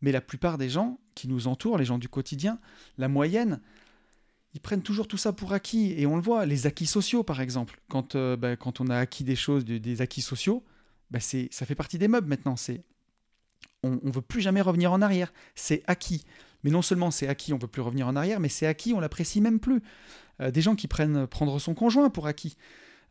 Mais 0.00 0.10
la 0.10 0.20
plupart 0.20 0.58
des 0.58 0.68
gens 0.68 0.98
qui 1.14 1.28
nous 1.28 1.46
entourent, 1.46 1.78
les 1.78 1.84
gens 1.84 1.98
du 1.98 2.08
quotidien, 2.08 2.58
la 2.98 3.06
moyenne, 3.06 3.60
ils 4.54 4.60
prennent 4.60 4.82
toujours 4.82 5.08
tout 5.08 5.16
ça 5.16 5.32
pour 5.32 5.52
acquis. 5.52 5.94
Et 5.96 6.06
on 6.06 6.16
le 6.16 6.22
voit, 6.22 6.44
les 6.44 6.66
acquis 6.66 6.86
sociaux, 6.86 7.22
par 7.22 7.40
exemple. 7.40 7.80
Quand, 7.88 8.16
euh, 8.16 8.36
bah, 8.36 8.56
quand 8.56 8.80
on 8.80 8.88
a 8.88 8.98
acquis 8.98 9.24
des 9.24 9.36
choses, 9.36 9.64
des, 9.64 10.02
acquis 10.02 10.20
sociaux, 10.20 10.64
bah, 11.10 11.20
ça 11.20 11.66
fait 11.66 11.74
partie 11.76 11.98
des 11.98 12.08
meubles 12.08 12.28
maintenant. 12.28 12.56
C'est 12.56 12.82
on 13.82 13.98
ne 14.02 14.12
veut 14.12 14.22
plus 14.22 14.40
jamais 14.40 14.60
revenir 14.60 14.92
en 14.92 15.02
arrière. 15.02 15.32
C'est 15.54 15.82
acquis. 15.86 16.24
Mais 16.64 16.70
non 16.70 16.82
seulement 16.82 17.10
c'est 17.10 17.28
acquis, 17.28 17.52
on 17.52 17.56
ne 17.56 17.62
veut 17.62 17.68
plus 17.68 17.82
revenir 17.82 18.06
en 18.06 18.16
arrière, 18.16 18.40
mais 18.40 18.48
c'est 18.48 18.66
acquis, 18.66 18.92
on 18.94 19.00
l'apprécie 19.00 19.40
même 19.40 19.58
plus. 19.58 19.82
Euh, 20.40 20.50
des 20.50 20.60
gens 20.60 20.74
qui 20.74 20.88
prennent 20.88 21.26
prendre 21.26 21.58
son 21.58 21.74
conjoint 21.74 22.10
pour 22.10 22.26
acquis. 22.26 22.56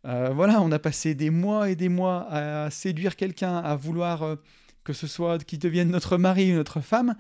Euh, 0.06 0.32
voilà, 0.34 0.62
on 0.62 0.72
a 0.72 0.80
passé 0.80 1.14
des 1.14 1.30
mois 1.30 1.70
et 1.70 1.76
des 1.76 1.90
mois 1.90 2.28
à 2.30 2.70
séduire 2.72 3.16
quelqu'un, 3.16 3.58
à 3.58 3.76
vouloir 3.76 4.24
euh, 4.24 4.36
que 4.84 4.94
ce 4.94 5.06
soit 5.06 5.44
qu'il 5.44 5.60
devienne 5.60 5.90
notre 5.90 6.18
mari 6.18 6.52
ou 6.52 6.56
notre 6.56 6.82
femme, 6.82 7.16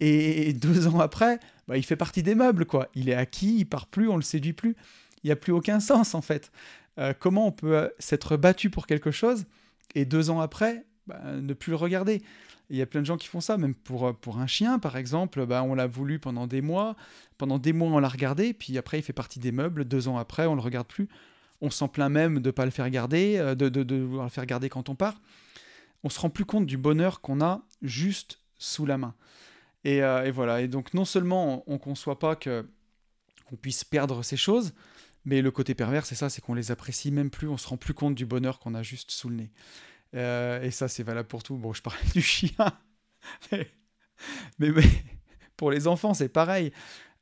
et 0.00 0.52
deux 0.52 0.88
ans 0.88 0.98
après, 0.98 1.38
bah, 1.68 1.76
il 1.76 1.84
fait 1.84 1.96
partie 1.96 2.22
des 2.22 2.34
meubles, 2.34 2.66
quoi. 2.66 2.88
Il 2.94 3.08
est 3.08 3.14
acquis, 3.14 3.58
il 3.58 3.64
part 3.64 3.86
plus, 3.86 4.08
on 4.08 4.16
le 4.16 4.22
séduit 4.22 4.52
plus. 4.52 4.76
Il 5.22 5.28
n'y 5.28 5.32
a 5.32 5.36
plus 5.36 5.52
aucun 5.52 5.80
sens, 5.80 6.14
en 6.14 6.20
fait. 6.20 6.50
comment 7.20 7.46
on 7.46 7.52
peut 7.52 7.90
s'être 8.00 8.36
battu 8.36 8.68
pour 8.68 8.86
quelque 8.86 9.12
chose 9.12 9.46
et 9.94 10.04
deux 10.04 10.30
ans 10.30 10.40
après, 10.40 10.84
bah, 11.06 11.20
ne 11.40 11.54
plus 11.54 11.70
le 11.70 11.76
regarder? 11.76 12.22
Il 12.70 12.76
y 12.76 12.82
a 12.82 12.86
plein 12.86 13.00
de 13.00 13.06
gens 13.06 13.16
qui 13.16 13.28
font 13.28 13.40
ça, 13.40 13.56
même 13.56 13.74
pour, 13.74 14.06
euh, 14.06 14.12
pour 14.12 14.38
un 14.38 14.46
chien, 14.46 14.78
par 14.78 14.96
exemple, 14.96 15.44
bah, 15.46 15.62
on 15.62 15.74
l'a 15.74 15.86
voulu 15.86 16.18
pendant 16.18 16.46
des 16.46 16.62
mois, 16.62 16.96
pendant 17.38 17.58
des 17.58 17.72
mois 17.72 17.88
on 17.88 17.98
l'a 17.98 18.08
regardé, 18.08 18.54
puis 18.54 18.78
après 18.78 18.98
il 18.98 19.02
fait 19.02 19.12
partie 19.12 19.38
des 19.38 19.52
meubles, 19.52 19.84
deux 19.84 20.08
ans 20.08 20.18
après 20.18 20.46
on 20.46 20.54
le 20.54 20.60
regarde 20.60 20.86
plus. 20.86 21.08
On 21.60 21.70
s'en 21.70 21.88
plaint 21.88 22.10
même 22.10 22.40
de 22.40 22.48
ne 22.48 22.50
pas 22.50 22.64
le 22.64 22.70
faire 22.70 22.88
garder, 22.90 23.36
euh, 23.38 23.54
de, 23.54 23.68
de, 23.68 23.82
de, 23.82 23.96
vouloir 23.96 24.24
le 24.24 24.30
faire 24.30 24.46
garder 24.46 24.68
quand 24.68 24.88
on 24.88 24.94
part. 24.94 25.20
On 26.02 26.08
se 26.08 26.20
rend 26.20 26.30
plus 26.30 26.44
compte 26.44 26.66
du 26.66 26.76
bonheur 26.76 27.20
qu'on 27.20 27.40
a 27.40 27.62
juste 27.82 28.38
sous 28.58 28.86
la 28.86 28.98
main. 28.98 29.14
Et, 29.84 30.02
euh, 30.02 30.24
et, 30.24 30.30
voilà, 30.30 30.62
et 30.62 30.68
donc 30.68 30.94
non 30.94 31.04
seulement 31.04 31.62
on 31.66 31.74
ne 31.74 31.78
conçoit 31.78 32.18
pas 32.18 32.36
que 32.36 32.66
qu'on 33.44 33.56
puisse 33.56 33.84
perdre 33.84 34.22
ces 34.22 34.36
choses, 34.38 34.72
Mais 35.26 35.40
le 35.40 35.50
côté 35.50 35.74
pervers, 35.74 36.04
c'est 36.04 36.14
ça, 36.14 36.28
c'est 36.28 36.42
qu'on 36.42 36.54
les 36.54 36.70
apprécie 36.70 37.10
même 37.10 37.30
plus, 37.30 37.48
on 37.48 37.56
se 37.56 37.68
rend 37.68 37.76
plus 37.78 37.94
compte 37.94 38.14
du 38.14 38.26
bonheur 38.26 38.58
qu'on 38.58 38.74
a 38.74 38.82
juste 38.82 39.10
sous 39.10 39.28
le 39.28 39.36
nez. 39.36 39.50
Euh, 40.14 40.62
et 40.62 40.70
ça, 40.70 40.88
c'est 40.88 41.02
valable 41.02 41.28
pour 41.28 41.42
tout. 41.42 41.56
Bon, 41.56 41.72
je 41.72 41.82
parlais 41.82 41.98
du 42.12 42.22
chien, 42.22 42.52
mais, 43.52 43.68
mais, 44.58 44.72
pour 45.56 45.70
les 45.70 45.86
enfants, 45.86 46.14
c'est 46.14 46.28
pareil. 46.28 46.72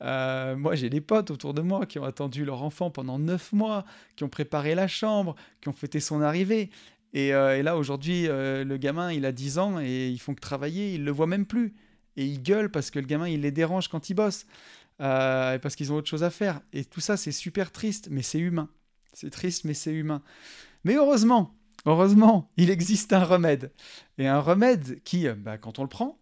Euh, 0.02 0.56
moi, 0.56 0.74
j'ai 0.74 0.90
des 0.90 1.00
potes 1.00 1.30
autour 1.30 1.54
de 1.54 1.62
moi 1.62 1.86
qui 1.86 1.98
ont 1.98 2.04
attendu 2.04 2.44
leur 2.44 2.62
enfant 2.62 2.90
pendant 2.90 3.18
neuf 3.18 3.52
mois, 3.52 3.84
qui 4.16 4.24
ont 4.24 4.28
préparé 4.28 4.74
la 4.74 4.88
chambre, 4.88 5.36
qui 5.60 5.68
ont 5.68 5.72
fêté 5.72 6.00
son 6.00 6.20
arrivée. 6.20 6.70
Et, 7.14 7.34
euh, 7.34 7.62
là, 7.62 7.76
aujourd'hui, 7.76 8.26
le 8.26 8.76
gamin, 8.76 9.12
il 9.12 9.24
a 9.26 9.32
10 9.32 9.58
ans 9.58 9.80
et 9.80 10.08
ils 10.08 10.18
font 10.18 10.34
que 10.34 10.40
travailler, 10.40 10.94
ils 10.94 11.04
le 11.04 11.12
voient 11.12 11.26
même 11.26 11.46
plus. 11.46 11.74
Et 12.16 12.26
ils 12.26 12.42
gueulent 12.42 12.70
parce 12.70 12.90
que 12.90 12.98
le 12.98 13.06
gamin, 13.06 13.28
il 13.28 13.42
les 13.42 13.52
dérange 13.52 13.88
quand 13.88 14.10
il 14.10 14.14
bosse. 14.14 14.46
Parce 14.98 15.76
qu'ils 15.76 15.92
ont 15.92 15.96
autre 15.96 16.08
chose 16.08 16.24
à 16.24 16.30
faire. 16.30 16.60
Et 16.72 16.84
tout 16.84 17.00
ça, 17.00 17.16
c'est 17.16 17.32
super 17.32 17.70
triste, 17.70 18.08
mais 18.10 18.22
c'est 18.22 18.38
humain. 18.38 18.68
C'est 19.12 19.30
triste, 19.30 19.64
mais 19.64 19.74
c'est 19.74 19.92
humain. 19.92 20.22
Mais 20.84 20.94
heureusement, 20.94 21.54
heureusement, 21.86 22.50
il 22.56 22.70
existe 22.70 23.12
un 23.12 23.24
remède. 23.24 23.72
Et 24.18 24.26
un 24.26 24.40
remède 24.40 25.02
qui, 25.04 25.26
euh, 25.26 25.34
bah, 25.34 25.58
quand 25.58 25.78
on 25.78 25.82
le 25.82 25.88
prend, 25.88 26.18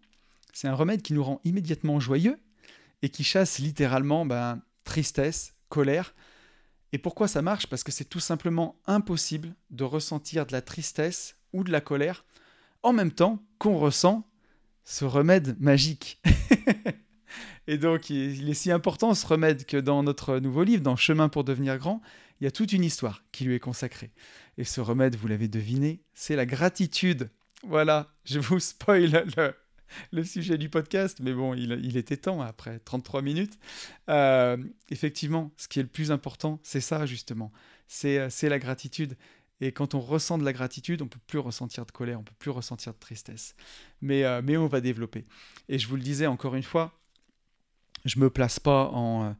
c'est 0.53 0.67
un 0.67 0.75
remède 0.75 1.01
qui 1.01 1.13
nous 1.13 1.23
rend 1.23 1.41
immédiatement 1.43 1.99
joyeux 1.99 2.37
et 3.01 3.09
qui 3.09 3.23
chasse 3.23 3.59
littéralement 3.59 4.25
bah, 4.25 4.57
tristesse, 4.83 5.55
colère. 5.69 6.13
Et 6.93 6.97
pourquoi 6.97 7.27
ça 7.27 7.41
marche? 7.41 7.67
Parce 7.67 7.83
que 7.83 7.91
c'est 7.91 8.05
tout 8.05 8.19
simplement 8.19 8.75
impossible 8.85 9.55
de 9.69 9.83
ressentir 9.83 10.45
de 10.45 10.51
la 10.51 10.61
tristesse 10.61 11.35
ou 11.53 11.63
de 11.63 11.71
la 11.71 11.81
colère 11.81 12.25
en 12.83 12.93
même 12.93 13.11
temps 13.11 13.43
qu'on 13.59 13.77
ressent 13.77 14.27
ce 14.83 15.05
remède 15.05 15.55
magique. 15.59 16.21
Et 17.67 17.77
donc, 17.77 18.09
il 18.09 18.49
est 18.49 18.53
si 18.55 18.71
important 18.71 19.13
ce 19.13 19.25
remède 19.25 19.65
que 19.65 19.77
dans 19.77 20.03
notre 20.03 20.39
nouveau 20.39 20.63
livre, 20.63 20.83
dans 20.83 20.95
Chemin 20.95 21.29
pour 21.29 21.43
devenir 21.43 21.77
grand, 21.77 22.01
il 22.39 22.45
y 22.45 22.47
a 22.47 22.51
toute 22.51 22.73
une 22.73 22.83
histoire 22.83 23.23
qui 23.31 23.45
lui 23.45 23.55
est 23.55 23.59
consacrée. 23.59 24.11
Et 24.61 24.63
ce 24.63 24.79
remède, 24.79 25.15
vous 25.15 25.27
l'avez 25.27 25.47
deviné, 25.47 26.03
c'est 26.13 26.35
la 26.35 26.45
gratitude. 26.45 27.31
Voilà, 27.63 28.13
je 28.25 28.37
vous 28.37 28.59
spoil 28.59 29.25
le, 30.11 30.23
sujet 30.23 30.59
du 30.59 30.69
podcast, 30.69 31.17
mais 31.19 31.33
bon, 31.33 31.55
il, 31.55 31.97
était 31.97 32.17
temps 32.17 32.41
après 32.41 32.77
33 32.77 33.23
minutes. 33.23 33.57
Euh, 34.07 34.57
effectivement, 34.91 35.51
ce 35.57 35.67
qui 35.67 35.79
est 35.79 35.81
le 35.81 35.89
plus 35.89 36.11
important, 36.11 36.59
c'est 36.61 36.79
ça 36.79 37.07
justement, 37.07 37.51
c'est 37.87 38.29
la 38.43 38.59
gratitude. 38.59 39.17
Et 39.61 39.71
quand 39.71 39.95
on 39.95 39.99
ressent 39.99 40.37
de 40.37 40.45
la 40.45 40.53
gratitude, 40.53 41.01
on 41.01 41.07
peut 41.07 41.19
plus 41.25 41.39
ressentir 41.39 41.87
de 41.87 41.91
colère, 41.91 42.19
on 42.19 42.23
peut 42.23 42.35
plus 42.37 42.51
ressentir 42.51 42.93
de 42.93 42.99
tristesse. 42.99 43.55
Mais, 43.99 44.25
euh, 44.25 44.43
on 44.59 44.67
va 44.67 44.79
développer. 44.79 45.25
Et 45.69 45.79
je 45.79 45.87
vous 45.87 45.95
le 45.95 46.03
disais 46.03 46.27
encore 46.27 46.53
une 46.53 46.61
fois, 46.61 46.99
je 48.05 48.19
me 48.19 48.29
place 48.29 48.59
pas 48.59 48.89
en, 48.89 49.23
euh, 49.23 49.31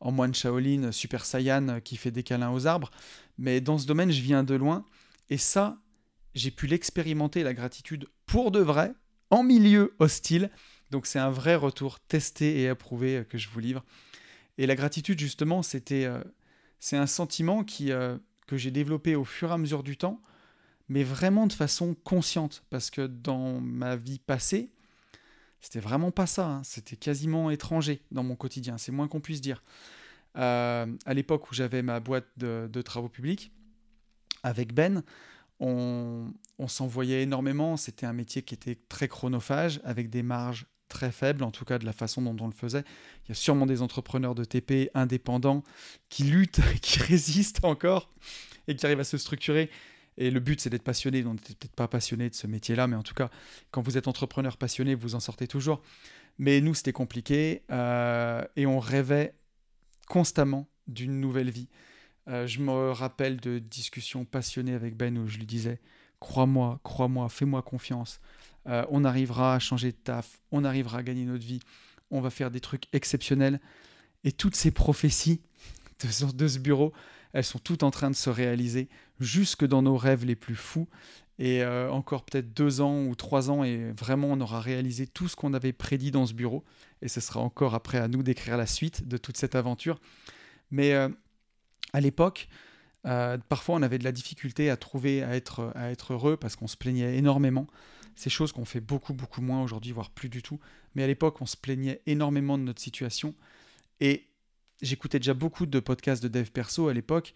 en 0.00 0.12
moine 0.12 0.34
Shaolin 0.34 0.92
Super 0.92 1.24
Saiyan 1.24 1.80
qui 1.80 1.96
fait 1.96 2.10
des 2.10 2.22
câlins 2.22 2.52
aux 2.52 2.66
arbres, 2.66 2.90
mais 3.38 3.60
dans 3.60 3.78
ce 3.78 3.86
domaine, 3.86 4.10
je 4.10 4.22
viens 4.22 4.42
de 4.42 4.54
loin. 4.54 4.84
Et 5.28 5.38
ça, 5.38 5.78
j'ai 6.34 6.50
pu 6.50 6.66
l'expérimenter, 6.66 7.42
la 7.42 7.54
gratitude, 7.54 8.08
pour 8.26 8.50
de 8.50 8.60
vrai, 8.60 8.94
en 9.30 9.42
milieu 9.42 9.94
hostile. 9.98 10.50
Donc 10.90 11.06
c'est 11.06 11.18
un 11.18 11.30
vrai 11.30 11.54
retour 11.54 12.00
testé 12.00 12.62
et 12.62 12.68
approuvé 12.68 13.18
euh, 13.18 13.24
que 13.24 13.38
je 13.38 13.48
vous 13.48 13.60
livre. 13.60 13.84
Et 14.58 14.66
la 14.66 14.74
gratitude, 14.74 15.18
justement, 15.18 15.62
c'était, 15.62 16.04
euh, 16.04 16.22
c'est 16.80 16.96
un 16.96 17.06
sentiment 17.06 17.64
qui, 17.64 17.90
que 18.46 18.56
j'ai 18.56 18.70
développé 18.70 19.14
au 19.14 19.24
fur 19.24 19.50
et 19.50 19.54
à 19.54 19.58
mesure 19.58 19.82
du 19.82 19.96
temps, 19.96 20.20
mais 20.88 21.04
vraiment 21.04 21.46
de 21.46 21.52
façon 21.52 21.94
consciente, 21.94 22.64
parce 22.68 22.90
que 22.90 23.06
dans 23.06 23.60
ma 23.60 23.96
vie 23.96 24.18
passée, 24.18 24.70
c'était 25.60 25.80
vraiment 25.80 26.10
pas 26.10 26.26
ça. 26.26 26.46
Hein. 26.46 26.62
C'était 26.64 26.96
quasiment 26.96 27.50
étranger 27.50 28.02
dans 28.10 28.22
mon 28.22 28.36
quotidien. 28.36 28.78
C'est 28.78 28.92
moins 28.92 29.08
qu'on 29.08 29.20
puisse 29.20 29.40
dire. 29.40 29.62
Euh, 30.36 30.86
à 31.06 31.14
l'époque 31.14 31.50
où 31.50 31.54
j'avais 31.54 31.82
ma 31.82 32.00
boîte 32.00 32.26
de, 32.36 32.82
travaux 32.82 33.08
publics, 33.08 33.52
avec 34.42 34.72
Ben, 34.72 35.02
on, 35.58 36.32
s'envoyait 36.66 37.22
énormément. 37.22 37.76
C'était 37.76 38.06
un 38.06 38.12
métier 38.12 38.42
qui 38.42 38.54
était 38.54 38.78
très 38.88 39.08
chronophage, 39.08 39.80
avec 39.84 40.08
des 40.08 40.22
marges 40.22 40.66
très 40.88 41.12
faibles, 41.12 41.44
en 41.44 41.50
tout 41.50 41.64
cas 41.64 41.78
de 41.78 41.84
la 41.84 41.92
façon 41.92 42.22
dont 42.22 42.36
on 42.40 42.46
le 42.46 42.54
faisait. 42.54 42.84
Il 43.24 43.30
y 43.30 43.32
a 43.32 43.34
sûrement 43.34 43.66
des 43.66 43.82
entrepreneurs 43.82 44.34
de 44.34 44.44
TP 44.44 44.90
indépendants 44.94 45.62
qui 46.08 46.24
luttent, 46.24 46.60
qui 46.80 47.00
résistent 47.00 47.64
encore 47.64 48.10
et 48.66 48.74
qui 48.74 48.86
arrivent 48.86 49.00
à 49.00 49.04
se 49.04 49.18
structurer 49.18 49.70
et 50.16 50.30
le 50.30 50.40
but, 50.40 50.60
c'est 50.60 50.70
d'être 50.70 50.82
passionné. 50.82 51.24
On 51.24 51.34
n'était 51.34 51.54
peut-être 51.54 51.74
pas 51.74 51.88
passionné 51.88 52.28
de 52.28 52.34
ce 52.34 52.46
métier-là, 52.46 52.86
mais 52.86 52.96
en 52.96 53.02
tout 53.02 53.14
cas, 53.14 53.30
quand 53.70 53.82
vous 53.82 53.96
êtes 53.96 54.08
entrepreneur 54.08 54.56
passionné, 54.56 54.94
vous 54.94 55.14
en 55.14 55.20
sortez 55.20 55.46
toujours. 55.46 55.82
Mais 56.38 56.60
nous, 56.60 56.74
c'était 56.74 56.92
compliqué 56.92 57.62
euh, 57.70 58.44
et 58.56 58.66
on 58.66 58.78
rêvait 58.78 59.34
constamment 60.08 60.68
d'une 60.86 61.20
nouvelle 61.20 61.50
vie. 61.50 61.68
Euh, 62.28 62.46
je 62.46 62.60
me 62.60 62.90
rappelle 62.90 63.38
de 63.40 63.58
discussions 63.58 64.24
passionnées 64.24 64.74
avec 64.74 64.96
Ben 64.96 65.16
où 65.18 65.26
je 65.26 65.38
lui 65.38 65.46
disais 65.46 65.80
Crois-moi, 66.18 66.80
crois-moi, 66.82 67.28
fais-moi 67.28 67.62
confiance. 67.62 68.20
Euh, 68.66 68.84
on 68.90 69.04
arrivera 69.04 69.54
à 69.54 69.58
changer 69.58 69.92
de 69.92 69.96
taf, 69.96 70.40
on 70.50 70.64
arrivera 70.64 70.98
à 70.98 71.02
gagner 71.02 71.24
notre 71.24 71.44
vie, 71.44 71.60
on 72.10 72.20
va 72.20 72.28
faire 72.28 72.50
des 72.50 72.60
trucs 72.60 72.84
exceptionnels. 72.92 73.58
Et 74.24 74.32
toutes 74.32 74.54
ces 74.54 74.70
prophéties 74.70 75.40
de 76.34 76.48
ce 76.48 76.58
bureau, 76.58 76.92
elles 77.32 77.44
sont 77.44 77.58
toutes 77.58 77.82
en 77.82 77.90
train 77.90 78.10
de 78.10 78.16
se 78.16 78.30
réaliser 78.30 78.88
jusque 79.18 79.64
dans 79.66 79.82
nos 79.82 79.96
rêves 79.96 80.24
les 80.24 80.36
plus 80.36 80.56
fous. 80.56 80.88
Et 81.38 81.62
euh, 81.62 81.90
encore 81.90 82.24
peut-être 82.24 82.52
deux 82.52 82.82
ans 82.82 83.06
ou 83.06 83.14
trois 83.14 83.50
ans, 83.50 83.64
et 83.64 83.92
vraiment 83.92 84.28
on 84.28 84.40
aura 84.42 84.60
réalisé 84.60 85.06
tout 85.06 85.26
ce 85.26 85.36
qu'on 85.36 85.54
avait 85.54 85.72
prédit 85.72 86.10
dans 86.10 86.26
ce 86.26 86.34
bureau. 86.34 86.64
Et 87.00 87.08
ce 87.08 87.20
sera 87.20 87.40
encore 87.40 87.74
après 87.74 87.96
à 87.96 88.08
nous 88.08 88.22
d'écrire 88.22 88.58
la 88.58 88.66
suite 88.66 89.08
de 89.08 89.16
toute 89.16 89.38
cette 89.38 89.54
aventure. 89.54 90.00
Mais 90.70 90.92
euh, 90.92 91.08
à 91.94 92.00
l'époque, 92.00 92.48
euh, 93.06 93.38
parfois 93.48 93.76
on 93.76 93.82
avait 93.82 93.98
de 93.98 94.04
la 94.04 94.12
difficulté 94.12 94.68
à 94.68 94.76
trouver, 94.76 95.22
à 95.22 95.34
être, 95.34 95.72
heureux 96.10 96.36
parce 96.36 96.56
qu'on 96.56 96.66
se 96.66 96.76
plaignait 96.76 97.16
énormément. 97.16 97.66
Ces 98.16 98.28
choses 98.28 98.52
qu'on 98.52 98.66
fait 98.66 98.80
beaucoup, 98.80 99.14
beaucoup 99.14 99.40
moins 99.40 99.62
aujourd'hui, 99.62 99.92
voire 99.92 100.10
plus 100.10 100.28
du 100.28 100.42
tout. 100.42 100.60
Mais 100.94 101.04
à 101.04 101.06
l'époque, 101.06 101.40
on 101.40 101.46
se 101.46 101.56
plaignait 101.56 102.02
énormément 102.04 102.58
de 102.58 102.64
notre 102.64 102.82
situation. 102.82 103.34
Et 104.00 104.26
j'écoutais 104.82 105.18
déjà 105.18 105.34
beaucoup 105.34 105.66
de 105.66 105.80
podcasts 105.80 106.22
de 106.22 106.28
dev 106.28 106.50
perso 106.50 106.88
à 106.88 106.94
l'époque, 106.94 107.34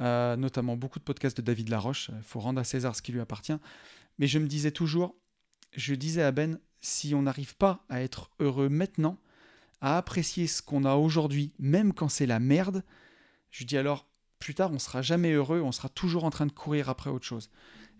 euh, 0.00 0.36
notamment 0.36 0.76
beaucoup 0.76 0.98
de 0.98 1.04
podcasts 1.04 1.36
de 1.36 1.42
David 1.42 1.68
Laroche. 1.68 2.10
Il 2.14 2.22
faut 2.22 2.40
rendre 2.40 2.60
à 2.60 2.64
César 2.64 2.94
ce 2.94 3.02
qui 3.02 3.12
lui 3.12 3.20
appartient. 3.20 3.56
Mais 4.18 4.26
je 4.26 4.38
me 4.38 4.46
disais 4.46 4.70
toujours, 4.70 5.14
je 5.74 5.94
disais 5.94 6.22
à 6.22 6.32
Ben, 6.32 6.58
si 6.80 7.14
on 7.14 7.22
n'arrive 7.22 7.56
pas 7.56 7.84
à 7.88 8.02
être 8.02 8.30
heureux 8.38 8.68
maintenant, 8.68 9.18
à 9.80 9.98
apprécier 9.98 10.46
ce 10.46 10.62
qu'on 10.62 10.84
a 10.84 10.94
aujourd'hui, 10.94 11.52
même 11.58 11.92
quand 11.92 12.08
c'est 12.08 12.26
la 12.26 12.40
merde, 12.40 12.82
je 13.50 13.64
dis 13.64 13.76
alors, 13.76 14.06
plus 14.38 14.54
tard, 14.54 14.72
on 14.72 14.78
sera 14.78 15.02
jamais 15.02 15.32
heureux, 15.32 15.60
on 15.60 15.72
sera 15.72 15.88
toujours 15.88 16.24
en 16.24 16.30
train 16.30 16.46
de 16.46 16.52
courir 16.52 16.88
après 16.88 17.10
autre 17.10 17.24
chose. 17.24 17.50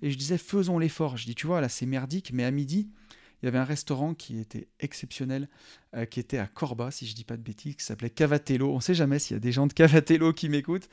Et 0.03 0.11
je 0.11 0.19
disais, 0.19 0.39
faisons 0.39 0.79
l'effort. 0.79 1.17
Je 1.17 1.25
dis, 1.25 1.35
tu 1.35 1.47
vois, 1.47 1.61
là, 1.61 1.69
c'est 1.69 1.87
merdique, 1.87 2.33
mais 2.33 2.45
à 2.45 2.51
midi, 2.51 2.91
il 3.47 3.51
y 3.51 3.55
avait 3.55 3.59
un 3.59 3.65
restaurant 3.65 4.13
qui 4.13 4.41
était 4.41 4.67
exceptionnel, 4.81 5.49
euh, 5.95 6.05
qui 6.05 6.19
était 6.19 6.39
à 6.39 6.49
Corba, 6.49 6.91
si 6.91 7.07
je 7.07 7.15
dis 7.15 7.23
pas 7.23 7.37
de 7.37 7.43
bêtises, 7.43 7.77
qui 7.77 7.85
s'appelait 7.85 8.11
Cavatello. 8.11 8.73
On 8.73 8.77
ne 8.77 8.81
sait 8.81 8.93
jamais 8.93 9.21
s'il 9.21 9.35
y 9.35 9.37
a 9.37 9.41
des 9.41 9.53
gens 9.53 9.69
de 9.69 9.73
Cavatello 9.73 10.33
qui 10.33 10.49
m'écoutent. 10.49 10.89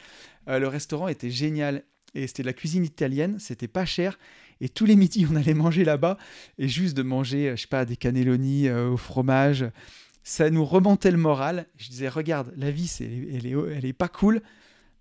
Euh, 0.48 0.60
le 0.60 0.68
restaurant 0.68 1.08
était 1.08 1.32
génial 1.32 1.84
et 2.14 2.28
c'était 2.28 2.44
de 2.44 2.48
la 2.48 2.54
cuisine 2.54 2.86
italienne, 2.86 3.40
c'était 3.40 3.68
pas 3.68 3.86
cher. 3.86 4.20
Et 4.62 4.70
tous 4.70 4.86
les 4.86 4.96
midis, 4.96 5.26
on 5.32 5.36
allait 5.36 5.56
manger 5.56 5.84
là-bas 5.84 6.20
et 6.60 6.68
juste 6.68 6.96
de 6.96 7.02
manger, 7.02 7.50
euh, 7.50 7.56
je 7.56 7.64
sais 7.64 7.68
pas, 7.68 7.86
des 7.86 7.98
cannelloni 7.98 8.70
au 8.70 8.98
fromage, 8.98 9.66
ça 10.22 10.52
nous 10.52 10.64
remontait 10.64 11.10
le 11.10 11.18
moral. 11.18 11.66
Je 11.78 11.90
disais, 11.90 12.08
regarde, 12.08 12.54
la 12.56 12.70
vie, 12.70 12.88
c'est, 12.88 13.06
elle, 13.06 13.48
est, 13.48 13.56
elle 13.76 13.94
pas 13.96 14.10
cool, 14.10 14.44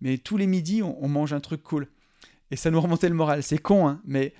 mais 0.00 0.16
tous 0.16 0.38
les 0.38 0.46
midis, 0.46 0.82
on, 0.82 1.04
on 1.04 1.08
mange 1.08 1.34
un 1.34 1.40
truc 1.40 1.62
cool. 1.62 1.86
Et 2.50 2.56
ça 2.56 2.70
nous 2.70 2.80
remontait 2.80 3.10
le 3.10 3.14
moral. 3.14 3.42
C'est 3.42 3.58
con, 3.58 3.86
hein, 3.86 4.00
mais 4.06 4.32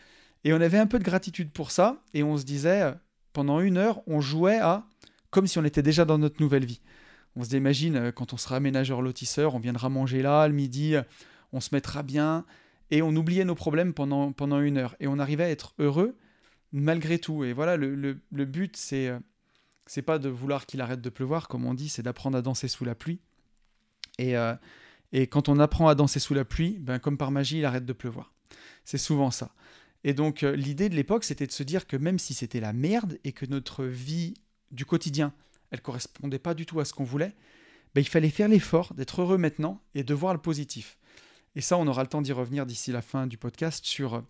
et 0.45 0.53
on 0.53 0.61
avait 0.61 0.79
un 0.79 0.87
peu 0.87 0.99
de 0.99 1.05
gratitude 1.05 1.51
pour 1.53 1.71
ça, 1.71 2.03
et 2.15 2.23
on 2.23 2.37
se 2.37 2.45
disait, 2.45 2.83
euh, 2.83 2.93
pendant 3.33 3.61
une 3.61 3.77
heure, 3.77 4.03
on 4.07 4.21
jouait 4.21 4.59
à 4.59 4.87
comme 5.31 5.47
si 5.47 5.59
on 5.59 5.65
était 5.65 5.83
déjà 5.83 6.05
dans 6.05 6.19
notre 6.19 6.43
nouvelle 6.43 6.67
vie. 6.67 6.83
On 7.37 7.45
se 7.45 7.57
imagine, 7.57 7.97
euh, 7.97 8.13
quand 8.13 8.35
on 8.35 8.37
sera 8.37 8.57
aménageur 8.57 9.01
lotisseur, 9.01 9.55
on 9.55 9.59
viendra 9.59 9.89
manger 9.89 10.21
là, 10.21 10.47
le 10.47 10.55
midi, 10.55 10.95
euh, 10.95 11.03
on 11.53 11.61
se 11.61 11.71
mettra 11.73 12.03
bien, 12.03 12.45
et 12.91 13.01
on 13.01 13.15
oubliait 13.17 13.45
nos 13.45 13.55
problèmes 13.55 13.95
pendant, 13.95 14.33
pendant 14.33 14.61
une 14.61 14.77
heure. 14.77 14.95
Et 15.01 15.07
on 15.07 15.19
arrivait 15.19 15.45
à 15.45 15.51
être 15.51 15.75
heureux 15.79 16.19
malgré 16.73 17.19
tout. 17.19 17.45
Et 17.45 17.55
voilà, 17.55 17.77
le, 17.79 17.95
le, 17.95 18.45
but, 18.45 18.77
c'est 18.77 19.11
c'est 19.87 20.03
pas 20.03 20.19
de 20.19 20.29
vouloir 20.29 20.67
qu'il 20.67 20.81
arrête 20.83 21.01
de 21.01 21.09
pleuvoir, 21.09 21.49
comme 21.49 21.65
on 21.65 21.73
dit, 21.73 21.89
c'est 21.89 22.03
d'apprendre 22.03 22.37
à 22.37 22.43
danser 22.43 22.69
sous 22.69 22.85
la 22.85 22.95
pluie. 22.95 23.21
Et, 24.19 24.35
et 25.13 25.27
quand 25.27 25.49
on 25.49 25.59
apprend 25.59 25.89
à 25.89 25.95
danser 25.95 26.21
sous 26.21 26.35
la 26.35 26.45
pluie, 26.45 26.79
ben, 26.79 26.99
comme 26.99 27.17
par 27.17 27.31
magie, 27.31 27.59
il 27.59 27.65
arrête 27.65 27.87
de 27.87 27.93
pleuvoir. 27.95 28.33
C'est 28.85 28.99
souvent 28.99 29.31
ça. 29.31 29.55
Et 30.05 30.15
donc 30.15 30.43
euh, 30.43 30.57
l'idée 30.57 30.89
de 30.89 30.95
l'époque, 30.95 31.25
c'était 31.25 31.47
de 31.47 31.53
se 31.53 31.63
dire 31.63 31.87
que 31.87 31.97
même 31.97 32.19
si 32.19 32.35
c'était 32.35 32.61
la 32.61 32.73
merde 32.73 33.19
et 33.25 33.33
que 33.33 33.47
notre 33.47 33.85
vie 33.85 34.35
du 34.71 34.85
quotidien, 34.85 35.33
elle 35.71 35.81
correspondait 35.81 36.39
pas 36.39 36.55
du 36.55 36.67
tout 36.67 36.81
à 36.81 36.85
ce 36.85 36.93
qu'on 36.93 37.05
voulait, 37.05 37.35
ben, 37.95 38.01
il 38.01 38.09
fallait 38.09 38.31
faire 38.31 38.49
l'effort 38.49 38.95
d'être 38.95 39.23
heureux 39.23 39.39
maintenant 39.39 39.83
et 39.95 40.03
de 40.03 40.15
voir 40.15 40.35
le 40.35 40.41
positif. 40.41 40.99
Et 41.55 41.61
ça, 41.61 41.77
on 41.77 41.87
aura 41.87 42.03
le 42.03 42.09
temps 42.09 42.23
d'y 42.23 42.33
revenir 42.33 42.67
d'ici 42.67 42.91
la 42.93 43.03
fin 43.03 43.27
du 43.27 43.37
podcast 43.37 43.85
sur 43.85 44.15
euh, 44.15 44.21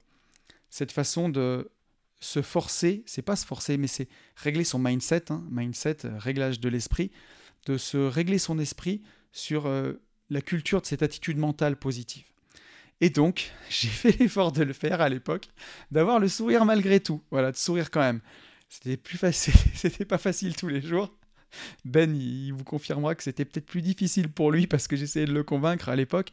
cette 0.69 0.93
façon 0.93 1.29
de 1.29 1.71
se 2.21 2.43
forcer, 2.43 3.03
c'est 3.07 3.23
pas 3.23 3.37
se 3.37 3.47
forcer, 3.47 3.77
mais 3.77 3.87
c'est 3.87 4.09
régler 4.37 4.65
son 4.65 4.79
mindset, 4.79 5.31
hein, 5.31 5.45
mindset, 5.51 6.05
euh, 6.05 6.19
réglage 6.19 6.61
de 6.61 6.69
l'esprit, 6.69 7.11
de 7.67 7.79
se 7.79 7.97
régler 7.97 8.39
son 8.39 8.59
esprit 8.59 9.03
sur 9.31 9.67
la 10.29 10.41
culture 10.43 10.83
de 10.83 10.87
cette 10.87 11.03
attitude 11.03 11.39
mentale 11.39 11.77
positive. 11.77 12.32
Et 13.03 13.11
donc, 13.11 13.53
j'ai 13.69 13.89
fait 13.89 14.19
l'effort 14.19 14.53
de 14.53 14.63
le 14.63 14.73
faire 14.73 15.03
à 15.03 15.11
l'époque, 15.11 15.49
d'avoir 15.91 16.19
le 16.19 16.29
sourire 16.29 16.65
malgré 16.65 17.01
tout. 17.01 17.21
Voilà, 17.31 17.53
de 17.53 17.57
sourire 17.57 17.91
quand 17.91 18.01
même. 18.01 18.21
C'était 18.71 18.97
plus 18.97 19.19
facile, 19.19 19.53
c'était 19.75 20.07
pas 20.07 20.19
facile 20.19 20.57
tous 20.57 20.69
les 20.69 20.81
jours. 20.81 21.13
Ben, 21.85 22.17
il 22.17 22.53
vous 22.53 22.65
confirmera 22.65 23.15
que 23.15 23.23
c'était 23.23 23.45
peut-être 23.45 23.67
plus 23.67 23.83
difficile 23.83 24.31
pour 24.31 24.51
lui 24.51 24.67
parce 24.67 24.89
que 24.89 24.97
j'essayais 24.97 25.27
de 25.27 25.35
le 25.35 25.43
convaincre 25.43 25.91
à 25.91 25.97
l'époque. 25.97 26.31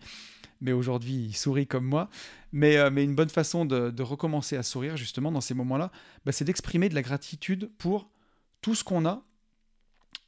Mais 0.61 0.71
aujourd'hui, 0.71 1.13
il 1.29 1.35
sourit 1.35 1.67
comme 1.67 1.85
moi. 1.85 2.09
Mais, 2.53 2.77
euh, 2.77 2.89
mais 2.91 3.03
une 3.03 3.15
bonne 3.15 3.29
façon 3.29 3.65
de, 3.65 4.01
recommencer 4.01 4.55
à 4.55 4.63
sourire, 4.63 4.95
justement, 4.95 5.31
dans 5.31 5.41
ces 5.41 5.53
moments-là, 5.55 5.91
bah, 6.25 6.31
c'est 6.31 6.45
d'exprimer 6.45 6.87
de 6.87 6.95
la 6.95 7.01
gratitude 7.01 7.71
pour 7.77 8.09
tout 8.61 8.75
ce 8.75 8.83
qu'on 8.83 9.05
a 9.05 9.25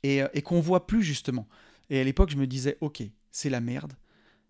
et, 0.04 0.24
euh, 0.24 0.28
et 0.34 0.42
qu'on 0.42 0.60
voit 0.60 0.88
plus, 0.88 1.04
justement. 1.04 1.48
Et 1.90 2.00
à 2.00 2.04
l'époque, 2.04 2.32
je 2.32 2.38
me 2.38 2.48
disais, 2.48 2.78
ok, 2.82 3.04
c'est 3.30 3.50
la 3.50 3.62
merde, 3.62 3.94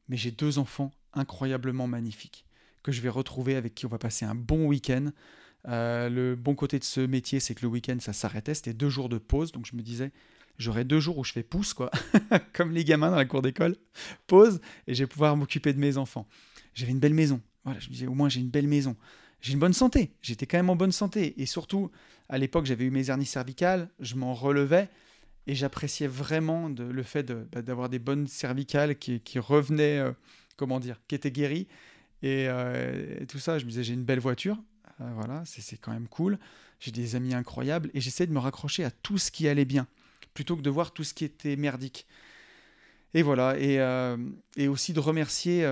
mais 0.07 0.17
j'ai 0.17 0.31
deux 0.31 0.57
enfants 0.57 0.91
incroyablement 1.13 1.87
magnifiques 1.87 2.45
que 2.83 2.91
je 2.91 3.01
vais 3.01 3.09
retrouver 3.09 3.55
avec 3.55 3.75
qui 3.75 3.85
on 3.85 3.89
va 3.89 3.97
passer 3.97 4.25
un 4.25 4.35
bon 4.35 4.65
week-end. 4.65 5.11
Euh, 5.67 6.09
le 6.09 6.35
bon 6.35 6.55
côté 6.55 6.79
de 6.79 6.83
ce 6.83 7.01
métier, 7.01 7.39
c'est 7.39 7.53
que 7.53 7.61
le 7.61 7.67
week-end, 7.67 7.97
ça 7.99 8.13
s'arrêtait. 8.13 8.53
C'était 8.53 8.73
deux 8.73 8.89
jours 8.89 9.09
de 9.09 9.17
pause. 9.17 9.51
Donc 9.51 9.65
je 9.65 9.75
me 9.75 9.81
disais, 9.81 10.11
j'aurai 10.57 10.83
deux 10.83 10.99
jours 10.99 11.17
où 11.17 11.23
je 11.23 11.31
fais 11.31 11.43
pouce, 11.43 11.73
quoi. 11.73 11.91
Comme 12.53 12.71
les 12.71 12.83
gamins 12.83 13.11
dans 13.11 13.17
la 13.17 13.25
cour 13.25 13.41
d'école. 13.41 13.75
Pause, 14.27 14.61
et 14.87 14.93
je 14.93 15.03
vais 15.03 15.07
pouvoir 15.07 15.35
m'occuper 15.37 15.73
de 15.73 15.79
mes 15.79 15.97
enfants. 15.97 16.27
J'avais 16.73 16.91
une 16.91 16.99
belle 16.99 17.13
maison. 17.13 17.41
Voilà, 17.63 17.79
je 17.79 17.89
me 17.89 17.93
disais, 17.93 18.07
au 18.07 18.13
moins, 18.13 18.29
j'ai 18.29 18.39
une 18.39 18.49
belle 18.49 18.67
maison. 18.67 18.95
J'ai 19.41 19.53
une 19.53 19.59
bonne 19.59 19.73
santé. 19.73 20.11
J'étais 20.21 20.45
quand 20.45 20.57
même 20.57 20.69
en 20.69 20.75
bonne 20.75 20.91
santé. 20.91 21.39
Et 21.41 21.45
surtout, 21.45 21.91
à 22.29 22.37
l'époque, 22.37 22.65
j'avais 22.65 22.85
eu 22.85 22.91
mes 22.91 23.09
hernies 23.09 23.25
cervicales. 23.25 23.89
Je 23.99 24.15
m'en 24.15 24.33
relevais. 24.33 24.89
Et 25.47 25.55
j'appréciais 25.55 26.07
vraiment 26.07 26.69
le 26.69 27.03
fait 27.03 27.31
bah, 27.31 27.63
d'avoir 27.63 27.89
des 27.89 27.97
bonnes 27.97 28.27
cervicales 28.27 28.95
qui, 28.97 29.19
qui 29.21 29.39
revenaient, 29.39 29.97
euh, 29.97 30.11
comment 30.61 30.79
dire, 30.79 30.99
qui 31.07 31.15
étaient 31.15 31.31
guéries. 31.31 31.67
Euh, 32.23 33.19
et, 33.19 33.25
tout 33.25 33.39
ça, 33.39 33.59
je 33.59 33.65
me 33.65 33.69
disais, 33.69 33.83
j'ai 33.83 33.93
une 33.93 34.03
belle 34.03 34.19
voiture. 34.19 34.57
Euh, 35.01 35.11
voilà, 35.15 35.43
c'est 35.45 35.77
quand 35.77 35.91
même 35.91 36.07
cool. 36.07 36.39
J'ai 36.79 36.91
des 36.91 37.15
amis 37.15 37.33
incroyables. 37.33 37.89
Et 37.93 38.01
j'essaie 38.01 38.27
de 38.27 38.31
me 38.31 38.39
raccrocher 38.39 38.83
à 38.83 38.91
tout 38.91 39.17
ce 39.17 39.31
qui 39.31 39.47
allait 39.47 39.65
bien, 39.65 39.87
plutôt 40.33 40.55
que 40.55 40.61
de 40.61 40.69
voir 40.69 40.91
tout 40.93 41.03
ce 41.03 41.13
qui 41.13 41.25
était 41.25 41.55
merdique. 41.55 42.05
Et 43.13 43.23
voilà, 43.23 43.59
et, 43.59 43.75
et 44.55 44.67
aussi 44.67 44.93
de 44.93 44.99
remercier. 44.99 45.67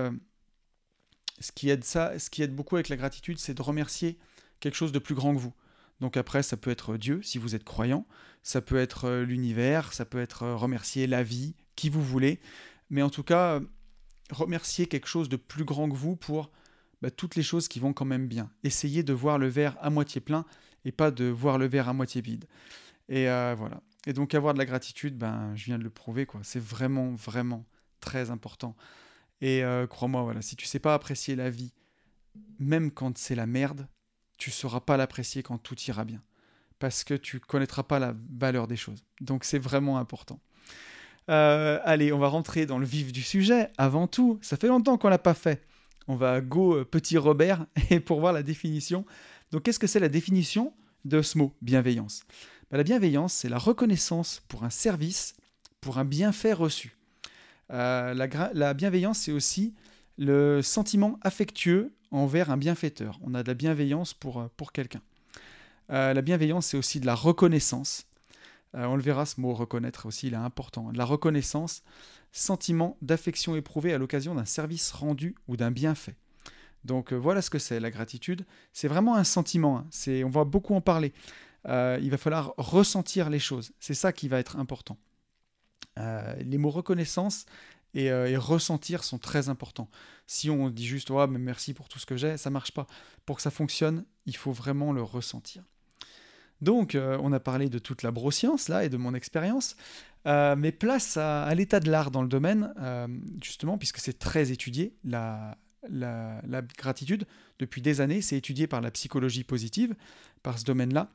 ce, 1.40 1.52
qui 1.52 1.70
aide 1.70 1.84
ça, 1.84 2.18
ce 2.18 2.28
qui 2.28 2.42
aide 2.42 2.54
beaucoup 2.54 2.76
avec 2.76 2.88
la 2.88 2.96
gratitude, 2.96 3.38
c'est 3.38 3.54
de 3.54 3.62
remercier 3.62 4.18
quelque 4.58 4.76
chose 4.76 4.92
de 4.92 4.98
plus 4.98 5.14
grand 5.14 5.34
que 5.34 5.40
vous. 5.40 5.54
Donc 6.00 6.16
après, 6.16 6.42
ça 6.42 6.56
peut 6.56 6.70
être 6.70 6.96
Dieu, 6.96 7.20
si 7.22 7.38
vous 7.38 7.54
êtes 7.54 7.64
croyant, 7.64 8.06
ça 8.42 8.60
peut 8.60 8.78
être 8.78 9.04
euh, 9.04 9.24
l'univers, 9.24 9.92
ça 9.92 10.04
peut 10.04 10.20
être 10.20 10.44
euh, 10.44 10.56
remercier 10.56 11.06
la 11.06 11.22
vie, 11.22 11.54
qui 11.76 11.88
vous 11.90 12.02
voulez, 12.02 12.40
mais 12.88 13.02
en 13.02 13.10
tout 13.10 13.22
cas, 13.22 13.56
euh, 13.56 13.60
remercier 14.32 14.86
quelque 14.86 15.06
chose 15.06 15.28
de 15.28 15.36
plus 15.36 15.64
grand 15.64 15.88
que 15.88 15.96
vous 15.96 16.16
pour 16.16 16.50
bah, 17.02 17.10
toutes 17.10 17.36
les 17.36 17.42
choses 17.42 17.68
qui 17.68 17.80
vont 17.80 17.92
quand 17.92 18.04
même 18.04 18.28
bien. 18.28 18.50
Essayez 18.64 19.02
de 19.02 19.12
voir 19.12 19.38
le 19.38 19.48
verre 19.48 19.76
à 19.80 19.90
moitié 19.90 20.20
plein 20.20 20.44
et 20.84 20.92
pas 20.92 21.10
de 21.10 21.24
voir 21.24 21.58
le 21.58 21.66
verre 21.66 21.88
à 21.88 21.92
moitié 21.92 22.20
vide. 22.20 22.46
Et 23.08 23.24
voilà. 23.24 23.82
Et 24.06 24.12
donc 24.12 24.34
avoir 24.34 24.54
de 24.54 24.58
la 24.58 24.64
gratitude, 24.64 25.18
ben, 25.18 25.54
je 25.56 25.66
viens 25.66 25.78
de 25.78 25.84
le 25.84 25.90
prouver, 25.90 26.26
quoi. 26.26 26.40
C'est 26.42 26.62
vraiment, 26.62 27.10
vraiment 27.10 27.66
très 28.00 28.30
important. 28.30 28.76
Et 29.40 29.62
crois-moi, 29.90 30.22
voilà, 30.22 30.42
si 30.42 30.56
tu 30.56 30.66
sais 30.66 30.78
pas 30.78 30.94
apprécier 30.94 31.36
la 31.36 31.50
vie, 31.50 31.72
même 32.58 32.90
quand 32.90 33.18
c'est 33.18 33.34
la 33.34 33.46
merde, 33.46 33.88
tu 34.38 34.50
sauras 34.50 34.80
pas 34.80 34.96
l'apprécier 34.96 35.42
quand 35.42 35.58
tout 35.58 35.78
ira 35.82 36.04
bien. 36.04 36.22
Parce 36.78 37.04
que 37.04 37.14
tu 37.14 37.40
connaîtras 37.40 37.82
pas 37.82 37.98
la 37.98 38.14
valeur 38.30 38.66
des 38.66 38.76
choses. 38.76 39.04
Donc 39.20 39.44
c'est 39.44 39.58
vraiment 39.58 39.98
important. 39.98 40.40
Euh, 41.28 41.78
allez, 41.84 42.12
on 42.12 42.18
va 42.18 42.28
rentrer 42.28 42.66
dans 42.66 42.78
le 42.78 42.86
vif 42.86 43.12
du 43.12 43.22
sujet. 43.22 43.68
Avant 43.78 44.06
tout, 44.06 44.38
ça 44.42 44.56
fait 44.56 44.68
longtemps 44.68 44.96
qu'on 44.98 45.08
l'a 45.08 45.18
pas 45.18 45.34
fait. 45.34 45.62
On 46.08 46.16
va 46.16 46.40
go 46.40 46.76
euh, 46.76 46.84
petit 46.84 47.18
Robert 47.18 47.66
et 47.90 48.00
pour 48.00 48.20
voir 48.20 48.32
la 48.32 48.42
définition. 48.42 49.04
Donc 49.52 49.64
qu'est-ce 49.64 49.78
que 49.78 49.86
c'est 49.86 50.00
la 50.00 50.08
définition 50.08 50.72
de 51.04 51.22
ce 51.22 51.38
mot 51.38 51.52
bienveillance? 51.62 52.22
Ben, 52.70 52.78
La 52.78 52.84
bienveillance, 52.84 53.32
c'est 53.32 53.48
la 53.48 53.58
reconnaissance 53.58 54.42
pour 54.48 54.64
un 54.64 54.70
service, 54.70 55.34
pour 55.80 55.98
un 55.98 56.04
bienfait 56.04 56.52
reçu. 56.52 56.96
Euh, 57.70 58.14
la, 58.14 58.28
la, 58.52 58.74
bienveillance, 58.74 59.18
c'est 59.18 59.32
aussi 59.32 59.74
le 60.18 60.62
sentiment 60.62 61.18
affectueux 61.22 61.92
envers 62.10 62.50
un 62.50 62.56
bienfaiteur. 62.56 63.20
On 63.22 63.34
a 63.34 63.42
de 63.44 63.48
la 63.48 63.54
bienveillance 63.54 64.14
pour, 64.14 64.48
pour 64.56 64.72
quelqu'un. 64.72 65.00
La 65.88 66.22
bienveillance, 66.22 66.66
c'est 66.66 66.76
aussi 66.76 67.00
de 67.00 67.06
la 67.06 67.16
reconnaissance. 67.16 68.06
Euh, 68.74 68.86
on 68.86 68.96
le 68.96 69.02
verra, 69.02 69.26
ce 69.26 69.40
mot 69.40 69.52
reconnaître 69.52 70.06
aussi, 70.06 70.28
il 70.28 70.34
est 70.34 70.36
important. 70.36 70.90
La 70.94 71.04
reconnaissance, 71.04 71.82
sentiment 72.32 72.96
d'affection 73.02 73.56
éprouvé 73.56 73.92
à 73.92 73.98
l'occasion 73.98 74.34
d'un 74.34 74.44
service 74.44 74.92
rendu 74.92 75.34
ou 75.48 75.56
d'un 75.56 75.70
bienfait. 75.70 76.16
Donc 76.84 77.12
voilà 77.12 77.42
ce 77.42 77.50
que 77.50 77.58
c'est 77.58 77.80
la 77.80 77.90
gratitude. 77.90 78.46
C'est 78.72 78.88
vraiment 78.88 79.16
un 79.16 79.24
sentiment. 79.24 79.78
Hein. 79.78 80.22
On 80.24 80.30
va 80.30 80.44
beaucoup 80.44 80.74
en 80.74 80.80
parler. 80.80 81.12
il 81.66 82.08
va 82.10 82.16
falloir 82.16 82.54
ressentir 82.56 83.28
les 83.28 83.38
choses. 83.38 83.72
C'est 83.80 83.94
ça 83.94 84.12
qui 84.12 84.28
va 84.28 84.38
être 84.38 84.56
important. 84.56 84.96
les 85.96 86.56
mots 86.56 86.70
reconnaissance 86.70 87.44
euh, 87.96 88.26
et, 88.26 88.36
ressentir 88.36 89.04
sont 89.04 89.18
très 89.18 89.48
importants. 89.48 89.88
Si 90.26 90.50
on 90.50 90.70
dit 90.70 90.86
juste 90.86 91.10
mais 91.10 91.38
merci 91.38 91.74
pour 91.74 91.88
tout 91.88 91.98
ce 91.98 92.06
que 92.06 92.16
j'ai, 92.16 92.36
ça 92.36 92.50
marche 92.50 92.72
pas. 92.72 92.86
Pour 93.26 93.36
que 93.36 93.42
ça 93.42 93.50
fonctionne, 93.50 94.04
il 94.26 94.36
faut 94.36 94.52
vraiment 94.52 94.92
le 94.92 95.02
ressentir. 95.02 95.64
Donc, 96.62 96.94
euh, 96.94 97.18
on 97.22 97.32
a 97.32 97.40
parlé 97.40 97.68
de 97.68 97.78
toute 97.78 98.02
la 98.02 98.10
broscience 98.10 98.68
là 98.68 98.84
et 98.84 98.88
de 98.88 98.96
mon 98.96 99.14
expérience, 99.14 99.76
euh, 100.26 100.54
mais 100.56 100.72
place 100.72 101.16
à, 101.16 101.52
l'état 101.54 101.80
de 101.80 101.90
l'art 101.90 102.10
dans 102.10 102.22
le 102.22 102.28
domaine, 102.28 102.72
justement, 103.42 103.78
puisque 103.78 103.98
c'est 103.98 104.18
très 104.18 104.52
étudié, 104.52 104.94
la, 105.04 105.56
gratitude, 106.76 107.26
depuis 107.58 107.82
des 107.82 108.00
années, 108.00 108.20
c'est 108.20 108.36
étudié 108.36 108.66
par 108.66 108.80
la 108.80 108.90
psychologie 108.90 109.44
positive, 109.44 109.94
par 110.42 110.58
ce 110.58 110.64
domaine-là. 110.64 111.10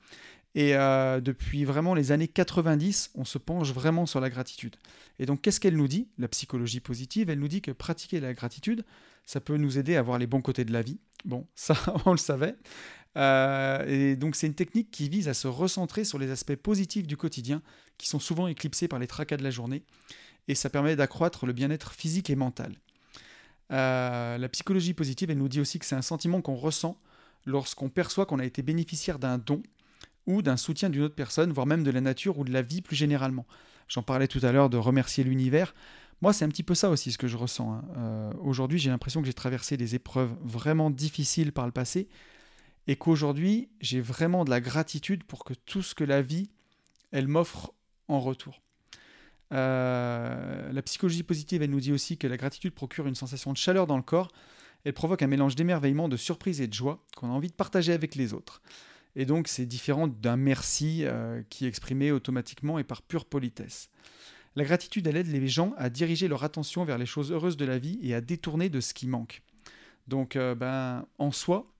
Et 0.55 0.73
euh, 0.75 1.19
depuis 1.19 1.65
vraiment 1.65 1.93
les 1.93 2.13
années 2.13 2.29
90, 2.29 3.11
on 3.15 3.25
se 3.25 3.37
penche 3.37 3.73
vraiment 3.73 4.05
sur 4.05 4.21
la 4.21 4.29
gratitude. 4.29 4.77
Et 5.19 5.25
donc, 5.25 5.41
qu'est-ce 5.41 5.59
qu'elle 5.59 5.75
nous 5.75 5.89
dit 5.89 6.07
La 6.17 6.29
psychologie 6.29 6.79
positive, 6.79 7.29
elle 7.29 7.39
nous 7.39 7.49
dit 7.49 7.61
que 7.61 7.71
pratiquer 7.71 8.21
la 8.21 8.33
gratitude, 8.33 8.85
ça 9.25 9.41
peut 9.41 9.57
nous 9.57 9.77
aider 9.77 9.97
à 9.97 10.01
voir 10.01 10.17
les 10.17 10.27
bons 10.27 10.41
côtés 10.41 10.63
de 10.63 10.71
la 10.71 10.81
vie. 10.81 10.97
Bon, 11.25 11.45
ça, 11.55 11.75
on 12.05 12.11
le 12.11 12.17
savait. 12.17 12.55
Euh, 13.17 13.85
et 13.85 14.15
donc, 14.15 14.37
c'est 14.37 14.47
une 14.47 14.55
technique 14.55 14.91
qui 14.91 15.09
vise 15.09 15.27
à 15.27 15.33
se 15.33 15.49
recentrer 15.49 16.05
sur 16.05 16.19
les 16.19 16.31
aspects 16.31 16.55
positifs 16.55 17.05
du 17.05 17.17
quotidien, 17.17 17.61
qui 17.97 18.07
sont 18.07 18.19
souvent 18.19 18.47
éclipsés 18.47 18.87
par 18.87 18.99
les 18.99 19.07
tracas 19.07 19.37
de 19.37 19.43
la 19.43 19.51
journée. 19.51 19.83
Et 20.47 20.55
ça 20.55 20.69
permet 20.69 20.95
d'accroître 20.95 21.45
le 21.45 21.53
bien-être 21.53 21.91
physique 21.91 22.29
et 22.29 22.35
mental. 22.35 22.75
Euh, 23.71 24.37
la 24.37 24.49
psychologie 24.49 24.93
positive, 24.93 25.31
elle 25.31 25.37
nous 25.37 25.49
dit 25.49 25.59
aussi 25.59 25.79
que 25.79 25.85
c'est 25.85 25.95
un 25.95 26.01
sentiment 26.01 26.41
qu'on 26.41 26.55
ressent 26.55 26.97
lorsqu'on 27.45 27.89
perçoit 27.89 28.25
qu'on 28.25 28.39
a 28.39 28.45
été 28.45 28.61
bénéficiaire 28.61 29.19
d'un 29.19 29.37
don 29.37 29.61
ou 30.27 30.41
d'un 30.41 30.57
soutien 30.57 30.89
d'une 30.89 31.03
autre 31.03 31.15
personne, 31.15 31.51
voire 31.51 31.67
même 31.67 31.83
de 31.83 31.91
la 31.91 32.01
nature 32.01 32.39
ou 32.39 32.43
de 32.43 32.51
la 32.51 32.61
vie 32.61 32.81
plus 32.81 32.95
généralement. 32.95 33.45
J'en 33.87 34.03
parlais 34.03 34.27
tout 34.27 34.39
à 34.43 34.51
l'heure 34.51 34.69
de 34.69 34.77
remercier 34.77 35.23
l'univers. 35.23 35.73
Moi, 36.21 36.33
c'est 36.33 36.45
un 36.45 36.49
petit 36.49 36.63
peu 36.63 36.75
ça 36.75 36.89
aussi 36.89 37.11
ce 37.11 37.17
que 37.17 37.27
je 37.27 37.37
ressens. 37.37 37.71
Hein. 37.71 37.83
Euh, 37.97 38.31
aujourd'hui, 38.41 38.79
j'ai 38.79 38.89
l'impression 38.89 39.21
que 39.21 39.27
j'ai 39.27 39.33
traversé 39.33 39.77
des 39.77 39.95
épreuves 39.95 40.33
vraiment 40.41 40.89
difficiles 40.89 41.51
par 41.51 41.65
le 41.65 41.71
passé 41.71 42.07
et 42.87 42.95
qu'aujourd'hui, 42.95 43.69
j'ai 43.81 44.01
vraiment 44.01 44.45
de 44.45 44.49
la 44.49 44.61
gratitude 44.61 45.23
pour 45.23 45.43
que 45.43 45.53
tout 45.53 45.81
ce 45.81 45.95
que 45.95 46.03
la 46.03 46.21
vie, 46.21 46.49
elle 47.11 47.27
m'offre 47.27 47.73
en 48.07 48.19
retour. 48.19 48.61
Euh, 49.51 50.71
la 50.71 50.81
psychologie 50.81 51.23
positive, 51.23 51.61
elle 51.61 51.69
nous 51.69 51.79
dit 51.79 51.91
aussi 51.91 52.17
que 52.17 52.27
la 52.27 52.37
gratitude 52.37 52.73
procure 52.73 53.07
une 53.07 53.15
sensation 53.15 53.51
de 53.51 53.57
chaleur 53.57 53.87
dans 53.87 53.97
le 53.97 54.03
corps. 54.03 54.31
Elle 54.83 54.93
provoque 54.93 55.21
un 55.21 55.27
mélange 55.27 55.55
d'émerveillement, 55.55 56.07
de 56.09 56.17
surprise 56.17 56.61
et 56.61 56.67
de 56.67 56.73
joie 56.73 57.03
qu'on 57.15 57.27
a 57.27 57.33
envie 57.33 57.49
de 57.49 57.53
partager 57.53 57.93
avec 57.93 58.15
les 58.15 58.33
autres. 58.33 58.61
Et 59.15 59.25
donc 59.25 59.47
c'est 59.47 59.65
différent 59.65 60.07
d'un 60.07 60.37
merci 60.37 61.01
euh, 61.03 61.41
qui 61.49 61.65
est 61.65 61.67
exprimé 61.67 62.11
automatiquement 62.11 62.79
et 62.79 62.83
par 62.83 63.01
pure 63.01 63.25
politesse. 63.25 63.89
La 64.55 64.63
gratitude, 64.63 65.05
elle 65.07 65.17
aide 65.17 65.27
les 65.27 65.47
gens 65.47 65.73
à 65.77 65.89
diriger 65.89 66.27
leur 66.27 66.43
attention 66.43 66.85
vers 66.85 66.97
les 66.97 67.05
choses 67.05 67.31
heureuses 67.31 67.57
de 67.57 67.65
la 67.65 67.77
vie 67.77 67.99
et 68.01 68.13
à 68.13 68.21
détourner 68.21 68.69
de 68.69 68.79
ce 68.79 68.93
qui 68.93 69.07
manque. 69.07 69.41
Donc 70.07 70.35
euh, 70.35 70.55
ben, 70.55 71.05
en 71.17 71.31
soi, 71.31 71.71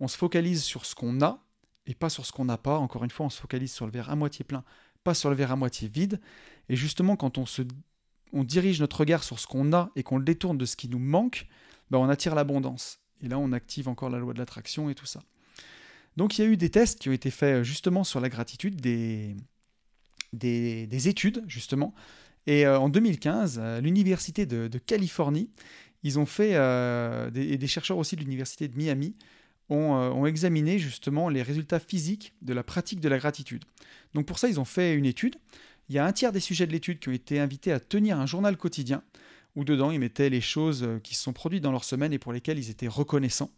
on 0.00 0.08
se 0.08 0.16
focalise 0.16 0.62
sur 0.62 0.86
ce 0.86 0.94
qu'on 0.94 1.20
a 1.20 1.42
et 1.86 1.94
pas 1.94 2.10
sur 2.10 2.26
ce 2.26 2.32
qu'on 2.32 2.44
n'a 2.44 2.58
pas. 2.58 2.78
Encore 2.78 3.04
une 3.04 3.10
fois, 3.10 3.26
on 3.26 3.30
se 3.30 3.40
focalise 3.40 3.72
sur 3.72 3.86
le 3.86 3.92
verre 3.92 4.10
à 4.10 4.16
moitié 4.16 4.44
plein, 4.44 4.64
pas 5.04 5.14
sur 5.14 5.30
le 5.30 5.36
verre 5.36 5.52
à 5.52 5.56
moitié 5.56 5.88
vide. 5.88 6.20
Et 6.68 6.76
justement, 6.76 7.16
quand 7.16 7.38
on, 7.38 8.44
dirige 8.44 8.80
notre 8.80 9.00
regard 9.00 9.22
sur 9.22 9.38
ce 9.38 9.46
qu'on 9.46 9.72
a 9.72 9.90
et 9.94 10.02
qu'on 10.02 10.18
le 10.18 10.24
détourne 10.24 10.58
de 10.58 10.64
ce 10.64 10.76
qui 10.76 10.88
nous 10.88 10.98
manque, 10.98 11.46
ben, 11.90 11.98
on 11.98 12.08
attire 12.08 12.34
l'abondance. 12.34 12.98
Et 13.22 13.28
là, 13.28 13.38
on 13.38 13.52
active 13.52 13.88
encore 13.88 14.10
la 14.10 14.18
loi 14.18 14.34
de 14.34 14.38
l'attraction 14.38 14.90
et 14.90 14.94
tout 14.94 15.06
ça. 15.06 15.22
Donc 16.16 16.38
il 16.38 16.44
y 16.44 16.44
a 16.44 16.48
eu 16.48 16.56
des 16.56 16.70
tests 16.70 16.98
qui 16.98 17.08
ont 17.08 17.12
été 17.12 17.30
faits 17.30 17.56
euh, 17.56 17.62
justement 17.62 18.04
sur 18.04 18.20
la 18.20 18.28
gratitude, 18.28 18.80
des, 18.80 19.36
des, 20.32 21.08
études 21.08 21.44
justement. 21.46 21.94
Et 22.46 22.66
euh, 22.66 22.78
en 22.78 22.88
2015, 22.88 23.58
à 23.58 23.80
l'Université 23.80 24.46
de, 24.46 24.78
Californie, 24.78 25.50
ils 26.02 26.18
ont 26.18 26.26
fait, 26.26 26.52
euh, 26.54 27.30
et 27.34 27.58
des 27.58 27.66
chercheurs 27.66 27.98
aussi 27.98 28.16
de 28.16 28.20
l'Université 28.20 28.68
de 28.68 28.76
Miami, 28.76 29.16
ont, 29.68 30.26
examiné 30.26 30.78
justement 30.78 31.28
les 31.28 31.42
résultats 31.42 31.80
physiques 31.80 32.34
de 32.40 32.52
la 32.52 32.62
pratique 32.62 33.00
de 33.00 33.08
la 33.08 33.18
gratitude. 33.18 33.64
Donc 34.14 34.26
pour 34.26 34.38
ça, 34.38 34.48
ils 34.48 34.60
ont 34.60 34.64
fait 34.64 34.94
une 34.94 35.06
étude. 35.06 35.36
Il 35.88 35.94
y 35.94 35.98
a 35.98 36.06
un 36.06 36.12
tiers 36.12 36.32
des 36.32 36.40
sujets 36.40 36.66
de 36.66 36.72
l'étude 36.72 37.00
qui 37.00 37.08
ont 37.08 37.12
été 37.12 37.40
invités 37.40 37.72
à 37.72 37.80
tenir 37.80 38.18
un 38.18 38.26
journal 38.26 38.56
quotidien 38.56 39.02
où 39.56 39.64
dedans 39.64 39.90
ils 39.90 39.98
mettaient 39.98 40.30
les 40.30 40.40
choses 40.40 40.82
euh, 40.84 41.00
qui 41.00 41.14
se 41.14 41.22
sont 41.22 41.32
produites 41.32 41.62
dans 41.62 41.72
leur 41.72 41.84
semaine 41.84 42.12
et 42.12 42.18
pour 42.18 42.32
lesquelles 42.32 42.58
ils 42.58 42.70
étaient 42.70 42.88
reconnaissants. 42.88 43.50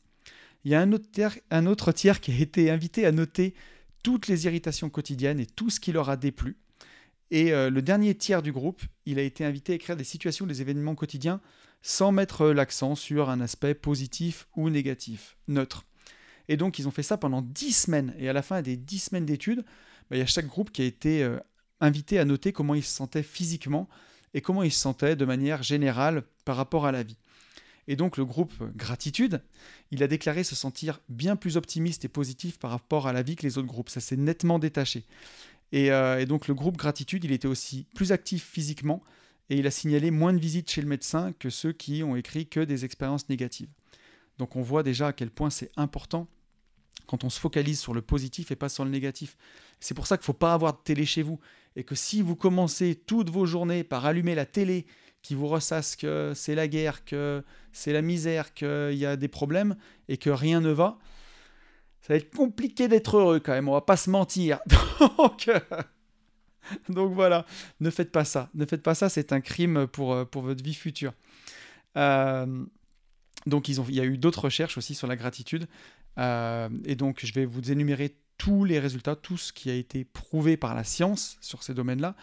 Il 0.64 0.70
y 0.70 0.74
a 0.74 0.80
un 0.80 0.92
autre, 0.92 1.92
tiers, 1.92 2.20
qui 2.20 2.32
a 2.32 2.38
été 2.38 2.70
invité 2.70 3.06
à 3.06 3.12
noter 3.12 3.54
toutes 4.02 4.28
les 4.28 4.46
irritations 4.46 4.90
quotidiennes 4.90 5.40
et 5.40 5.46
tout 5.46 5.70
ce 5.70 5.80
qui 5.80 5.92
leur 5.92 6.10
a 6.10 6.16
déplu. 6.16 6.56
Et 7.30 7.52
euh, 7.52 7.70
le 7.70 7.82
dernier 7.82 8.14
tiers 8.14 8.42
du 8.42 8.52
groupe, 8.52 8.82
il 9.06 9.18
a 9.18 9.22
été 9.22 9.44
invité 9.44 9.72
à 9.72 9.76
écrire 9.76 9.96
des 9.96 10.04
situations, 10.04 10.46
des 10.46 10.62
événements 10.62 10.94
quotidiens 10.94 11.40
sans 11.82 12.10
mettre 12.12 12.48
l'accent 12.48 12.94
sur 12.94 13.30
un 13.30 13.40
aspect 13.40 13.74
positif 13.74 14.48
ou 14.56 14.68
négatif, 14.70 15.36
neutre. 15.46 15.84
Et 16.48 16.56
donc 16.56 16.78
ils 16.78 16.88
ont 16.88 16.90
fait 16.90 17.02
ça 17.02 17.18
pendant 17.18 17.42
10 17.42 17.72
semaines. 17.72 18.14
Et 18.18 18.28
à 18.28 18.32
la 18.32 18.42
fin 18.42 18.62
des 18.62 18.76
10 18.76 18.98
semaines 18.98 19.26
d'études, 19.26 19.64
bah, 20.10 20.16
il 20.16 20.18
y 20.18 20.22
a 20.22 20.26
chaque 20.26 20.46
groupe 20.46 20.70
qui 20.72 20.82
a 20.82 20.86
été 20.86 21.22
euh, 21.22 21.38
invité 21.80 22.18
à 22.18 22.24
noter 22.24 22.52
comment 22.52 22.74
il 22.74 22.82
se 22.82 22.94
sentait 22.94 23.22
physiquement 23.22 23.88
et 24.34 24.40
comment 24.40 24.62
il 24.62 24.72
se 24.72 24.80
sentait 24.80 25.16
de 25.16 25.24
manière 25.24 25.62
générale 25.62 26.22
par 26.44 26.56
rapport 26.56 26.86
à 26.86 26.92
la 26.92 27.02
vie. 27.02 27.18
Et 27.88 27.96
donc 27.96 28.18
le 28.18 28.24
groupe 28.26 28.52
Gratitude, 28.76 29.42
il 29.90 30.02
a 30.02 30.06
déclaré 30.06 30.44
se 30.44 30.54
sentir 30.54 31.00
bien 31.08 31.36
plus 31.36 31.56
optimiste 31.56 32.04
et 32.04 32.08
positif 32.08 32.58
par 32.58 32.70
rapport 32.70 33.08
à 33.08 33.14
la 33.14 33.22
vie 33.22 33.34
que 33.34 33.42
les 33.42 33.56
autres 33.56 33.66
groupes. 33.66 33.88
Ça 33.88 34.00
s'est 34.00 34.16
nettement 34.16 34.58
détaché. 34.58 35.04
Euh, 35.74 36.18
et, 36.18 36.26
donc 36.26 36.48
le 36.48 36.54
groupe 36.54 36.76
Gratitude, 36.76 37.24
il 37.24 37.32
était 37.32 37.48
aussi 37.48 37.86
plus 37.94 38.12
actif 38.12 38.44
physiquement 38.44 39.02
et 39.48 39.56
il 39.56 39.66
a 39.66 39.70
signalé 39.70 40.10
moins 40.10 40.34
de 40.34 40.38
visites 40.38 40.70
chez 40.70 40.82
le 40.82 40.86
médecin 40.86 41.32
que 41.38 41.48
ceux 41.48 41.72
qui 41.72 42.02
ont 42.02 42.14
écrit 42.14 42.46
que 42.46 42.60
des 42.60 42.84
expériences 42.84 43.30
négatives. 43.30 43.70
Donc 44.36 44.54
on 44.54 44.62
voit 44.62 44.82
déjà 44.82 45.08
à 45.08 45.12
quel 45.14 45.30
point 45.30 45.48
c'est 45.48 45.70
important 45.76 46.28
quand 47.06 47.24
on 47.24 47.30
se 47.30 47.40
focalise 47.40 47.80
sur 47.80 47.94
le 47.94 48.02
positif 48.02 48.50
et 48.50 48.56
pas 48.56 48.68
sur 48.68 48.84
le 48.84 48.90
négatif. 48.90 49.38
C'est 49.80 49.94
pour 49.94 50.06
ça 50.06 50.18
qu'il 50.18 50.22
ne 50.22 50.26
faut 50.26 50.32
pas 50.34 50.52
avoir 50.52 50.74
de 50.74 50.80
télé 50.84 51.06
chez 51.06 51.22
vous 51.22 51.40
et 51.74 51.84
que 51.84 51.94
si 51.94 52.20
vous 52.20 52.36
commencez 52.36 52.96
toutes 53.06 53.30
vos 53.30 53.46
journées 53.46 53.82
par 53.82 54.04
allumer 54.04 54.34
la 54.34 54.44
télé 54.44 54.84
qui 55.22 55.34
vous 55.34 55.46
ressasse 55.46 55.96
que 55.96 56.32
c'est 56.34 56.54
la 56.54 56.68
guerre, 56.68 57.04
que 57.04 57.44
c'est 57.72 57.92
la 57.92 58.02
misère, 58.02 58.54
qu'il 58.54 58.94
y 58.94 59.06
a 59.06 59.16
des 59.16 59.28
problèmes 59.28 59.76
et 60.08 60.16
que 60.16 60.30
rien 60.30 60.60
ne 60.60 60.70
va, 60.70 60.98
ça 62.00 62.14
va 62.14 62.16
être 62.16 62.34
compliqué 62.34 62.88
d'être 62.88 63.18
heureux 63.18 63.40
quand 63.40 63.52
même, 63.52 63.68
on 63.68 63.72
va 63.72 63.82
pas 63.82 63.96
se 63.96 64.08
mentir. 64.08 64.60
Donc, 65.18 65.48
euh, 65.48 65.60
donc 66.88 67.12
voilà, 67.12 67.46
ne 67.80 67.90
faites 67.90 68.12
pas 68.12 68.24
ça. 68.24 68.50
Ne 68.54 68.66
faites 68.66 68.82
pas 68.82 68.94
ça, 68.94 69.08
c'est 69.08 69.32
un 69.32 69.40
crime 69.40 69.86
pour, 69.86 70.12
euh, 70.12 70.24
pour 70.24 70.42
votre 70.42 70.62
vie 70.62 70.74
future. 70.74 71.12
Euh, 71.96 72.64
donc 73.46 73.68
ils 73.68 73.80
ont, 73.80 73.86
il 73.88 73.94
y 73.94 74.00
a 74.00 74.04
eu 74.04 74.18
d'autres 74.18 74.44
recherches 74.44 74.76
aussi 74.76 74.94
sur 74.94 75.06
la 75.06 75.16
gratitude. 75.16 75.66
et 76.18 76.94
donc 76.96 77.24
je 77.24 77.32
vais 77.32 77.44
vous 77.46 77.70
énumérer 77.70 78.16
tous 78.36 78.64
les 78.64 78.78
résultats, 78.78 79.16
tout 79.16 79.36
ce 79.36 79.52
qui 79.52 79.70
a 79.70 79.74
été 79.74 80.04
prouvé 80.04 80.56
par 80.56 80.74
la 80.74 80.84
science 80.84 81.38
sur 81.40 81.62
ces 81.62 81.74
domaines-là, 81.74 82.16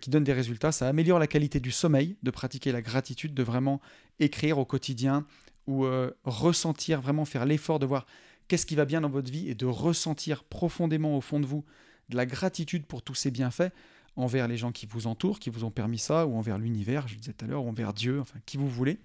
qui 0.00 0.10
donne 0.10 0.24
des 0.24 0.32
résultats. 0.32 0.72
Ça 0.72 0.88
améliore 0.88 1.18
la 1.18 1.26
qualité 1.26 1.60
du 1.60 1.70
sommeil, 1.70 2.16
de 2.22 2.30
pratiquer 2.30 2.72
la 2.72 2.82
gratitude, 2.82 3.34
de 3.34 3.42
vraiment 3.42 3.80
écrire 4.18 4.58
au 4.58 4.64
quotidien 4.64 5.24
ou 5.66 5.86
ressentir, 6.24 7.00
vraiment 7.00 7.24
faire 7.24 7.44
l'effort 7.44 7.78
de 7.78 7.86
voir 7.86 8.06
qu'est-ce 8.48 8.66
qui 8.66 8.74
va 8.74 8.84
bien 8.84 9.00
dans 9.00 9.08
votre 9.08 9.30
vie 9.30 9.48
et 9.48 9.54
de 9.54 9.66
ressentir 9.66 10.44
profondément 10.44 11.16
au 11.16 11.20
fond 11.20 11.40
de 11.40 11.46
vous 11.46 11.64
de 12.08 12.16
la 12.16 12.26
gratitude 12.26 12.86
pour 12.86 13.02
tous 13.02 13.14
ces 13.14 13.30
bienfaits 13.30 13.72
envers 14.16 14.48
les 14.48 14.56
gens 14.56 14.72
qui 14.72 14.86
vous 14.86 15.06
entourent, 15.06 15.38
qui 15.38 15.50
vous 15.50 15.64
ont 15.64 15.70
permis 15.70 15.98
ça, 15.98 16.26
ou 16.26 16.36
envers 16.36 16.58
l'univers, 16.58 17.06
je 17.06 17.16
disais 17.16 17.32
tout 17.32 17.44
à 17.44 17.48
l'heure, 17.48 17.64
ou 17.64 17.68
envers 17.68 17.92
Dieu, 17.92 18.20
enfin 18.20 18.38
qui 18.46 18.56
vous 18.56 18.68
voulez. 18.68 18.98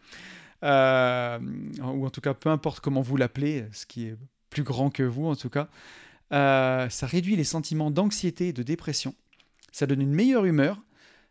Euh, 0.64 1.40
ou 1.84 2.06
en 2.06 2.10
tout 2.10 2.22
cas, 2.22 2.34
peu 2.34 2.50
importe 2.50 2.80
comment 2.80 3.02
vous 3.02 3.18
l'appelez, 3.18 3.66
ce 3.74 3.86
qui 3.86 4.06
est 4.06 4.16
plus 4.50 4.64
grand 4.64 4.90
que 4.90 5.04
vous 5.04 5.26
en 5.26 5.36
tout 5.36 5.50
cas. 5.50 5.68
Euh, 6.32 6.88
ça 6.90 7.08
réduit 7.08 7.36
les 7.36 7.44
sentiments 7.44 7.92
d'anxiété 7.92 8.50
et 8.50 8.54
de 8.54 8.64
dépression. 8.64 9.14
Ça 9.72 9.88
donne 9.88 10.02
une 10.02 10.14
meilleure 10.14 10.46
humeur. 10.46 10.82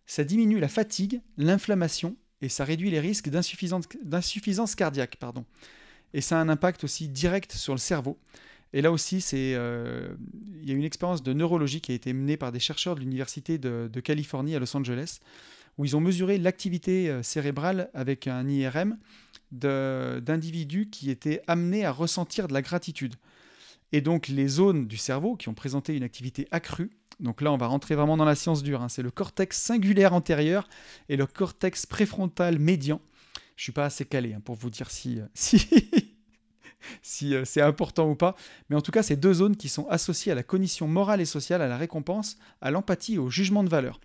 Ça 0.07 0.25
diminue 0.25 0.59
la 0.59 0.69
fatigue, 0.69 1.21
l'inflammation 1.37 2.17
et 2.43 2.49
ça 2.49 2.65
réduit 2.65 2.91
les 2.91 3.01
risques 3.01 3.29
d'insuffisance 3.29 4.75
cardiaque. 4.75 5.17
Pardon 5.17 5.45
et 6.15 6.21
ça 6.21 6.39
a 6.39 6.43
un 6.43 6.49
impact 6.49 6.85
aussi 6.85 7.09
direct 7.09 7.53
sur 7.53 7.75
le 7.75 7.79
cerveau. 7.79 8.19
Et 8.73 8.83
là 8.83 8.93
aussi, 8.93 9.25
euh, 9.33 10.15
il 10.63 10.69
y 10.69 10.73
a 10.73 10.75
une 10.75 10.85
expérience 10.85 11.23
de 11.23 11.33
neurologie 11.33 11.81
qui 11.81 11.93
a 11.93 11.95
été 11.95 12.13
menée 12.13 12.37
par 12.37 12.53
des 12.53 12.61
chercheurs 12.61 12.95
de 12.95 13.01
l'Université 13.01 13.59
de, 13.59 14.01
Californie 14.01 14.55
à 14.55 14.61
Los 14.61 14.77
Angeles, 14.77 15.19
où 15.79 15.85
ils 15.85 15.97
ont 15.97 16.01
mesuré 16.01 16.39
l'activité 16.39 17.11
euh, 17.11 17.23
cérébrale 17.23 17.91
avec 17.95 18.27
un 18.27 18.49
IRM 18.49 18.97
d'individus 19.51 20.89
qui 20.91 21.11
étaient 21.11 21.43
amenés 21.49 21.85
à 21.85 21.91
ressentir 21.91 22.47
de 22.47 22.53
la 22.53 22.63
gratitude. 22.63 23.17
Et 23.93 24.01
donc 24.01 24.29
les 24.29 24.49
zones 24.49 24.87
du 24.87 24.97
cerveau 24.97 25.37
qui 25.37 25.49
ont 25.49 25.55
présenté 25.55 25.97
une 25.97 26.03
activité 26.03 26.47
accrue, 26.51 26.91
donc 27.19 27.41
là 27.41 27.53
on 27.53 27.57
va 27.57 27.67
rentrer 27.67 27.95
vraiment 27.95 28.17
dans 28.17 28.25
la 28.25 28.35
science 28.35 28.63
dure, 28.63 28.83
hein, 28.83 28.89
c'est 28.89 29.03
le 29.03 29.11
cortex 29.11 29.61
singulaire 29.61 30.15
antérieur 30.15 30.69
et 31.09 31.17
le 31.17 31.27
cortex 31.27 31.87
préfrontal 31.87 32.59
médian. 32.59 33.01
Je 33.57 33.65
suis 33.65 33.73
pas 33.73 33.85
assez 33.85 34.07
calé 34.07 34.33
hein, 34.33 34.41
pour 34.43 34.55
vous 34.55 34.71
dire 34.71 34.91
si, 34.91 35.21
euh, 35.21 35.27
si, 35.35 35.69
si 37.03 37.35
euh, 37.35 37.45
c'est 37.45 37.61
important 37.61 38.09
ou 38.09 38.15
pas. 38.15 38.35
Mais 38.71 38.77
en 38.77 38.81
tout 38.81 38.91
cas, 38.91 39.03
c'est 39.03 39.17
deux 39.17 39.35
zones 39.35 39.57
qui 39.57 39.69
sont 39.69 39.87
associées 39.89 40.33
à 40.33 40.35
la 40.35 40.43
cognition 40.43 40.89
morale 40.89 41.21
et 41.21 41.27
sociale, 41.27 41.61
à 41.61 41.69
la 41.69 41.77
récompense, 41.77 42.39
à 42.63 42.71
l'empathie 42.71 43.17
et 43.17 43.19
au 43.19 43.29
jugement 43.29 43.63
de 43.63 43.69
valeur. 43.69 44.01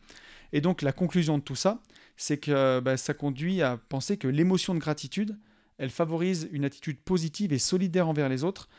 Et 0.52 0.60
donc 0.60 0.82
la 0.82 0.92
conclusion 0.92 1.38
de 1.38 1.44
tout 1.44 1.56
ça, 1.56 1.82
c'est 2.18 2.38
que 2.38 2.82
bah, 2.82 2.98
ça 2.98 3.14
conduit 3.14 3.62
à 3.62 3.78
penser 3.78 4.18
que 4.18 4.28
l'émotion 4.28 4.74
de 4.74 4.80
gratitude, 4.80 5.38
elle 5.78 5.90
favorise 5.90 6.50
une 6.52 6.66
attitude 6.66 7.00
positive 7.00 7.54
et 7.54 7.60
solidaire 7.60 8.08
envers 8.08 8.30
les 8.30 8.44
autres 8.44 8.70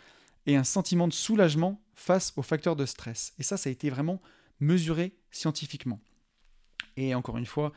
et 0.46 0.56
un 0.56 0.64
sentiment 0.64 1.08
de 1.08 1.12
soulagement 1.12 1.82
face 1.94 2.32
aux 2.36 2.42
facteurs 2.42 2.76
de 2.76 2.86
stress. 2.86 3.34
Et 3.38 3.42
ça, 3.42 3.56
ça 3.56 3.68
a 3.68 3.72
été 3.72 3.90
vraiment 3.90 4.20
mesuré 4.60 5.16
scientifiquement. 5.30 6.00
Et 6.96 7.14
encore 7.14 7.36
une 7.36 7.46
fois, 7.46 7.72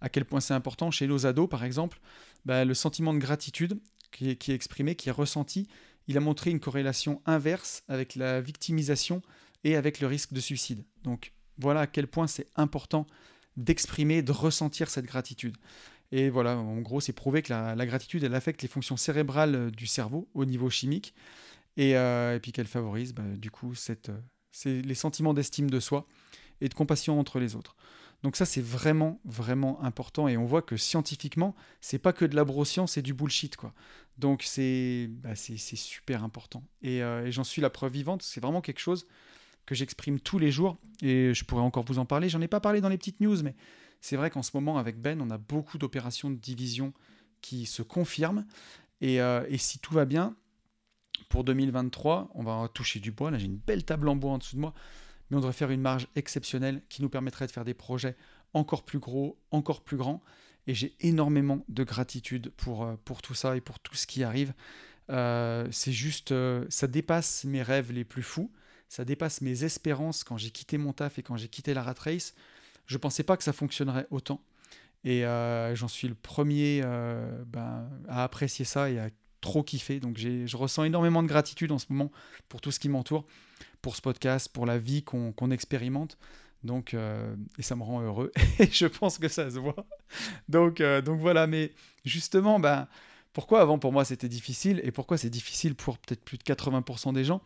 à 0.00 0.08
quel 0.08 0.24
point 0.24 0.40
c'est 0.40 0.54
important. 0.54 0.90
Chez 0.90 1.06
nos 1.06 1.26
ados, 1.26 1.48
par 1.48 1.64
exemple, 1.64 2.00
bah, 2.44 2.64
le 2.64 2.74
sentiment 2.74 3.12
de 3.12 3.18
gratitude 3.18 3.80
qui 4.10 4.28
est, 4.30 4.48
exprimé, 4.48 4.94
qui 4.94 5.08
est 5.08 5.12
ressenti, 5.12 5.68
il 6.06 6.16
a 6.16 6.20
montré 6.20 6.50
une 6.50 6.60
corrélation 6.60 7.22
inverse 7.24 7.82
avec 7.88 8.14
la 8.14 8.40
victimisation 8.40 9.22
et 9.64 9.76
avec 9.76 10.00
le 10.00 10.06
risque 10.06 10.32
de 10.32 10.40
suicide. 10.40 10.84
Donc 11.04 11.32
voilà 11.58 11.80
à 11.80 11.86
quel 11.86 12.06
point 12.06 12.26
c'est 12.26 12.46
important 12.56 13.06
d'exprimer, 13.56 14.22
de 14.22 14.32
ressentir 14.32 14.90
cette 14.90 15.06
gratitude. 15.06 15.56
Et 16.10 16.28
voilà, 16.28 16.58
en 16.58 16.80
gros, 16.80 17.00
c'est 17.00 17.14
prouvé 17.14 17.42
que 17.42 17.52
la, 17.52 17.86
gratitude, 17.86 18.22
elle 18.22 18.34
affecte 18.34 18.60
les 18.60 18.68
fonctions 18.68 18.98
cérébrales 18.98 19.70
du 19.70 19.86
cerveau 19.86 20.28
au 20.34 20.44
niveau 20.44 20.68
chimique, 20.68 21.14
et, 21.76 21.96
euh, 21.96 22.38
puis 22.38 22.52
qu'elle 22.52 22.66
favorise, 22.66 23.14
bah, 23.14 23.22
du 23.36 23.50
coup, 23.50 23.74
cette, 23.74 24.10
les 24.64 24.94
sentiments 24.94 25.34
d'estime 25.34 25.70
de 25.70 25.80
soi 25.80 26.06
et 26.60 26.68
de 26.68 26.74
compassion 26.74 27.18
entre 27.18 27.38
les 27.38 27.56
autres. 27.56 27.76
Donc 28.22 28.36
ça, 28.36 28.44
c'est 28.44 28.62
vraiment, 28.62 29.20
vraiment 29.24 29.82
important. 29.82 30.28
Et 30.28 30.36
on 30.36 30.44
voit 30.44 30.62
que 30.62 30.76
scientifiquement, 30.76 31.54
c'est 31.80 31.98
pas 31.98 32.12
que 32.12 32.24
de 32.24 32.36
la 32.36 32.44
broscience, 32.44 32.92
c'est 32.92 33.02
du 33.02 33.14
bullshit, 33.14 33.56
quoi. 33.56 33.74
Donc 34.18 34.42
c'est 34.44 35.08
bah, 35.10 35.34
super 35.34 36.22
important. 36.22 36.62
Euh, 36.84 37.26
et, 37.26 37.32
j'en 37.32 37.44
suis 37.44 37.60
la 37.60 37.70
preuve 37.70 37.92
vivante. 37.92 38.22
C'est 38.22 38.40
vraiment 38.40 38.60
quelque 38.60 38.78
chose 38.78 39.06
que 39.66 39.74
j'exprime 39.74 40.20
tous 40.20 40.38
les 40.38 40.52
jours. 40.52 40.78
Et 41.02 41.34
je 41.34 41.44
pourrais 41.44 41.62
encore 41.62 41.84
vous 41.84 41.98
en 41.98 42.04
parler. 42.04 42.28
J'en 42.28 42.40
ai 42.40 42.48
pas 42.48 42.60
parlé 42.60 42.80
dans 42.80 42.88
les 42.88 42.98
petites 42.98 43.20
news, 43.20 43.42
mais 43.42 43.56
c'est 44.00 44.16
vrai 44.16 44.30
qu'en 44.30 44.42
ce 44.42 44.50
moment, 44.54 44.78
avec 44.78 45.00
Ben, 45.00 45.20
on 45.20 45.30
a 45.30 45.38
beaucoup 45.38 45.78
d'opérations 45.78 46.30
de 46.30 46.36
division 46.36 46.92
qui 47.40 47.66
se 47.66 47.82
confirment. 47.82 48.46
Et, 49.00 49.20
euh, 49.20 49.44
et 49.48 49.58
si 49.58 49.80
tout 49.80 49.94
va 49.94 50.04
bien, 50.04 50.36
pour 51.28 51.44
2023, 51.44 52.30
on 52.34 52.42
va 52.42 52.68
toucher 52.72 53.00
du 53.00 53.10
bois. 53.10 53.30
Là, 53.30 53.38
j'ai 53.38 53.46
une 53.46 53.56
belle 53.56 53.84
table 53.84 54.08
en 54.08 54.16
bois 54.16 54.32
en 54.32 54.38
dessous 54.38 54.56
de 54.56 54.60
moi 54.60 54.74
mais 55.32 55.38
on 55.38 55.40
devrait 55.40 55.54
faire 55.54 55.70
une 55.70 55.80
marge 55.80 56.08
exceptionnelle 56.14 56.82
qui 56.90 57.00
nous 57.00 57.08
permettrait 57.08 57.46
de 57.46 57.52
faire 57.52 57.64
des 57.64 57.72
projets 57.72 58.16
encore 58.52 58.84
plus 58.84 58.98
gros, 58.98 59.38
encore 59.50 59.80
plus 59.80 59.96
grands. 59.96 60.22
Et 60.66 60.74
j'ai 60.74 60.94
énormément 61.00 61.64
de 61.68 61.84
gratitude 61.84 62.52
pour, 62.58 62.84
euh, 62.84 62.96
pour 63.06 63.22
tout 63.22 63.32
ça 63.32 63.56
et 63.56 63.62
pour 63.62 63.78
tout 63.80 63.94
ce 63.94 64.06
qui 64.06 64.24
arrive. 64.24 64.52
Euh, 65.08 65.66
c'est 65.72 65.90
juste, 65.90 66.32
euh, 66.32 66.66
ça 66.68 66.86
dépasse 66.86 67.44
mes 67.44 67.62
rêves 67.62 67.92
les 67.92 68.04
plus 68.04 68.22
fous, 68.22 68.52
ça 68.90 69.06
dépasse 69.06 69.40
mes 69.40 69.64
espérances 69.64 70.22
quand 70.22 70.36
j'ai 70.36 70.50
quitté 70.50 70.76
mon 70.76 70.92
taf 70.92 71.18
et 71.18 71.22
quand 71.22 71.38
j'ai 71.38 71.48
quitté 71.48 71.72
la 71.72 71.82
rat 71.82 71.94
race. 71.98 72.34
Je 72.86 72.96
ne 72.96 72.98
pensais 72.98 73.22
pas 73.22 73.38
que 73.38 73.42
ça 73.42 73.54
fonctionnerait 73.54 74.06
autant. 74.10 74.42
Et 75.04 75.22
j'en 75.74 75.88
suis 75.88 76.06
le 76.06 76.14
premier 76.14 76.82
ben, 77.46 77.88
à 78.06 78.22
apprécier 78.22 78.64
ça 78.64 78.88
et 78.88 79.00
à 79.00 79.08
trop 79.42 79.62
kiffer. 79.62 80.00
Donc 80.00 80.16
je 80.16 80.56
ressens 80.56 80.84
énormément 80.84 81.22
de 81.22 81.28
gratitude 81.28 81.70
en 81.72 81.78
ce 81.78 81.86
moment 81.90 82.10
pour 82.48 82.62
tout 82.62 82.70
ce 82.70 82.80
qui 82.80 82.88
m'entoure 82.88 83.26
pour 83.82 83.96
ce 83.96 84.00
podcast, 84.00 84.48
pour 84.48 84.64
la 84.64 84.78
vie 84.78 85.02
qu'on 85.02 85.50
expérimente. 85.50 86.16
Donc, 86.64 86.94
euh, 86.94 87.34
et 87.58 87.62
ça 87.62 87.74
me 87.74 87.82
rend 87.82 88.00
heureux. 88.00 88.30
Et 88.60 88.68
je 88.70 88.86
pense 88.86 89.18
que 89.18 89.28
ça 89.28 89.50
se 89.50 89.58
voit. 89.58 89.84
Donc, 90.48 90.80
euh, 90.80 91.02
donc 91.02 91.20
voilà. 91.20 91.48
Mais 91.48 91.72
justement, 92.04 92.60
ben, 92.60 92.86
pourquoi 93.32 93.60
avant 93.60 93.78
pour 93.78 93.92
moi 93.92 94.04
c'était 94.04 94.28
difficile 94.28 94.80
et 94.84 94.92
pourquoi 94.92 95.18
c'est 95.18 95.30
difficile 95.30 95.74
pour 95.74 95.98
peut-être 95.98 96.24
plus 96.24 96.38
de 96.38 96.44
80% 96.44 97.12
des 97.12 97.24
gens? 97.24 97.42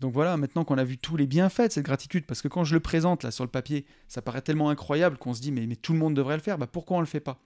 Donc 0.00 0.12
voilà, 0.12 0.36
maintenant 0.36 0.64
qu'on 0.64 0.78
a 0.78 0.84
vu 0.84 0.96
tous 0.96 1.16
les 1.16 1.26
bienfaits 1.26 1.68
de 1.68 1.72
cette 1.72 1.84
gratitude, 1.84 2.24
parce 2.24 2.40
que 2.40 2.48
quand 2.48 2.64
je 2.64 2.74
le 2.74 2.80
présente 2.80 3.24
là 3.24 3.30
sur 3.30 3.44
le 3.44 3.50
papier, 3.50 3.84
ça 4.06 4.22
paraît 4.22 4.42
tellement 4.42 4.70
incroyable 4.70 5.18
qu'on 5.18 5.34
se 5.34 5.40
dit 5.40 5.50
mais, 5.50 5.66
mais 5.66 5.76
tout 5.76 5.92
le 5.92 5.98
monde 5.98 6.14
devrait 6.14 6.36
le 6.36 6.42
faire, 6.42 6.56
bah 6.56 6.68
pourquoi 6.68 6.96
on 6.96 7.00
ne 7.00 7.04
le 7.04 7.10
fait 7.10 7.20
pas? 7.20 7.40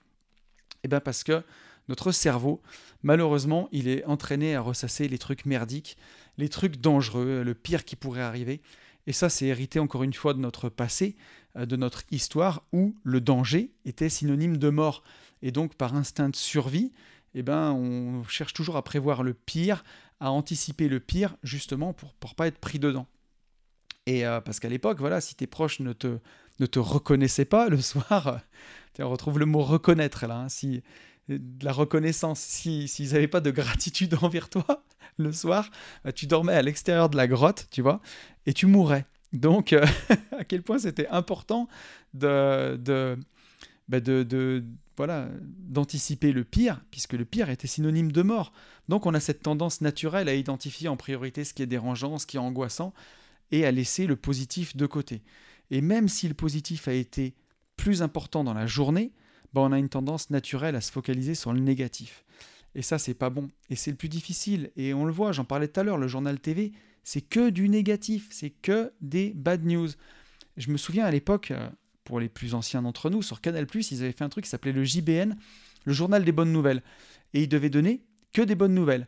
Eh 0.83 0.89
bien 0.89 1.01
parce 1.01 1.25
que 1.25 1.43
notre 1.89 2.13
cerveau, 2.13 2.63
malheureusement, 3.03 3.69
il 3.73 3.89
est 3.89 4.05
entraîné 4.05 4.55
à 4.55 4.61
ressasser 4.61 5.09
les 5.09 5.19
trucs 5.19 5.47
merdiques, 5.47 5.97
les 6.39 6.49
trucs 6.49 6.81
dangereux, 6.81 7.43
le 7.43 7.55
pire 7.55 7.85
qui 7.85 7.97
pourrait 7.97 8.23
arriver. 8.23 8.61
Et 9.07 9.13
ça, 9.13 9.29
c'est 9.29 9.47
hérité 9.47 9.79
encore 9.81 10.03
une 10.03 10.13
fois 10.13 10.35
de 10.35 10.39
notre 10.39 10.69
passé, 10.69 11.17
euh, 11.57 11.67
de 11.67 11.77
notre 11.77 12.03
histoire, 12.11 12.65
où 12.73 12.97
le 13.03 13.21
danger 13.21 13.73
était 13.85 14.09
synonyme 14.09 14.57
de 14.57 14.69
mort. 14.69 15.03
Et 15.43 15.51
donc, 15.51 15.75
par 15.75 15.95
instinct 15.95 16.29
de 16.29 16.37
survie, 16.37 16.93
eh 17.35 17.43
ben, 17.43 17.73
on 17.73 18.23
cherche 18.25 18.53
toujours 18.53 18.77
à 18.77 18.85
prévoir 18.85 19.23
le 19.23 19.35
pire, 19.35 19.85
à 20.21 20.31
anticiper 20.31 20.89
le 20.89 21.01
pire, 21.01 21.37
justement 21.43 21.93
pour 21.93 22.15
ne 22.23 22.35
pas 22.35 22.47
être 22.47 22.59
pris 22.59 22.79
dedans. 22.79 23.07
Et 24.07 24.27
euh, 24.27 24.41
parce 24.41 24.61
qu'à 24.61 24.69
l'époque, 24.69 24.99
voilà, 25.01 25.21
si 25.21 25.35
tes 25.35 25.47
proches 25.47 25.81
ne 25.81 25.93
te, 25.93 26.19
ne 26.61 26.67
te 26.67 26.79
reconnaissaient 26.79 27.45
pas 27.45 27.69
le 27.69 27.81
soir, 27.81 28.41
on 28.99 29.11
retrouve 29.11 29.39
le 29.39 29.47
mot 29.47 29.63
reconnaître 29.63 30.27
là, 30.27 30.43
hein, 30.43 30.49
de 31.29 31.65
la 31.65 31.73
reconnaissance, 31.73 32.41
s'ils 32.41 32.89
si, 32.89 33.05
n'avaient 33.13 33.29
pas 33.29 33.41
de 33.41 33.51
gratitude 33.51 34.17
envers 34.23 34.49
toi 34.49 34.85
le 35.19 35.33
soir, 35.33 35.71
bah, 36.05 36.13
tu 36.13 36.27
dormais 36.27 36.55
à 36.55 36.63
l'extérieur 36.63 37.09
de 37.09 37.17
la 37.17 37.27
grotte, 37.27 37.67
tu 37.71 37.83
vois, 37.83 38.01
et 38.47 38.53
tu 38.53 38.67
mourrais. 38.67 39.07
Donc, 39.33 39.73
euh, 39.73 39.85
à 40.39 40.45
quel 40.45 40.63
point 40.63 40.79
c'était 40.79 41.09
important 41.09 41.69
de, 42.15 42.77
de, 42.77 43.19
bah, 43.89 44.01
de, 44.01 44.23
de 44.23 44.65
voilà, 44.97 45.29
d'anticiper 45.41 46.33
le 46.33 46.45
pire, 46.45 46.83
puisque 46.91 47.15
le 47.15 47.25
pire 47.25 47.49
était 47.51 47.67
synonyme 47.67 48.13
de 48.13 48.23
mort. 48.23 48.53
Donc 48.89 49.07
on 49.07 49.15
a 49.15 49.21
cette 49.21 49.43
tendance 49.43 49.81
naturelle 49.81 50.29
à 50.29 50.35
identifier 50.35 50.89
en 50.89 50.97
priorité 50.97 51.45
ce 51.45 51.55
qui 51.55 51.63
est 51.63 51.67
dérangeant, 51.67 52.19
ce 52.19 52.27
qui 52.27 52.37
est 52.37 52.41
angoissant, 52.41 52.93
et 53.51 53.65
à 53.65 53.71
laisser 53.71 54.07
le 54.07 54.17
positif 54.17 54.77
de 54.77 54.87
côté. 54.87 55.23
Et 55.71 55.81
même 55.81 56.09
si 56.09 56.29
le 56.29 56.35
positif 56.35 56.89
a 56.89 56.93
été 56.93 57.35
plus 57.77 58.03
important 58.03 58.45
dans 58.45 58.55
la 58.55 58.67
journée, 58.67 59.13
bah, 59.53 59.61
on 59.63 59.73
a 59.73 59.79
une 59.79 59.89
tendance 59.89 60.31
naturelle 60.31 60.77
à 60.77 60.81
se 60.81 60.93
focaliser 60.93 61.35
sur 61.35 61.53
le 61.53 61.61
négatif. 61.61 62.25
Et 62.75 62.83
ça, 62.83 62.99
c'est 62.99 63.15
pas 63.15 63.31
bon. 63.31 63.51
Et 63.71 63.77
c'est 63.77 63.91
le 63.91 63.97
plus 63.97 64.09
difficile. 64.09 64.71
Et 64.77 64.95
on 64.95 65.05
le 65.05 65.13
voit, 65.13 65.33
j'en 65.33 65.45
parlais 65.45 65.69
tout 65.69 65.81
à 65.81 65.83
l'heure, 65.83 65.99
le 65.99 66.09
journal 66.09 66.41
TV, 66.41 66.73
c'est 67.05 67.21
que 67.21 67.51
du 67.51 67.69
négatif, 67.69 68.29
c'est 68.31 68.51
que 68.51 68.93
des 69.01 69.33
bad 69.35 69.65
news. 69.65 69.89
Je 70.57 70.71
me 70.71 70.77
souviens 70.77 71.05
à 71.05 71.11
l'époque, 71.11 71.51
euh, 71.51 71.69
pour 72.05 72.21
les 72.21 72.29
plus 72.29 72.55
anciens 72.55 72.83
d'entre 72.83 73.11
nous, 73.11 73.23
sur 73.23 73.41
Canal, 73.41 73.67
ils 73.75 74.03
avaient 74.03 74.13
fait 74.13 74.25
un 74.25 74.29
truc 74.29 74.45
qui 74.45 74.51
s'appelait 74.51 74.73
le 74.73 74.85
JBN, 74.85 75.37
le 75.85 75.93
journal 75.93 76.25
des 76.25 76.33
bonnes 76.33 76.53
nouvelles. 76.53 76.83
Et 77.35 77.43
ils 77.43 77.49
devaient 77.49 77.71
donner 77.71 78.03
que 78.33 78.43
des 78.43 78.55
bonnes 78.55 78.75
nouvelles. 78.75 79.07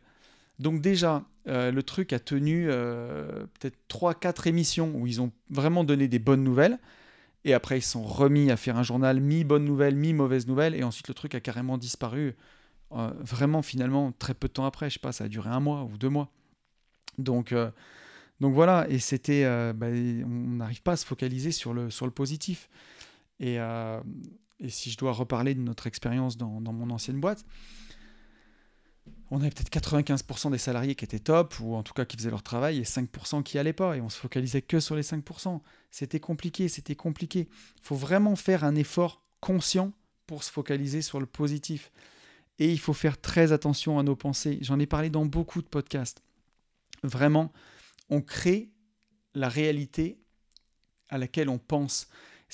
Donc 0.59 0.81
déjà, 0.81 1.23
euh, 1.47 1.71
le 1.71 1.83
truc 1.83 2.13
a 2.13 2.19
tenu 2.19 2.67
euh, 2.69 3.45
peut-être 3.59 3.77
3-4 3.89 4.47
émissions 4.47 4.93
où 4.95 5.07
ils 5.07 5.21
ont 5.21 5.31
vraiment 5.49 5.83
donné 5.83 6.07
des 6.07 6.19
bonnes 6.19 6.43
nouvelles. 6.43 6.79
Et 7.45 7.53
après, 7.53 7.77
ils 7.77 7.83
sont 7.83 8.03
remis 8.03 8.51
à 8.51 8.57
faire 8.57 8.75
un 8.75 8.83
journal 8.83 9.21
mi-bonne 9.21 9.63
nouvelle, 9.63 9.95
mi-mauvaise 9.95 10.47
nouvelle. 10.47 10.75
Et 10.75 10.83
ensuite, 10.83 11.07
le 11.07 11.13
truc 11.13 11.33
a 11.35 11.39
carrément 11.39 11.77
disparu. 11.77 12.35
Euh, 12.91 13.11
vraiment, 13.19 13.61
finalement, 13.61 14.11
très 14.11 14.33
peu 14.33 14.47
de 14.49 14.53
temps 14.53 14.65
après. 14.65 14.89
Je 14.89 14.95
sais 14.95 14.99
pas, 14.99 15.13
ça 15.13 15.25
a 15.25 15.27
duré 15.29 15.49
un 15.49 15.61
mois 15.61 15.83
ou 15.83 15.97
deux 15.97 16.09
mois. 16.09 16.29
Donc, 17.17 17.53
donc 18.41 18.53
voilà. 18.53 18.87
Et 18.89 18.99
c'était. 18.99 19.43
Bah, 19.73 19.87
on 19.87 20.55
n'arrive 20.57 20.81
pas 20.81 20.93
à 20.93 20.97
se 20.97 21.05
focaliser 21.05 21.51
sur 21.51 21.73
le, 21.73 21.89
sur 21.89 22.05
le 22.05 22.11
positif. 22.11 22.67
Et, 23.39 23.55
et 23.55 24.69
si 24.69 24.89
je 24.89 24.97
dois 24.97 25.11
reparler 25.11 25.53
de 25.53 25.61
notre 25.61 25.87
expérience 25.87 26.37
dans, 26.37 26.61
dans 26.61 26.73
mon 26.73 26.89
ancienne 26.89 27.19
boîte, 27.19 27.45
on 29.31 29.41
avait 29.41 29.49
peut-être 29.49 29.71
95% 29.71 30.51
des 30.51 30.57
salariés 30.57 30.95
qui 30.95 31.05
étaient 31.05 31.19
top, 31.19 31.59
ou 31.59 31.75
en 31.75 31.83
tout 31.83 31.93
cas 31.93 32.05
qui 32.05 32.15
faisaient 32.17 32.29
leur 32.29 32.43
travail, 32.43 32.79
et 32.79 32.83
5% 32.83 33.43
qui 33.43 33.57
allaient 33.57 33.73
pas, 33.73 33.97
et 33.97 34.01
on 34.01 34.09
se 34.09 34.19
focalisait 34.19 34.61
que 34.61 34.79
sur 34.79 34.95
les 34.95 35.01
5%. 35.01 35.61
C'était 35.91 36.19
compliqué, 36.19 36.67
c'était 36.67 36.95
compliqué. 36.95 37.47
Il 37.77 37.81
faut 37.81 37.95
vraiment 37.95 38.35
faire 38.35 38.63
un 38.63 38.75
effort 38.75 39.23
conscient 39.39 39.93
pour 40.27 40.43
se 40.43 40.51
focaliser 40.51 41.01
sur 41.01 41.19
le 41.19 41.25
positif. 41.25 41.91
Et 42.59 42.71
il 42.71 42.79
faut 42.79 42.93
faire 42.93 43.19
très 43.19 43.51
attention 43.51 43.99
à 43.99 44.03
nos 44.03 44.15
pensées. 44.15 44.59
J'en 44.61 44.79
ai 44.79 44.85
parlé 44.85 45.09
dans 45.09 45.25
beaucoup 45.25 45.61
de 45.61 45.67
podcasts. 45.67 46.21
Vraiment, 47.03 47.51
on 48.09 48.21
crée 48.21 48.71
la 49.33 49.49
réalité 49.49 50.19
à 51.09 51.17
laquelle 51.17 51.49
on 51.49 51.57
pense. 51.57 52.07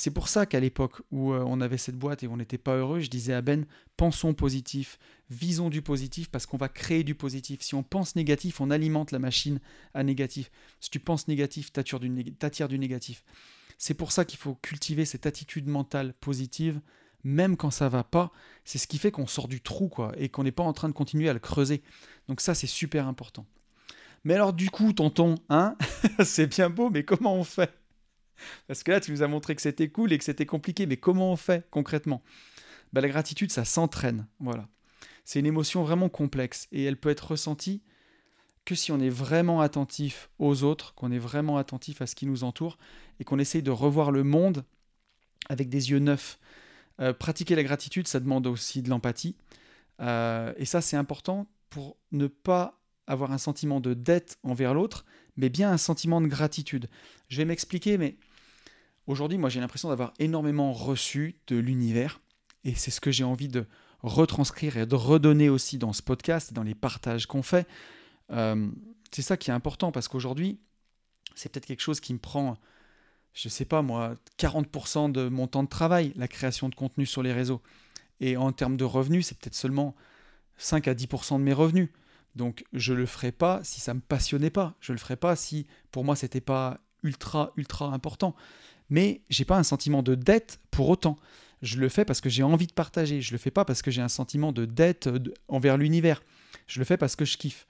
C'est 0.03 0.09
pour 0.09 0.29
ça 0.29 0.47
qu'à 0.47 0.59
l'époque 0.59 1.03
où 1.11 1.31
euh, 1.31 1.43
on 1.45 1.61
avait 1.61 1.77
cette 1.77 1.95
boîte 1.95 2.23
et 2.23 2.27
on 2.27 2.37
n'était 2.37 2.57
pas 2.57 2.75
heureux, 2.75 3.01
je 3.01 3.07
disais 3.07 3.35
à 3.35 3.43
Ben, 3.43 3.67
pensons 3.97 4.33
positif, 4.33 4.97
visons 5.29 5.69
du 5.69 5.83
positif 5.83 6.31
parce 6.31 6.47
qu'on 6.47 6.57
va 6.57 6.69
créer 6.69 7.03
du 7.03 7.13
positif. 7.13 7.61
Si 7.61 7.75
on 7.75 7.83
pense 7.83 8.15
négatif, 8.15 8.61
on 8.61 8.71
alimente 8.71 9.11
la 9.11 9.19
machine 9.19 9.59
à 9.93 10.03
négatif. 10.03 10.49
Si 10.79 10.89
tu 10.89 10.99
penses 10.99 11.27
négatif, 11.27 11.71
t'attires 11.71 11.99
du, 11.99 12.09
négatif. 12.79 13.23
C'est 13.77 13.93
pour 13.93 14.11
ça 14.11 14.25
qu'il 14.25 14.39
faut 14.39 14.55
cultiver 14.55 15.05
cette 15.05 15.27
attitude 15.27 15.67
mentale 15.67 16.15
positive, 16.19 16.81
même 17.23 17.55
quand 17.55 17.69
ça 17.69 17.87
va 17.87 18.03
pas. 18.03 18.31
C'est 18.65 18.79
ce 18.79 18.87
qui 18.87 18.97
fait 18.97 19.11
qu'on 19.11 19.27
sort 19.27 19.47
du 19.47 19.61
trou, 19.61 19.87
quoi, 19.87 20.13
et 20.17 20.29
qu'on 20.29 20.43
n'est 20.43 20.51
pas 20.51 20.63
en 20.63 20.73
train 20.73 20.89
de 20.89 20.95
continuer 20.95 21.29
à 21.29 21.33
le 21.33 21.39
creuser. 21.39 21.83
Donc 22.27 22.41
ça, 22.41 22.55
c'est 22.55 22.65
super 22.65 23.07
important. 23.07 23.45
Mais 24.23 24.33
alors 24.33 24.53
du 24.53 24.71
coup, 24.71 24.93
tonton, 24.93 25.35
hein, 25.49 25.75
c'est 26.25 26.47
bien 26.47 26.71
beau, 26.71 26.89
mais 26.89 27.03
comment 27.03 27.35
on 27.35 27.43
fait? 27.43 27.80
Parce 28.67 28.83
que 28.83 28.91
là, 28.91 28.99
tu 28.99 29.11
nous 29.11 29.23
as 29.23 29.27
montré 29.27 29.55
que 29.55 29.61
c'était 29.61 29.89
cool 29.89 30.13
et 30.13 30.17
que 30.17 30.23
c'était 30.23 30.45
compliqué, 30.45 30.85
mais 30.85 30.97
comment 30.97 31.31
on 31.31 31.35
fait 31.35 31.67
concrètement? 31.71 32.21
Bah, 32.93 33.01
La 33.01 33.09
gratitude, 33.09 33.51
ça 33.51 33.65
s'entraîne. 33.65 34.27
Voilà. 34.39 34.67
C'est 35.25 35.39
une 35.39 35.45
émotion 35.45 35.83
vraiment 35.83 36.09
complexe 36.09 36.67
et 36.71 36.83
elle 36.83 36.97
peut 36.97 37.09
être 37.09 37.31
ressentie 37.31 37.81
que 38.65 38.75
si 38.75 38.91
on 38.91 38.99
est 38.99 39.09
vraiment 39.09 39.61
attentif 39.61 40.29
aux 40.39 40.63
autres, 40.63 40.93
qu'on 40.93 41.11
est 41.11 41.19
vraiment 41.19 41.57
attentif 41.57 42.01
à 42.01 42.07
ce 42.07 42.15
qui 42.15 42.25
nous 42.25 42.43
entoure 42.43 42.77
et 43.19 43.23
qu'on 43.23 43.39
essaye 43.39 43.63
de 43.63 43.71
revoir 43.71 44.11
le 44.11 44.23
monde 44.23 44.65
avec 45.49 45.69
des 45.69 45.91
yeux 45.91 45.99
neufs. 45.99 46.39
Euh, 46.99 47.13
pratiquer 47.13 47.55
la 47.55 47.63
gratitude, 47.63 48.07
ça 48.07 48.19
demande 48.19 48.45
aussi 48.45 48.81
de 48.81 48.89
l'empathie. 48.89 49.35
Euh, 49.99 50.53
et 50.57 50.65
ça, 50.65 50.81
c'est 50.81 50.97
important 50.97 51.47
pour 51.69 51.97
ne 52.11 52.27
pas 52.27 52.79
avoir 53.07 53.31
un 53.31 53.37
sentiment 53.37 53.79
de 53.79 53.93
dette 53.93 54.37
envers 54.43 54.73
l'autre, 54.73 55.05
mais 55.37 55.49
bien 55.49 55.71
un 55.71 55.77
sentiment 55.77 56.21
de 56.21 56.27
gratitude. 56.27 56.87
Je 57.29 57.37
vais 57.37 57.45
m'expliquer, 57.45 57.97
mais 57.97 58.17
Aujourd'hui, 59.07 59.37
moi, 59.37 59.49
j'ai 59.49 59.59
l'impression 59.59 59.89
d'avoir 59.89 60.13
énormément 60.19 60.73
reçu 60.73 61.35
de 61.47 61.57
l'univers, 61.57 62.21
et 62.63 62.75
c'est 62.75 62.91
ce 62.91 63.01
que 63.01 63.11
j'ai 63.11 63.23
envie 63.23 63.47
de 63.47 63.65
retranscrire 64.03 64.77
et 64.77 64.85
de 64.85 64.95
redonner 64.95 65.49
aussi 65.49 65.77
dans 65.77 65.93
ce 65.93 66.01
podcast, 66.01 66.53
dans 66.53 66.63
les 66.63 66.75
partages 66.75 67.25
qu'on 67.25 67.43
fait. 67.43 67.67
Euh, 68.31 68.69
c'est 69.11 69.21
ça 69.21 69.37
qui 69.37 69.49
est 69.49 69.53
important, 69.53 69.91
parce 69.91 70.07
qu'aujourd'hui, 70.07 70.59
c'est 71.35 71.49
peut-être 71.49 71.65
quelque 71.65 71.81
chose 71.81 71.99
qui 71.99 72.13
me 72.13 72.19
prend, 72.19 72.57
je 73.33 73.47
ne 73.47 73.51
sais 73.51 73.65
pas 73.65 73.81
moi, 73.81 74.15
40% 74.37 75.11
de 75.11 75.29
mon 75.29 75.47
temps 75.47 75.63
de 75.63 75.69
travail, 75.69 76.13
la 76.15 76.27
création 76.27 76.69
de 76.69 76.75
contenu 76.75 77.05
sur 77.05 77.23
les 77.23 77.33
réseaux. 77.33 77.61
Et 78.19 78.37
en 78.37 78.51
termes 78.51 78.77
de 78.77 78.83
revenus, 78.83 79.27
c'est 79.27 79.37
peut-être 79.37 79.55
seulement 79.55 79.95
5 80.57 80.87
à 80.87 80.93
10% 80.93 81.39
de 81.39 81.43
mes 81.43 81.53
revenus. 81.53 81.89
Donc 82.35 82.63
je 82.73 82.93
ne 82.93 82.99
le 82.99 83.05
ferai 83.05 83.31
pas 83.31 83.61
si 83.63 83.81
ça 83.81 83.93
ne 83.93 83.97
me 83.97 84.01
passionnait 84.01 84.49
pas. 84.49 84.75
Je 84.79 84.91
ne 84.91 84.97
le 84.97 84.99
ferai 84.99 85.15
pas 85.15 85.35
si 85.35 85.67
pour 85.91 86.05
moi 86.05 86.15
c'était 86.15 86.41
pas 86.41 86.79
ultra 87.03 87.51
ultra 87.57 87.87
important 87.87 88.35
mais 88.91 89.21
j'ai 89.29 89.45
pas 89.45 89.57
un 89.57 89.63
sentiment 89.63 90.03
de 90.03 90.13
dette 90.13 90.59
pour 90.69 90.89
autant. 90.89 91.17
Je 91.63 91.79
le 91.79 91.89
fais 91.89 92.05
parce 92.05 92.21
que 92.21 92.29
j'ai 92.29 92.43
envie 92.43 92.67
de 92.67 92.73
partager. 92.73 93.21
Je 93.21 93.31
le 93.31 93.37
fais 93.37 93.49
pas 93.49 93.65
parce 93.65 93.81
que 93.81 93.89
j'ai 93.89 94.01
un 94.01 94.09
sentiment 94.09 94.51
de 94.51 94.65
dette 94.65 95.09
envers 95.47 95.77
l'univers. 95.77 96.21
Je 96.67 96.79
le 96.79 96.85
fais 96.85 96.97
parce 96.97 97.15
que 97.15 97.25
je 97.25 97.37
kiffe. 97.37 97.67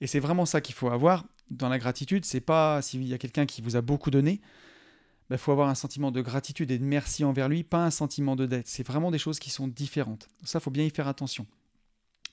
Et 0.00 0.06
c'est 0.06 0.20
vraiment 0.20 0.46
ça 0.46 0.60
qu'il 0.60 0.74
faut 0.74 0.90
avoir 0.90 1.24
dans 1.50 1.68
la 1.68 1.78
gratitude. 1.78 2.24
C'est 2.24 2.40
pas 2.40 2.82
s'il 2.82 3.04
y 3.04 3.14
a 3.14 3.18
quelqu'un 3.18 3.46
qui 3.46 3.62
vous 3.62 3.76
a 3.76 3.80
beaucoup 3.80 4.10
donné, 4.10 4.32
il 4.42 5.30
ben, 5.30 5.38
faut 5.38 5.52
avoir 5.52 5.68
un 5.68 5.74
sentiment 5.74 6.10
de 6.10 6.20
gratitude 6.20 6.70
et 6.70 6.78
de 6.78 6.84
merci 6.84 7.24
envers 7.24 7.48
lui, 7.48 7.62
pas 7.62 7.84
un 7.84 7.90
sentiment 7.90 8.36
de 8.36 8.46
dette. 8.46 8.68
C'est 8.68 8.86
vraiment 8.86 9.10
des 9.10 9.18
choses 9.18 9.38
qui 9.38 9.50
sont 9.50 9.68
différentes. 9.68 10.28
Ça, 10.44 10.60
faut 10.60 10.70
bien 10.70 10.84
y 10.84 10.90
faire 10.90 11.08
attention. 11.08 11.46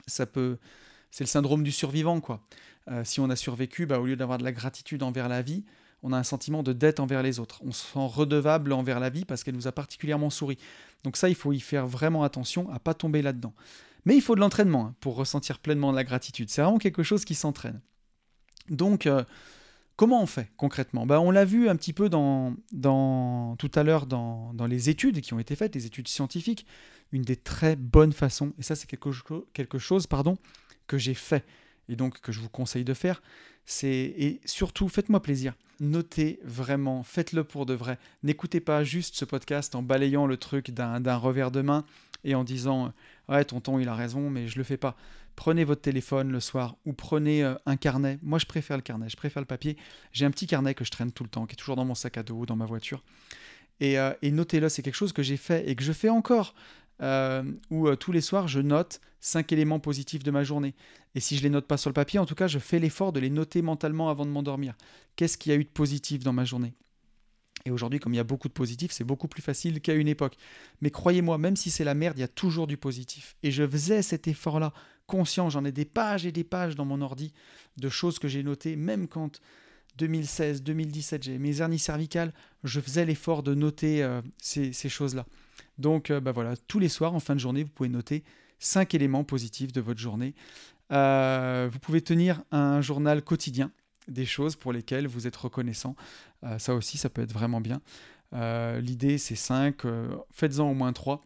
Ça 0.06 0.26
peut, 0.26 0.58
c'est 1.10 1.24
le 1.24 1.28
syndrome 1.28 1.62
du 1.62 1.72
survivant, 1.72 2.20
quoi. 2.20 2.46
Euh, 2.88 3.04
si 3.04 3.20
on 3.20 3.28
a 3.30 3.36
survécu, 3.36 3.86
bah, 3.86 3.98
au 3.98 4.06
lieu 4.06 4.16
d'avoir 4.16 4.38
de 4.38 4.44
la 4.44 4.52
gratitude 4.52 5.02
envers 5.02 5.28
la 5.28 5.42
vie, 5.42 5.64
on 6.02 6.12
a 6.12 6.18
un 6.18 6.22
sentiment 6.22 6.62
de 6.62 6.72
dette 6.72 7.00
envers 7.00 7.22
les 7.22 7.40
autres. 7.40 7.60
On 7.64 7.72
se 7.72 7.86
sent 7.86 8.06
redevable 8.06 8.72
envers 8.72 9.00
la 9.00 9.10
vie 9.10 9.24
parce 9.24 9.42
qu'elle 9.42 9.54
nous 9.54 9.66
a 9.66 9.72
particulièrement 9.72 10.30
souri. 10.30 10.58
Donc 11.04 11.16
ça, 11.16 11.28
il 11.28 11.34
faut 11.34 11.52
y 11.52 11.60
faire 11.60 11.86
vraiment 11.86 12.22
attention 12.22 12.70
à 12.70 12.78
pas 12.78 12.94
tomber 12.94 13.22
là-dedans. 13.22 13.54
Mais 14.04 14.14
il 14.14 14.22
faut 14.22 14.34
de 14.34 14.40
l'entraînement 14.40 14.86
hein, 14.86 14.94
pour 15.00 15.16
ressentir 15.16 15.58
pleinement 15.58 15.90
de 15.90 15.96
la 15.96 16.04
gratitude. 16.04 16.48
C'est 16.48 16.62
vraiment 16.62 16.78
quelque 16.78 17.02
chose 17.02 17.24
qui 17.24 17.34
s'entraîne. 17.34 17.80
Donc, 18.70 19.06
euh, 19.06 19.24
comment 19.96 20.22
on 20.22 20.26
fait 20.26 20.50
concrètement? 20.56 21.06
Ben, 21.06 21.18
On 21.18 21.30
l'a 21.30 21.44
vu 21.44 21.68
un 21.68 21.76
petit 21.76 21.92
peu 21.92 22.08
dans, 22.08 22.54
tout 23.58 23.70
à 23.74 23.82
l'heure 23.82 24.06
dans, 24.06 24.52
dans, 24.54 24.66
les 24.66 24.90
études 24.90 25.20
qui 25.20 25.34
ont 25.34 25.38
été 25.38 25.56
faites, 25.56 25.74
les 25.74 25.86
études 25.86 26.08
scientifiques. 26.08 26.66
Une 27.12 27.22
des 27.22 27.36
très 27.36 27.76
bonnes 27.76 28.12
façons, 28.12 28.52
et 28.58 28.62
ça 28.62 28.74
c'est 28.74 28.88
quelque, 28.88 29.10
quelque 29.52 29.78
chose 29.78 30.08
pardon, 30.08 30.36
que 30.88 30.98
j'ai 30.98 31.14
fait 31.14 31.44
et 31.88 31.96
donc 31.96 32.20
que 32.20 32.32
je 32.32 32.40
vous 32.40 32.48
conseille 32.48 32.84
de 32.84 32.94
faire, 32.94 33.22
c'est 33.64 33.88
et 33.88 34.40
surtout 34.44 34.88
faites-moi 34.88 35.22
plaisir. 35.22 35.54
Notez 35.80 36.40
vraiment, 36.42 37.02
faites-le 37.02 37.44
pour 37.44 37.66
de 37.66 37.74
vrai. 37.74 37.98
N'écoutez 38.22 38.60
pas 38.60 38.84
juste 38.84 39.14
ce 39.16 39.24
podcast 39.24 39.74
en 39.74 39.82
balayant 39.82 40.26
le 40.26 40.36
truc 40.36 40.70
d'un 40.70 41.16
revers 41.16 41.50
de 41.50 41.62
main 41.62 41.84
et 42.24 42.34
en 42.34 42.44
disant 42.44 42.92
ouais 43.28 43.44
tonton 43.44 43.78
il 43.78 43.88
a 43.88 43.94
raison 43.94 44.30
mais 44.30 44.48
je 44.48 44.56
le 44.58 44.64
fais 44.64 44.76
pas. 44.76 44.96
Prenez 45.34 45.64
votre 45.64 45.82
téléphone 45.82 46.32
le 46.32 46.40
soir 46.40 46.76
ou 46.86 46.94
prenez 46.94 47.44
euh, 47.44 47.54
un 47.66 47.76
carnet. 47.76 48.18
Moi 48.22 48.38
je 48.38 48.46
préfère 48.46 48.78
le 48.78 48.82
carnet, 48.82 49.08
je 49.10 49.16
préfère 49.16 49.42
le 49.42 49.46
papier. 49.46 49.76
J'ai 50.12 50.24
un 50.24 50.30
petit 50.30 50.46
carnet 50.46 50.74
que 50.74 50.84
je 50.84 50.90
traîne 50.90 51.12
tout 51.12 51.24
le 51.24 51.28
temps, 51.28 51.44
qui 51.44 51.52
est 51.52 51.56
toujours 51.56 51.76
dans 51.76 51.84
mon 51.84 51.94
sac 51.94 52.16
à 52.16 52.22
dos, 52.22 52.46
dans 52.46 52.56
ma 52.56 52.64
voiture. 52.64 53.04
Et, 53.80 53.98
euh, 53.98 54.14
et 54.22 54.30
notez-le, 54.30 54.70
c'est 54.70 54.82
quelque 54.82 54.94
chose 54.94 55.12
que 55.12 55.22
j'ai 55.22 55.36
fait 55.36 55.68
et 55.68 55.76
que 55.76 55.84
je 55.84 55.92
fais 55.92 56.08
encore. 56.08 56.54
Euh, 57.02 57.42
où 57.70 57.94
tous 57.96 58.12
les 58.12 58.20
soirs 58.20 58.48
je 58.48 58.60
note 58.60 59.00
cinq 59.20 59.52
éléments 59.52 59.80
positifs 59.80 60.22
de 60.22 60.30
ma 60.30 60.44
journée. 60.44 60.74
Et 61.14 61.20
si 61.20 61.36
je 61.36 61.42
les 61.42 61.50
note 61.50 61.66
pas 61.66 61.76
sur 61.76 61.90
le 61.90 61.94
papier, 61.94 62.18
en 62.18 62.26
tout 62.26 62.34
cas, 62.34 62.46
je 62.46 62.58
fais 62.58 62.78
l'effort 62.78 63.12
de 63.12 63.20
les 63.20 63.30
noter 63.30 63.62
mentalement 63.62 64.08
avant 64.08 64.24
de 64.24 64.30
m'endormir. 64.30 64.74
Qu'est-ce 65.16 65.36
qu'il 65.38 65.50
y 65.50 65.54
a 65.54 65.58
eu 65.58 65.64
de 65.64 65.70
positif 65.70 66.22
dans 66.22 66.32
ma 66.32 66.44
journée? 66.44 66.74
Et 67.64 67.70
aujourd'hui, 67.70 67.98
comme 67.98 68.14
il 68.14 68.18
y 68.18 68.20
a 68.20 68.24
beaucoup 68.24 68.48
de 68.48 68.52
positifs, 68.52 68.92
c'est 68.92 69.02
beaucoup 69.02 69.26
plus 69.26 69.42
facile 69.42 69.80
qu'à 69.80 69.94
une 69.94 70.06
époque. 70.06 70.36
Mais 70.82 70.90
croyez-moi, 70.90 71.36
même 71.38 71.56
si 71.56 71.70
c'est 71.70 71.84
la 71.84 71.94
merde, 71.94 72.16
il 72.16 72.20
y 72.20 72.24
a 72.24 72.28
toujours 72.28 72.68
du 72.68 72.76
positif. 72.76 73.36
Et 73.42 73.50
je 73.50 73.66
faisais 73.66 74.02
cet 74.02 74.28
effort-là, 74.28 74.72
conscient. 75.06 75.50
J'en 75.50 75.64
ai 75.64 75.72
des 75.72 75.84
pages 75.84 76.26
et 76.26 76.32
des 76.32 76.44
pages 76.44 76.76
dans 76.76 76.84
mon 76.84 77.00
ordi 77.00 77.32
de 77.76 77.88
choses 77.88 78.18
que 78.20 78.28
j'ai 78.28 78.44
notées, 78.44 78.76
même 78.76 79.08
quand 79.08 79.40
2016, 79.96 80.62
2017, 80.62 81.22
j'ai 81.22 81.38
mes 81.38 81.60
hernies 81.60 81.78
cervicales, 81.78 82.32
je 82.64 82.80
faisais 82.80 83.04
l'effort 83.04 83.42
de 83.42 83.54
noter 83.54 84.02
euh, 84.02 84.20
ces, 84.38 84.72
choses-là. 84.88 85.26
Donc, 85.78 86.10
euh, 86.10 86.20
bah 86.20 86.32
voilà, 86.32 86.56
tous 86.56 86.78
les 86.78 86.88
soirs, 86.88 87.14
en 87.14 87.20
fin 87.20 87.34
de 87.34 87.40
journée, 87.40 87.62
vous 87.62 87.70
pouvez 87.70 87.88
noter 87.88 88.24
cinq 88.58 88.94
éléments 88.94 89.24
positifs 89.24 89.72
de 89.72 89.80
votre 89.80 90.00
journée. 90.00 90.34
Euh, 90.92 91.68
vous 91.70 91.78
pouvez 91.78 92.00
tenir 92.00 92.42
un 92.52 92.80
journal 92.80 93.22
quotidien 93.22 93.72
des 94.08 94.24
choses 94.24 94.54
pour 94.54 94.72
lesquelles 94.72 95.06
vous 95.06 95.26
êtes 95.26 95.36
reconnaissant. 95.36 95.96
Euh, 96.44 96.58
ça 96.58 96.74
aussi, 96.74 96.96
ça 96.98 97.10
peut 97.10 97.22
être 97.22 97.32
vraiment 97.32 97.60
bien. 97.60 97.80
L'idée, 98.32 99.16
c'est 99.16 99.36
5, 99.36 99.86
euh, 99.86 100.08
faites-en 100.30 100.70
au 100.70 100.74
moins 100.74 100.92
3. 100.92 101.24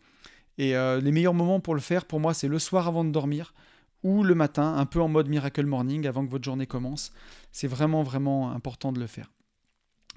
Et 0.59 0.75
les 0.75 1.13
meilleurs 1.13 1.35
moments 1.35 1.59
pour 1.59 1.75
le 1.75 1.81
faire, 1.81 2.05
pour 2.05 2.21
moi, 2.21 2.35
c'est 2.35 2.47
le 2.47 2.59
soir 2.59 2.87
avant 2.87 3.03
de 3.03 3.11
dormir 3.11 3.55
ou 4.03 4.23
le 4.23 4.35
matin, 4.35 4.77
un 4.77 4.85
peu 4.85 5.01
en 5.01 5.09
mode 5.09 5.29
Miracle 5.29 5.65
Morning, 5.65 6.07
avant 6.07 6.25
que 6.25 6.31
votre 6.31 6.45
journée 6.45 6.67
commence. 6.67 7.13
C'est 7.51 7.67
vraiment, 7.67 8.03
vraiment 8.03 8.53
important 8.53 8.93
de 8.93 9.01
le 9.01 9.07
faire. 9.07 9.31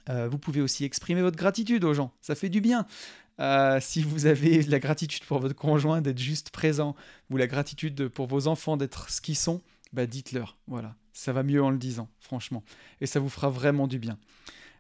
vous 0.09 0.37
pouvez 0.37 0.59
aussi 0.59 0.83
exprimer 0.83 1.21
votre 1.21 1.37
gratitude 1.37 1.85
aux 1.85 1.93
gens, 1.93 2.11
ça 2.21 2.35
fait 2.35 2.49
du 2.49 2.59
bien. 2.59 2.85
Si 3.81 4.01
vous 4.03 4.25
avez 4.25 4.63
la 4.63 4.79
gratitude 4.79 5.23
pour 5.25 5.39
votre 5.39 5.55
conjoint 5.55 6.01
d'être 6.01 6.19
juste 6.19 6.49
présent, 6.49 6.95
ou 7.29 7.37
la 7.37 7.47
gratitude 7.47 8.07
pour 8.07 8.27
vos 8.27 8.47
enfants 8.47 8.77
d'être 8.77 9.09
ce 9.09 9.21
qu'ils 9.21 9.37
sont, 9.37 9.61
bah 9.91 10.05
dites-leur. 10.05 10.57
Voilà, 10.67 10.95
ça 11.13 11.33
va 11.33 11.43
mieux 11.43 11.63
en 11.63 11.69
le 11.69 11.77
disant, 11.77 12.09
franchement. 12.19 12.63
Et 13.01 13.05
ça 13.05 13.19
vous 13.19 13.29
fera 13.29 13.49
vraiment 13.49 13.87
du 13.87 13.99
bien. 13.99 14.17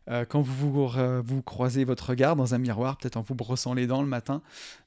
Euh, 0.09 0.25
quand 0.25 0.41
vous, 0.41 0.71
vous, 0.71 0.89
vous, 1.23 1.41
croisez 1.41 1.85
votre 1.85 2.09
regard 2.09 2.35
dans 2.35 2.53
un 2.53 2.57
miroir, 2.57 2.97
peut-être 2.97 3.17
en 3.17 3.21
vous 3.21 3.35
brossant 3.35 3.73
les 3.73 3.87
dents 3.87 4.01
le 4.01 4.07
matin, 4.07 4.41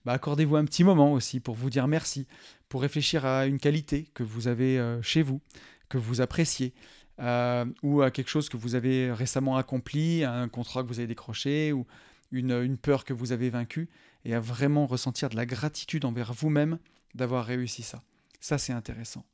bah 0.04 0.12
accordez-vous 0.12 0.56
un 0.56 0.64
petit 0.64 0.84
moment 0.84 1.12
aussi 1.12 1.40
pour 1.40 1.54
vous 1.54 1.70
dire 1.70 1.88
merci, 1.88 2.26
pour 2.68 2.82
réfléchir 2.82 3.24
à 3.24 3.46
une 3.46 3.58
qualité 3.58 4.08
que 4.14 4.22
vous 4.22 4.48
avez 4.48 4.78
euh, 4.78 5.00
chez 5.02 5.22
vous, 5.22 5.40
que 5.88 5.96
vous 5.96 6.20
appréciez, 6.20 6.74
euh, 7.20 7.64
ou 7.82 8.02
à 8.02 8.10
quelque 8.10 8.28
chose 8.28 8.48
que 8.48 8.58
vous 8.58 8.74
avez 8.74 9.10
récemment 9.12 9.56
accompli, 9.56 10.22
un 10.22 10.48
contrat 10.48 10.82
que 10.82 10.88
vous 10.88 10.98
avez 10.98 11.08
décroché, 11.08 11.72
ou 11.72 11.86
une, 12.30 12.52
une 12.52 12.78
peur 12.78 13.04
que 13.04 13.12
vous 13.12 13.32
avez 13.32 13.50
vaincue, 13.50 13.88
et 14.24 14.34
à 14.34 14.40
vraiment 14.40 14.86
ressentir 14.86 15.28
de 15.28 15.36
la 15.36 15.46
gratitude 15.46 16.04
envers 16.04 16.32
vous-même 16.32 16.78
d'avoir 17.14 17.44
réussi 17.44 17.82
ça. 17.82 18.02
Ça, 18.40 18.58
c'est 18.58 18.72
intéressant. 18.72 19.24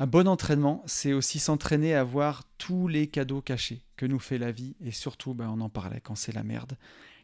Un 0.00 0.06
bon 0.06 0.28
entraînement, 0.28 0.82
c'est 0.86 1.12
aussi 1.12 1.40
s'entraîner 1.40 1.94
à 1.94 2.04
voir 2.04 2.44
tous 2.56 2.86
les 2.86 3.08
cadeaux 3.08 3.40
cachés 3.40 3.82
que 3.96 4.06
nous 4.06 4.20
fait 4.20 4.38
la 4.38 4.52
vie, 4.52 4.76
et 4.80 4.92
surtout, 4.92 5.34
ben, 5.34 5.48
on 5.48 5.60
en 5.60 5.68
parlait 5.68 6.00
quand 6.00 6.14
c'est 6.14 6.32
la 6.32 6.44
merde. 6.44 6.76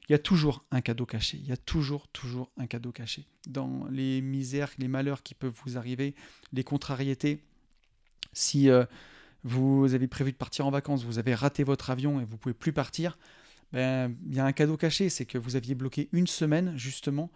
Il 0.09 0.13
y 0.13 0.15
a 0.15 0.19
toujours 0.19 0.65
un 0.71 0.81
cadeau 0.81 1.07
caché, 1.07 1.39
il 1.39 1.47
y 1.47 1.53
a 1.53 1.57
toujours, 1.57 2.09
toujours 2.09 2.51
un 2.59 2.67
cadeau 2.67 2.93
caché. 2.93 3.27
Dans 3.47 3.87
les 3.91 4.21
misères, 4.21 4.71
les 4.79 4.89
malheurs 4.89 5.23
qui 5.23 5.35
peuvent 5.35 5.55
vous 5.65 5.79
arriver, 5.79 6.15
les 6.53 6.65
contrariétés, 6.65 7.41
si 8.33 8.69
euh, 8.69 8.85
vous 9.45 9.95
avez 9.95 10.09
prévu 10.09 10.33
de 10.33 10.37
partir 10.37 10.67
en 10.67 10.71
vacances, 10.71 11.05
vous 11.05 11.19
avez 11.19 11.35
raté 11.35 11.65
votre 11.65 11.91
avion 11.91 12.21
et 12.21 12.25
vous 12.25 12.37
pouvez 12.37 12.55
plus 12.55 12.73
partir, 12.73 13.19
ben, 13.75 14.15
il 14.29 14.37
y 14.37 14.39
a 14.39 14.45
un 14.45 14.53
cadeau 14.53 14.77
caché, 14.77 15.09
c'est 15.09 15.27
que 15.27 15.37
vous 15.37 15.57
aviez 15.57 15.75
bloqué 15.75 16.09
une 16.13 16.29
semaine 16.29 16.75
justement 16.77 17.29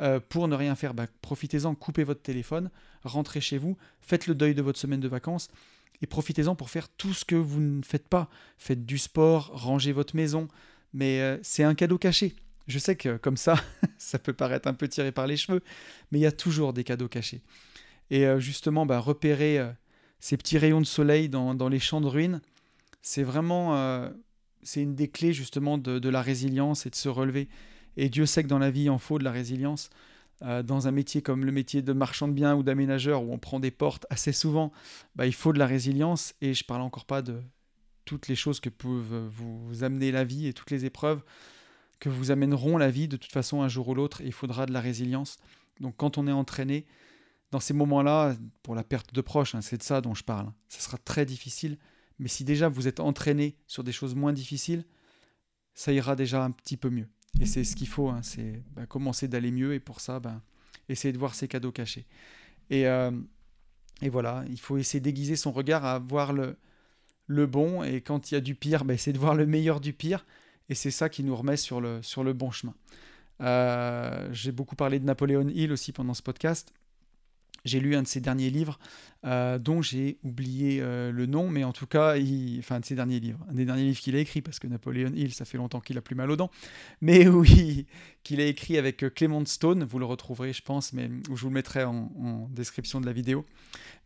euh, 0.00 0.20
pour 0.26 0.48
ne 0.48 0.54
rien 0.54 0.74
faire, 0.74 0.94
bah, 0.94 1.06
profitez-en, 1.20 1.74
coupez 1.74 2.02
votre 2.02 2.22
téléphone, 2.22 2.70
rentrez 3.04 3.42
chez 3.42 3.58
vous, 3.58 3.76
faites 4.00 4.26
le 4.26 4.34
deuil 4.34 4.54
de 4.54 4.62
votre 4.62 4.78
semaine 4.78 5.00
de 5.00 5.08
vacances 5.08 5.48
et 6.00 6.06
profitez-en 6.06 6.54
pour 6.54 6.70
faire 6.70 6.88
tout 6.88 7.12
ce 7.12 7.26
que 7.26 7.34
vous 7.34 7.60
ne 7.60 7.82
faites 7.82 8.08
pas. 8.08 8.30
Faites 8.56 8.86
du 8.86 8.96
sport, 8.96 9.50
rangez 9.52 9.92
votre 9.92 10.16
maison, 10.16 10.48
mais 10.94 11.20
euh, 11.20 11.36
c'est 11.42 11.62
un 11.62 11.74
cadeau 11.74 11.98
caché. 11.98 12.34
Je 12.68 12.78
sais 12.78 12.96
que 12.96 13.18
comme 13.18 13.36
ça, 13.36 13.62
ça 13.98 14.18
peut 14.18 14.32
paraître 14.32 14.68
un 14.68 14.74
peu 14.74 14.88
tiré 14.88 15.12
par 15.12 15.26
les 15.26 15.36
cheveux, 15.36 15.62
mais 16.10 16.18
il 16.18 16.22
y 16.22 16.26
a 16.26 16.32
toujours 16.32 16.72
des 16.72 16.84
cadeaux 16.84 17.08
cachés. 17.08 17.42
Et 18.10 18.26
euh, 18.26 18.40
justement, 18.40 18.86
bah, 18.86 18.98
repérer 18.98 19.60
ces 20.20 20.38
petits 20.38 20.56
rayons 20.56 20.80
de 20.80 20.86
soleil 20.86 21.28
dans, 21.28 21.68
les 21.68 21.80
champs 21.80 22.00
de 22.00 22.06
ruines, 22.06 22.40
c'est 23.02 23.22
vraiment 23.22 24.10
c'est 24.66 24.82
une 24.82 24.94
des 24.94 25.08
clés 25.08 25.32
justement 25.32 25.78
de 25.78 26.08
la 26.08 26.20
résilience 26.20 26.86
et 26.86 26.90
de 26.90 26.96
se 26.96 27.08
relever. 27.08 27.48
Et 27.96 28.08
Dieu 28.08 28.26
sait 28.26 28.42
que 28.42 28.48
dans 28.48 28.58
la 28.58 28.70
vie, 28.70 28.84
il 28.84 28.90
en 28.90 28.98
faut 28.98 29.18
de 29.18 29.24
la 29.24 29.32
résilience. 29.32 29.90
Euh, 30.42 30.62
dans 30.62 30.86
un 30.86 30.90
métier 30.90 31.22
comme 31.22 31.46
le 31.46 31.52
métier 31.52 31.80
de 31.80 31.92
marchand 31.94 32.28
de 32.28 32.34
biens 32.34 32.54
ou 32.54 32.62
d'aménageur, 32.62 33.22
où 33.22 33.32
on 33.32 33.38
prend 33.38 33.58
des 33.58 33.70
portes 33.70 34.06
assez 34.10 34.32
souvent, 34.32 34.70
bah, 35.14 35.26
il 35.26 35.32
faut 35.32 35.52
de 35.52 35.58
la 35.58 35.66
résilience. 35.66 36.34
Et 36.42 36.52
je 36.52 36.64
parle 36.64 36.82
encore 36.82 37.06
pas 37.06 37.22
de 37.22 37.40
toutes 38.04 38.28
les 38.28 38.36
choses 38.36 38.60
que 38.60 38.68
peuvent 38.68 39.28
vous 39.30 39.82
amener 39.82 40.12
la 40.12 40.24
vie 40.24 40.46
et 40.46 40.52
toutes 40.52 40.70
les 40.70 40.84
épreuves 40.84 41.22
que 41.98 42.10
vous 42.10 42.30
amèneront 42.30 42.76
la 42.76 42.90
vie 42.90 43.08
de 43.08 43.16
toute 43.16 43.32
façon 43.32 43.62
un 43.62 43.68
jour 43.68 43.88
ou 43.88 43.94
l'autre. 43.94 44.20
Il 44.20 44.32
faudra 44.32 44.66
de 44.66 44.72
la 44.72 44.80
résilience. 44.80 45.38
Donc 45.80 45.96
quand 45.96 46.18
on 46.18 46.26
est 46.26 46.32
entraîné, 46.32 46.86
dans 47.50 47.60
ces 47.60 47.72
moments-là, 47.72 48.36
pour 48.62 48.74
la 48.74 48.84
perte 48.84 49.14
de 49.14 49.20
proches, 49.22 49.54
hein, 49.54 49.62
c'est 49.62 49.78
de 49.78 49.82
ça 49.82 50.02
dont 50.02 50.14
je 50.14 50.24
parle, 50.24 50.52
ça 50.68 50.80
sera 50.80 50.98
très 50.98 51.24
difficile. 51.24 51.78
Mais 52.18 52.28
si 52.28 52.44
déjà 52.44 52.68
vous 52.68 52.88
êtes 52.88 53.00
entraîné 53.00 53.56
sur 53.66 53.84
des 53.84 53.92
choses 53.92 54.14
moins 54.14 54.32
difficiles, 54.32 54.84
ça 55.74 55.92
ira 55.92 56.16
déjà 56.16 56.42
un 56.42 56.50
petit 56.50 56.76
peu 56.76 56.90
mieux. 56.90 57.08
Et 57.40 57.46
c'est 57.46 57.64
ce 57.64 57.76
qu'il 57.76 57.88
faut, 57.88 58.08
hein, 58.08 58.20
c'est 58.22 58.62
bah, 58.72 58.86
commencer 58.86 59.28
d'aller 59.28 59.50
mieux 59.50 59.74
et 59.74 59.80
pour 59.80 60.00
ça, 60.00 60.20
ben, 60.20 60.40
essayer 60.88 61.12
de 61.12 61.18
voir 61.18 61.34
ses 61.34 61.48
cadeaux 61.48 61.72
cachés. 61.72 62.06
Et, 62.70 62.86
euh, 62.86 63.10
voilà, 64.02 64.44
il 64.48 64.58
faut 64.58 64.78
essayer 64.78 65.00
d'aiguiser 65.00 65.36
son 65.36 65.52
regard 65.52 65.84
à 65.84 65.98
voir 65.98 66.32
le, 66.32 66.56
bon 67.46 67.82
et 67.82 68.00
quand 68.00 68.30
il 68.30 68.34
y 68.34 68.36
a 68.38 68.40
du 68.40 68.54
pire, 68.54 68.84
ben, 68.84 68.94
essayer 68.94 69.12
de 69.12 69.18
voir 69.18 69.34
le 69.34 69.46
meilleur 69.46 69.80
du 69.80 69.92
pire. 69.92 70.24
Et 70.68 70.74
c'est 70.74 70.90
ça 70.90 71.08
qui 71.08 71.22
nous 71.22 71.36
remet 71.36 71.56
sur 71.56 71.80
le, 71.80 72.02
sur 72.02 72.24
le 72.24 72.32
bon 72.32 72.50
chemin. 72.50 72.74
Euh, 73.42 74.28
j'ai 74.32 74.50
beaucoup 74.50 74.76
parlé 74.76 74.98
de 74.98 75.04
Napoléon 75.04 75.48
Hill 75.48 75.72
aussi 75.72 75.92
pendant 75.92 76.14
ce 76.14 76.22
podcast. 76.22 76.72
J'ai 77.66 77.80
lu 77.80 77.96
un 77.96 78.02
de 78.02 78.06
ses 78.06 78.20
derniers 78.20 78.48
livres, 78.48 78.78
euh, 79.24 79.58
dont 79.58 79.82
j'ai 79.82 80.18
oublié 80.22 80.78
euh, 80.80 81.10
le 81.10 81.26
nom, 81.26 81.48
mais 81.50 81.64
en 81.64 81.72
tout 81.72 81.88
cas, 81.88 82.14
enfin, 82.58 82.78
de 82.78 82.84
ses 82.84 82.94
derniers 82.94 83.18
livres, 83.18 83.44
un 83.50 83.54
des 83.54 83.64
derniers 83.64 83.82
livres 83.82 83.98
qu'il 83.98 84.14
a 84.14 84.20
écrit, 84.20 84.40
parce 84.40 84.60
que 84.60 84.68
Napoléon 84.68 85.10
Hill, 85.12 85.34
ça 85.34 85.44
fait 85.44 85.58
longtemps 85.58 85.80
qu'il 85.80 85.98
a 85.98 86.00
plus 86.00 86.14
mal 86.14 86.30
aux 86.30 86.36
dents, 86.36 86.50
mais 87.00 87.26
oui, 87.28 87.86
qu'il 88.22 88.40
a 88.40 88.46
écrit 88.46 88.78
avec 88.78 89.02
euh, 89.02 89.10
Clement 89.10 89.44
Stone, 89.44 89.82
vous 89.82 89.98
le 89.98 90.04
retrouverez, 90.04 90.52
je 90.52 90.62
pense, 90.62 90.92
mais 90.92 91.10
je 91.28 91.40
vous 91.40 91.48
le 91.48 91.54
mettrai 91.54 91.82
en, 91.82 92.48
description 92.50 93.00
de 93.00 93.06
la 93.06 93.12
vidéo. 93.12 93.44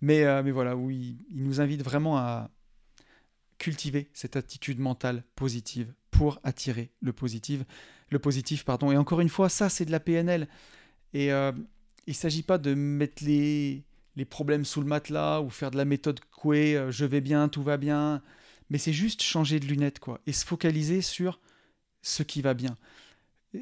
Mais, 0.00 0.24
mais 0.42 0.50
voilà, 0.50 0.76
où 0.76 0.90
il, 0.90 1.16
nous 1.30 1.60
invite 1.60 1.82
vraiment 1.82 2.16
à 2.16 2.50
cultiver 3.58 4.08
cette 4.14 4.36
attitude 4.36 4.78
mentale 4.78 5.22
positive 5.36 5.92
pour 6.10 6.40
attirer 6.42 6.90
le 7.02 7.12
positif, 7.12 7.60
le 8.08 8.18
positif, 8.18 8.64
pardon. 8.64 8.90
Et 8.90 8.96
encore 8.96 9.20
une 9.20 9.28
fois, 9.28 9.50
ça, 9.50 9.68
c'est 9.68 9.84
de 9.84 9.90
la 9.90 10.00
PNL. 10.00 10.48
Et 11.12 11.30
il 12.06 12.10
ne 12.10 12.14
s'agit 12.14 12.42
pas 12.42 12.58
de 12.58 12.74
mettre 12.74 13.24
les, 13.24 13.84
problèmes 14.28 14.64
sous 14.64 14.80
le 14.80 14.86
matelas 14.86 15.40
ou 15.40 15.48
faire 15.48 15.70
de 15.70 15.76
la 15.76 15.84
méthode 15.84 16.20
Coué, 16.30 16.76
euh, 16.76 16.90
je 16.90 17.04
vais 17.04 17.20
bien, 17.20 17.48
tout 17.48 17.62
va 17.62 17.76
bien. 17.76 18.22
Mais 18.68 18.78
c'est 18.78 18.92
juste 18.92 19.22
changer 19.22 19.60
de 19.60 19.66
lunettes, 19.66 19.98
quoi, 19.98 20.20
et 20.26 20.32
se 20.32 20.44
focaliser 20.44 21.00
sur 21.02 21.40
ce 22.02 22.22
qui 22.22 22.42
va 22.42 22.54
bien. 22.54 22.76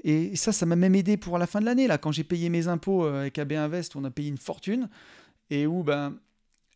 Et 0.04 0.36
ça, 0.36 0.52
ça 0.52 0.66
m'a 0.66 0.76
même 0.76 0.94
aidé 0.94 1.16
pour 1.16 1.38
la 1.38 1.46
fin 1.46 1.60
de 1.60 1.64
l'année, 1.64 1.86
là, 1.86 1.96
quand 1.96 2.12
j'ai 2.12 2.24
payé 2.24 2.50
mes 2.50 2.68
impôts 2.68 3.06
euh, 3.06 3.20
avec 3.20 3.38
AB 3.38 3.52
Invest, 3.52 3.96
on 3.96 4.04
a 4.04 4.10
payé 4.10 4.28
une 4.28 4.38
fortune, 4.38 4.88
et 5.48 5.66
où 5.66 5.82
ben, 5.82 6.18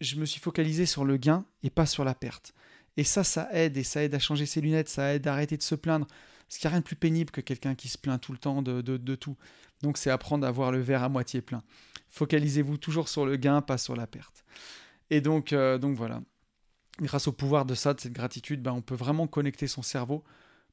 je 0.01 0.17
me 0.17 0.25
suis 0.25 0.41
focalisé 0.41 0.87
sur 0.87 1.05
le 1.05 1.17
gain 1.17 1.45
et 1.63 1.71
pas 1.71 1.87
sur 1.87 2.05
la 2.05 2.15
perte. 2.15 2.55
Et 2.97 3.05
ça, 3.05 3.25
ça 3.25 3.49
aide, 3.53 3.77
et 3.77 3.85
ça 3.85 4.03
aide 4.03 4.15
à 4.15 4.19
changer 4.19 4.47
ses 4.47 4.61
lunettes, 4.61 4.89
ça 4.89 5.15
aide 5.15 5.27
à 5.27 5.33
arrêter 5.33 5.57
de 5.57 5.63
se 5.63 5.75
plaindre. 5.75 6.07
Parce 6.53 6.59
qu'il 6.59 6.69
n'y 6.69 6.73
a 6.73 6.75
rien 6.75 6.81
de 6.81 6.85
plus 6.85 6.97
pénible 6.97 7.31
que 7.31 7.41
quelqu'un 7.41 7.75
qui 7.75 7.89
se 7.89 7.97
plaint 7.97 8.21
tout 8.21 8.31
le 8.31 8.37
temps 8.37 8.61
de, 8.61 9.15
tout. 9.15 9.39
Donc 9.81 9.97
c'est 9.97 10.11
apprendre 10.11 10.47
à 10.47 10.51
voir 10.51 10.71
le 10.71 10.81
verre 10.81 11.03
à 11.03 11.09
moitié 11.09 11.41
plein. 11.41 11.63
Focalisez-vous 12.11 12.77
toujours 12.77 13.09
sur 13.09 13.25
le 13.25 13.37
gain, 13.37 13.63
pas 13.63 13.79
sur 13.79 13.97
la 13.97 14.07
perte. 14.07 14.45
Et 15.09 15.23
donc, 15.23 15.55
euh, 15.55 15.79
donc 15.79 15.97
voilà. 15.97 16.21
Grâce 17.01 17.27
au 17.27 17.33
pouvoir 17.33 17.65
de 17.65 17.75
ça, 17.75 17.95
de 17.95 18.01
cette 18.01 18.13
gratitude, 18.13 18.61
ben, 18.61 18.73
on 18.73 18.83
peut 18.83 18.95
vraiment 18.95 19.27
connecter 19.27 19.67
son 19.67 19.81
cerveau 19.81 20.25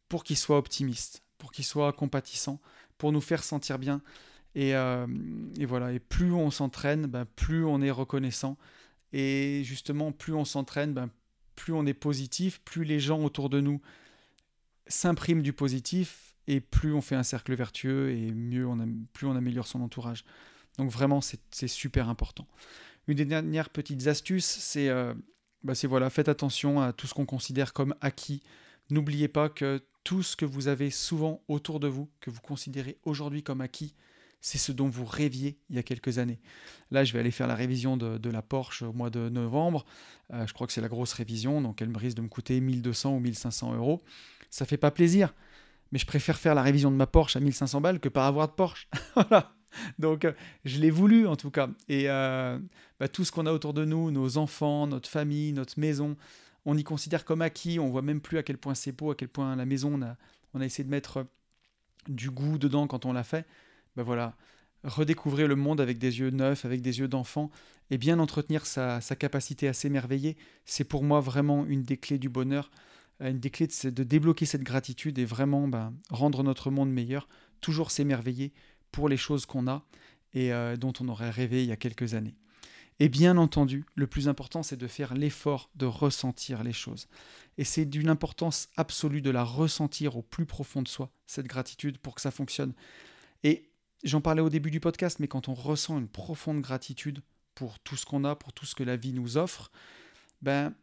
pour 0.09 0.25
qu'il 0.25 0.35
soit 0.35 0.57
optimiste, 0.57 1.23
pour 1.37 1.53
qu'il 1.53 1.63
soit 1.63 1.93
compatissant, 1.93 2.59
pour 2.97 3.13
nous 3.13 3.21
faire 3.21 3.41
sentir 3.41 3.79
bien. 3.79 4.01
Et, 4.55 4.75
euh, 4.75 5.07
voilà. 5.65 5.93
Et 5.93 5.99
plus 5.99 6.33
on 6.33 6.51
s'entraîne, 6.51 7.05
ben, 7.05 7.23
plus 7.23 7.63
on 7.63 7.81
est 7.81 7.89
reconnaissant. 7.89 8.57
Et 9.13 9.61
justement, 9.63 10.11
plus 10.11 10.33
on 10.33 10.43
s'entraîne, 10.43 10.93
ben, 10.93 11.09
plus 11.55 11.71
on 11.71 11.85
est 11.85 11.93
positif, 11.93 12.59
plus 12.65 12.83
les 12.83 12.99
gens 12.99 13.23
autour 13.23 13.49
de 13.49 13.61
nous 13.61 13.79
s'impriment 14.89 15.41
du 15.41 15.53
positif 15.53 16.35
et 16.47 16.59
plus 16.59 16.93
on 16.93 17.01
fait 17.01 17.15
un 17.15 17.23
cercle 17.23 17.53
vertueux 17.55 18.11
et 18.11 18.31
mieux 18.31 18.67
on 18.67 18.77
plus 19.13 19.27
on 19.27 19.35
améliore 19.35 19.67
son 19.67 19.81
entourage. 19.81 20.25
Donc 20.77 20.91
vraiment, 20.91 21.21
c'est 21.21 21.67
super 21.67 22.09
important. 22.09 22.47
Une 23.07 23.15
des 23.15 23.25
dernières 23.25 23.69
petites 23.69 24.07
astuces, 24.07 24.45
c'est 24.45 24.89
euh, 24.89 25.13
bah 25.63 25.73
voilà, 25.83 26.09
faites 26.09 26.29
attention 26.29 26.81
à 26.81 26.93
tout 26.93 27.07
ce 27.07 27.13
qu'on 27.13 27.25
considère 27.25 27.73
comme 27.73 27.95
acquis. 28.01 28.41
N'oubliez 28.89 29.27
pas 29.27 29.49
que 29.49 29.81
tout 30.03 30.23
ce 30.23 30.35
que 30.35 30.45
vous 30.45 30.67
avez 30.67 30.89
souvent 30.89 31.43
autour 31.47 31.79
de 31.79 31.87
vous, 31.87 32.09
que 32.21 32.29
vous 32.29 32.41
considérez 32.41 32.97
aujourd'hui 33.03 33.43
comme 33.43 33.61
acquis, 33.61 33.93
c'est 34.41 34.57
ce 34.57 34.71
dont 34.71 34.87
vous 34.87 35.05
rêviez 35.05 35.59
il 35.69 35.75
y 35.75 35.79
a 35.79 35.83
quelques 35.83 36.17
années. 36.17 36.39
Là, 36.91 37.03
je 37.03 37.11
vais 37.13 37.19
aller 37.19 37.31
faire 37.31 37.47
la 37.47 37.55
révision 37.55 37.97
de, 37.97 38.29
la 38.29 38.41
Porsche 38.41 38.83
au 38.83 38.93
mois 38.93 39.09
de 39.09 39.27
novembre. 39.27 39.85
Euh, 40.33 40.47
je 40.47 40.53
crois 40.53 40.65
que 40.65 40.73
c'est 40.73 40.81
la 40.81 40.87
grosse 40.87 41.13
révision, 41.13 41.61
donc 41.61 41.81
elle 41.81 41.89
me 41.89 41.97
risque 41.97 42.17
de 42.17 42.21
me 42.21 42.29
coûter 42.29 42.59
1200 42.61 43.15
ou 43.15 43.19
1500 43.19 43.75
euros. 43.75 44.01
Ça 44.49 44.65
fait 44.65 44.77
pas 44.77 44.91
plaisir, 44.91 45.33
mais 45.91 45.99
je 45.99 46.05
préfère 46.05 46.37
faire 46.37 46.55
la 46.55 46.63
révision 46.63 46.91
de 46.91 46.95
ma 46.95 47.07
Porsche 47.07 47.35
à 47.35 47.39
1500 47.39 47.81
balles 47.81 47.99
que 47.99 48.09
pas 48.09 48.27
avoir 48.27 48.47
de 48.47 48.53
Porsche. 48.53 48.87
voilà. 49.15 49.53
Donc, 49.99 50.25
euh, 50.25 50.33
je 50.65 50.79
l'ai 50.79 50.89
voulu 50.89 51.27
en 51.27 51.35
tout 51.35 51.51
cas. 51.51 51.69
Et 51.87 52.09
euh, 52.09 52.57
bah, 52.99 53.07
tout 53.07 53.23
ce 53.23 53.31
qu'on 53.31 53.45
a 53.45 53.51
autour 53.51 53.73
de 53.73 53.85
nous, 53.85 54.09
nos 54.11 54.37
enfants, 54.37 54.87
notre 54.87 55.09
famille, 55.09 55.53
notre 55.53 55.79
maison, 55.79 56.17
on 56.65 56.77
y 56.77 56.83
considère 56.83 57.25
comme 57.25 57.41
acquis. 57.41 57.79
On 57.79 57.89
voit 57.89 58.01
même 58.01 58.21
plus 58.21 58.37
à 58.37 58.43
quel 58.43 58.57
point 58.57 58.73
c'est 58.73 58.91
beau, 58.91 59.11
à 59.11 59.15
quel 59.15 59.29
point 59.29 59.55
la 59.55 59.65
maison, 59.65 59.93
on 59.93 60.01
a, 60.01 60.15
on 60.53 60.61
a 60.61 60.65
essayé 60.65 60.83
de 60.83 60.89
mettre 60.89 61.25
du 62.07 62.31
goût 62.31 62.57
dedans 62.57 62.87
quand 62.87 63.05
on 63.05 63.13
l'a 63.13 63.23
fait. 63.23 63.45
Ben 63.95 64.03
voilà, 64.03 64.35
redécouvrir 64.83 65.47
le 65.47 65.55
monde 65.55 65.81
avec 65.81 65.97
des 65.97 66.19
yeux 66.19 66.29
neufs, 66.29 66.65
avec 66.65 66.81
des 66.81 66.99
yeux 66.99 67.07
d'enfant, 67.07 67.51
et 67.91 67.97
bien 67.97 68.19
entretenir 68.19 68.65
sa, 68.65 69.01
capacité 69.17 69.67
à 69.67 69.73
s'émerveiller, 69.73 70.37
c'est 70.65 70.83
pour 70.83 71.03
moi 71.03 71.19
vraiment 71.19 71.65
une 71.65 71.83
des 71.83 71.97
clés 71.97 72.19
du 72.19 72.29
bonheur, 72.29 72.69
euh, 72.69 72.77
une 73.19 73.39
des 73.39 73.49
clés 73.49 73.67
de, 73.67 74.03
débloquer 74.03 74.45
cette 74.45 74.63
gratitude 74.63 75.19
et 75.19 75.25
vraiment 75.25 75.67
ben, 75.67 75.93
rendre 76.09 76.43
notre 76.43 76.71
monde 76.71 76.91
meilleur, 76.91 77.27
toujours 77.61 77.91
s'émerveiller 77.91 78.53
pour 78.91 79.09
les 79.09 79.17
choses 79.17 79.45
qu'on 79.45 79.67
a 79.67 79.85
et 80.33 80.53
euh, 80.53 80.77
dont 80.77 80.93
on 80.99 81.07
aurait 81.09 81.29
rêvé 81.29 81.63
il 81.63 81.69
y 81.69 81.71
a 81.71 81.77
quelques 81.77 82.13
années. 82.13 82.35
Et 83.01 83.07
bien 83.07 83.37
entendu, 83.37 83.85
le 83.95 84.07
plus 84.07 84.27
important, 84.27 84.61
c'est 84.61 84.75
de 84.75 84.87
faire 84.87 85.13
l'effort 85.13 85.69
de 85.75 85.85
ressentir 85.85 86.63
les 86.63 86.73
choses. 86.73 87.07
Et 87.57 87.63
c'est 87.63 87.85
d'une 87.85 88.09
importance 88.09 88.67
absolue 88.75 89.21
de 89.21 89.29
la 89.29 89.43
ressentir 89.43 90.17
au 90.17 90.21
plus 90.21 90.45
profond 90.45 90.81
de 90.81 90.87
soi, 90.87 91.09
cette 91.25 91.47
gratitude, 91.47 91.97
pour 91.97 92.15
que 92.15 92.21
ça 92.21 92.31
fonctionne. 92.31 92.73
Et 93.43 93.69
j'en 94.03 94.19
parlais 94.19 94.41
au 94.41 94.49
début 94.49 94.69
du 94.69 94.81
podcast, 94.81 95.19
mais 95.19 95.29
quand 95.29 95.47
on 95.47 95.53
ressent 95.53 95.97
une 95.97 96.09
profonde 96.09 96.61
gratitude 96.61 97.21
pour 97.55 97.79
tout 97.79 97.95
ce 97.95 98.05
qu'on 98.05 98.25
a, 98.25 98.35
pour 98.35 98.51
tout 98.51 98.65
ce 98.65 98.75
que 98.75 98.83
la 98.83 98.97
vie 98.97 99.13
nous 99.13 99.37
offre, 99.37 99.71
ben 100.41 100.73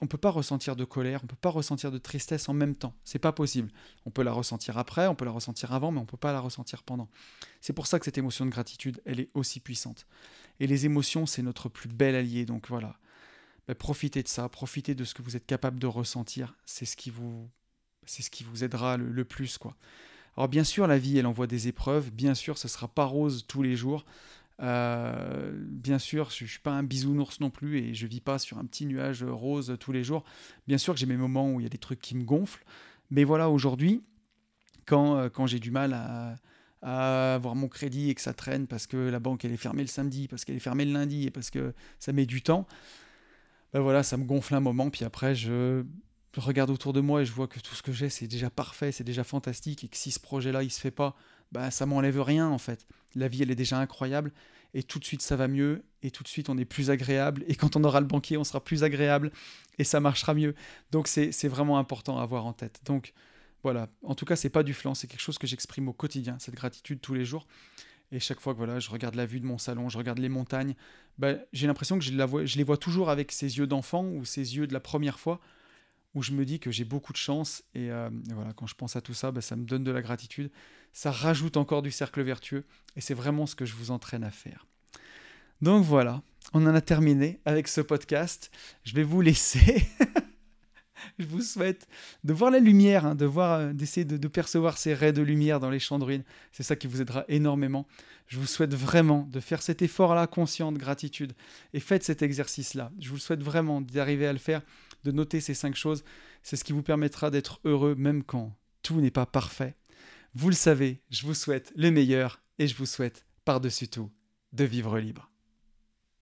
on 0.00 0.06
peut 0.06 0.18
pas 0.18 0.30
ressentir 0.30 0.76
de 0.76 0.84
colère, 0.84 1.20
on 1.24 1.26
peut 1.26 1.36
pas 1.36 1.50
ressentir 1.50 1.90
de 1.90 1.98
tristesse 1.98 2.48
en 2.48 2.54
même 2.54 2.74
temps. 2.74 2.94
C'est 3.04 3.18
pas 3.18 3.32
possible. 3.32 3.70
On 4.04 4.10
peut 4.10 4.22
la 4.22 4.32
ressentir 4.32 4.76
après, 4.76 5.06
on 5.06 5.14
peut 5.14 5.24
la 5.24 5.30
ressentir 5.30 5.72
avant, 5.72 5.90
mais 5.90 6.00
on 6.00 6.04
peut 6.04 6.18
pas 6.18 6.32
la 6.32 6.40
ressentir 6.40 6.82
pendant. 6.82 7.08
C'est 7.60 7.72
pour 7.72 7.86
ça 7.86 7.98
que 7.98 8.04
cette 8.04 8.18
émotion 8.18 8.44
de 8.44 8.50
gratitude, 8.50 9.00
elle 9.06 9.20
est 9.20 9.30
aussi 9.34 9.58
puissante. 9.58 10.06
Et 10.60 10.66
les 10.66 10.84
émotions, 10.84 11.24
c'est 11.24 11.42
notre 11.42 11.68
plus 11.68 11.88
bel 11.88 12.14
allié. 12.14 12.44
Donc 12.44 12.68
voilà, 12.68 12.98
ben, 13.68 13.74
profitez 13.74 14.22
de 14.22 14.28
ça, 14.28 14.48
profitez 14.48 14.94
de 14.94 15.04
ce 15.04 15.14
que 15.14 15.22
vous 15.22 15.36
êtes 15.36 15.46
capable 15.46 15.78
de 15.78 15.86
ressentir. 15.86 16.54
C'est 16.66 16.84
ce 16.84 16.96
qui 16.96 17.10
vous, 17.10 17.48
c'est 18.04 18.22
ce 18.22 18.30
qui 18.30 18.44
vous 18.44 18.64
aidera 18.64 18.98
le, 18.98 19.24
plus, 19.24 19.56
quoi. 19.56 19.76
Alors 20.36 20.48
bien 20.48 20.64
sûr, 20.64 20.86
la 20.86 20.98
vie, 20.98 21.16
elle 21.16 21.26
envoie 21.26 21.46
des 21.46 21.68
épreuves. 21.68 22.10
Bien 22.10 22.34
sûr, 22.34 22.58
ce 22.58 22.68
sera 22.68 22.88
pas 22.88 23.04
rose 23.04 23.46
tous 23.48 23.62
les 23.62 23.76
jours. 23.76 24.04
Euh, 24.62 25.52
bien 25.54 25.98
sûr, 25.98 26.30
je 26.30 26.44
ne 26.44 26.48
suis 26.48 26.60
pas 26.60 26.72
un 26.72 26.82
bisounours 26.82 27.40
non 27.40 27.50
plus 27.50 27.78
et 27.78 27.94
je 27.94 28.06
vis 28.06 28.20
pas 28.20 28.38
sur 28.38 28.58
un 28.58 28.64
petit 28.64 28.86
nuage 28.86 29.22
rose 29.22 29.76
tous 29.78 29.92
les 29.92 30.04
jours. 30.04 30.24
Bien 30.66 30.78
sûr 30.78 30.94
que 30.94 31.00
j'ai 31.00 31.06
mes 31.06 31.16
moments 31.16 31.52
où 31.52 31.60
il 31.60 31.64
y 31.64 31.66
a 31.66 31.70
des 31.70 31.78
trucs 31.78 32.00
qui 32.00 32.16
me 32.16 32.24
gonflent. 32.24 32.64
Mais 33.10 33.24
voilà, 33.24 33.50
aujourd'hui, 33.50 34.02
quand, 34.86 35.16
euh, 35.16 35.28
quand 35.28 35.46
j'ai 35.46 35.60
du 35.60 35.70
mal 35.70 35.92
à, 35.92 36.36
avoir 36.82 37.56
mon 37.56 37.66
crédit 37.66 38.10
et 38.10 38.14
que 38.14 38.20
ça 38.20 38.32
traîne 38.32 38.68
parce 38.68 38.86
que 38.86 38.96
la 38.96 39.18
banque 39.18 39.44
elle 39.44 39.50
est 39.50 39.56
fermée 39.56 39.82
le 39.82 39.88
samedi, 39.88 40.28
parce 40.28 40.44
qu'elle 40.44 40.54
est 40.54 40.60
fermée 40.60 40.84
le 40.84 40.92
lundi 40.92 41.26
et 41.26 41.30
parce 41.32 41.50
que 41.50 41.74
ça 41.98 42.12
met 42.12 42.26
du 42.26 42.42
temps, 42.42 42.64
ben 43.72 43.80
voilà, 43.80 44.04
ça 44.04 44.16
me 44.16 44.24
gonfle 44.24 44.54
un 44.54 44.60
moment. 44.60 44.88
Puis 44.90 45.04
après, 45.04 45.34
je 45.34 45.82
regarde 46.36 46.70
autour 46.70 46.92
de 46.92 47.00
moi 47.00 47.22
et 47.22 47.24
je 47.24 47.32
vois 47.32 47.48
que 47.48 47.58
tout 47.58 47.74
ce 47.74 47.82
que 47.82 47.90
j'ai, 47.90 48.08
c'est 48.08 48.28
déjà 48.28 48.50
parfait, 48.50 48.92
c'est 48.92 49.02
déjà 49.02 49.24
fantastique 49.24 49.82
et 49.82 49.88
que 49.88 49.96
si 49.96 50.12
ce 50.12 50.20
projet-là, 50.20 50.62
il 50.62 50.70
se 50.70 50.80
fait 50.80 50.92
pas, 50.92 51.16
bah, 51.52 51.70
ça 51.70 51.86
m'enlève 51.86 52.20
rien 52.20 52.48
en 52.48 52.58
fait. 52.58 52.86
La 53.14 53.28
vie, 53.28 53.42
elle 53.42 53.50
est 53.50 53.56
déjà 53.56 53.78
incroyable 53.78 54.32
et 54.74 54.82
tout 54.82 54.98
de 54.98 55.04
suite 55.04 55.22
ça 55.22 55.36
va 55.36 55.48
mieux 55.48 55.84
et 56.02 56.10
tout 56.10 56.22
de 56.22 56.28
suite 56.28 56.48
on 56.50 56.58
est 56.58 56.64
plus 56.64 56.90
agréable 56.90 57.44
et 57.48 57.54
quand 57.54 57.76
on 57.76 57.84
aura 57.84 58.00
le 58.00 58.06
banquier, 58.06 58.36
on 58.36 58.44
sera 58.44 58.62
plus 58.62 58.84
agréable 58.84 59.32
et 59.78 59.84
ça 59.84 60.00
marchera 60.00 60.34
mieux. 60.34 60.54
Donc 60.90 61.08
c'est 61.08 61.48
vraiment 61.48 61.78
important 61.78 62.18
à 62.18 62.22
avoir 62.22 62.46
en 62.46 62.52
tête. 62.52 62.80
Donc 62.84 63.12
voilà, 63.62 63.88
en 64.02 64.14
tout 64.14 64.24
cas, 64.24 64.36
c'est 64.36 64.50
pas 64.50 64.62
du 64.62 64.74
flanc, 64.74 64.94
c'est 64.94 65.06
quelque 65.06 65.20
chose 65.20 65.38
que 65.38 65.46
j'exprime 65.46 65.88
au 65.88 65.92
quotidien, 65.92 66.36
cette 66.38 66.54
gratitude 66.54 67.00
tous 67.00 67.14
les 67.14 67.24
jours. 67.24 67.46
Et 68.12 68.20
chaque 68.20 68.38
fois 68.38 68.52
que 68.52 68.58
voilà, 68.58 68.78
je 68.78 68.90
regarde 68.90 69.16
la 69.16 69.26
vue 69.26 69.40
de 69.40 69.46
mon 69.46 69.58
salon, 69.58 69.88
je 69.88 69.98
regarde 69.98 70.18
les 70.18 70.28
montagnes, 70.28 70.76
bah, 71.18 71.34
j'ai 71.52 71.66
l'impression 71.66 71.98
que 71.98 72.04
je, 72.04 72.12
les 72.12 72.62
vois 72.62 72.76
toujours 72.76 73.10
avec 73.10 73.32
ces 73.32 73.58
yeux 73.58 73.66
d'enfant 73.66 74.04
ou 74.04 74.24
ces 74.24 74.56
yeux 74.56 74.66
de 74.66 74.72
la 74.72 74.78
première 74.78 75.18
fois 75.18 75.40
où 76.14 76.22
je 76.22 76.32
me 76.32 76.44
dis 76.44 76.60
que 76.60 76.70
j'ai 76.70 76.84
beaucoup 76.84 77.12
de 77.12 77.18
chance. 77.18 77.64
Et, 77.74 77.90
euh, 77.90 78.08
voilà, 78.32 78.52
quand 78.52 78.66
je 78.66 78.74
pense 78.74 78.94
à 78.94 79.00
tout 79.00 79.14
ça, 79.14 79.32
bah, 79.32 79.40
ça 79.40 79.56
me 79.56 79.64
donne 79.64 79.82
de 79.82 79.90
la 79.90 80.02
gratitude. 80.02 80.50
Ça 80.96 81.10
rajoute 81.10 81.58
encore 81.58 81.82
du 81.82 81.90
cercle 81.90 82.22
vertueux. 82.22 82.64
Et 82.96 83.02
c'est 83.02 83.12
vraiment 83.12 83.44
ce 83.44 83.54
que 83.54 83.66
je 83.66 83.74
vous 83.74 83.90
entraîne 83.90 84.24
à 84.24 84.30
faire. 84.30 84.66
Donc 85.60 85.84
voilà, 85.84 86.22
on 86.54 86.66
en 86.66 86.74
a 86.74 86.80
terminé 86.80 87.38
avec 87.44 87.68
ce 87.68 87.82
podcast. 87.82 88.50
Je 88.82 88.94
vais 88.94 89.02
vous 89.02 89.20
laisser. 89.20 89.86
je 91.18 91.26
vous 91.26 91.42
souhaite 91.42 91.86
de 92.24 92.32
voir 92.32 92.50
la 92.50 92.60
lumière, 92.60 93.04
hein, 93.04 93.14
de 93.14 93.26
voir, 93.26 93.60
euh, 93.60 93.72
d'essayer 93.74 94.06
de, 94.06 94.28
percevoir 94.28 94.78
ces 94.78 94.94
raies 94.94 95.12
de 95.12 95.20
lumière 95.20 95.60
dans 95.60 95.68
les 95.68 95.80
champs 95.80 95.98
de 95.98 96.04
ruines. 96.04 96.24
C'est 96.50 96.62
ça 96.62 96.76
qui 96.76 96.86
vous 96.86 97.02
aidera 97.02 97.26
énormément. 97.28 97.86
Je 98.26 98.38
vous 98.38 98.46
souhaite 98.46 98.72
vraiment 98.72 99.28
de 99.30 99.40
faire 99.40 99.60
cet 99.60 99.82
effort-là 99.82 100.26
conscient 100.26 100.72
de 100.72 100.78
gratitude 100.78 101.34
et 101.74 101.80
faites 101.80 102.04
cet 102.04 102.22
exercice-là. 102.22 102.90
Je 102.98 103.10
vous 103.10 103.18
souhaite 103.18 103.42
vraiment 103.42 103.82
d'arriver 103.82 104.26
à 104.26 104.32
le 104.32 104.38
faire 104.38 104.62
de 105.04 105.12
noter 105.12 105.42
ces 105.42 105.52
cinq 105.52 105.76
choses. 105.76 106.04
C'est 106.42 106.56
ce 106.56 106.64
qui 106.64 106.72
vous 106.72 106.82
permettra 106.82 107.30
d'être 107.30 107.60
heureux 107.66 107.94
même 107.96 108.22
quand 108.22 108.56
tout 108.82 109.02
n'est 109.02 109.10
pas 109.10 109.26
parfait. 109.26 109.76
Vous 110.38 110.50
le 110.50 110.54
savez, 110.54 111.00
je 111.08 111.24
vous 111.24 111.32
souhaite 111.32 111.72
le 111.76 111.90
meilleur 111.90 112.42
et 112.58 112.68
je 112.68 112.76
vous 112.76 112.84
souhaite 112.84 113.24
par-dessus 113.46 113.88
tout 113.88 114.10
de 114.52 114.64
vivre 114.64 114.98
libre. 114.98 115.30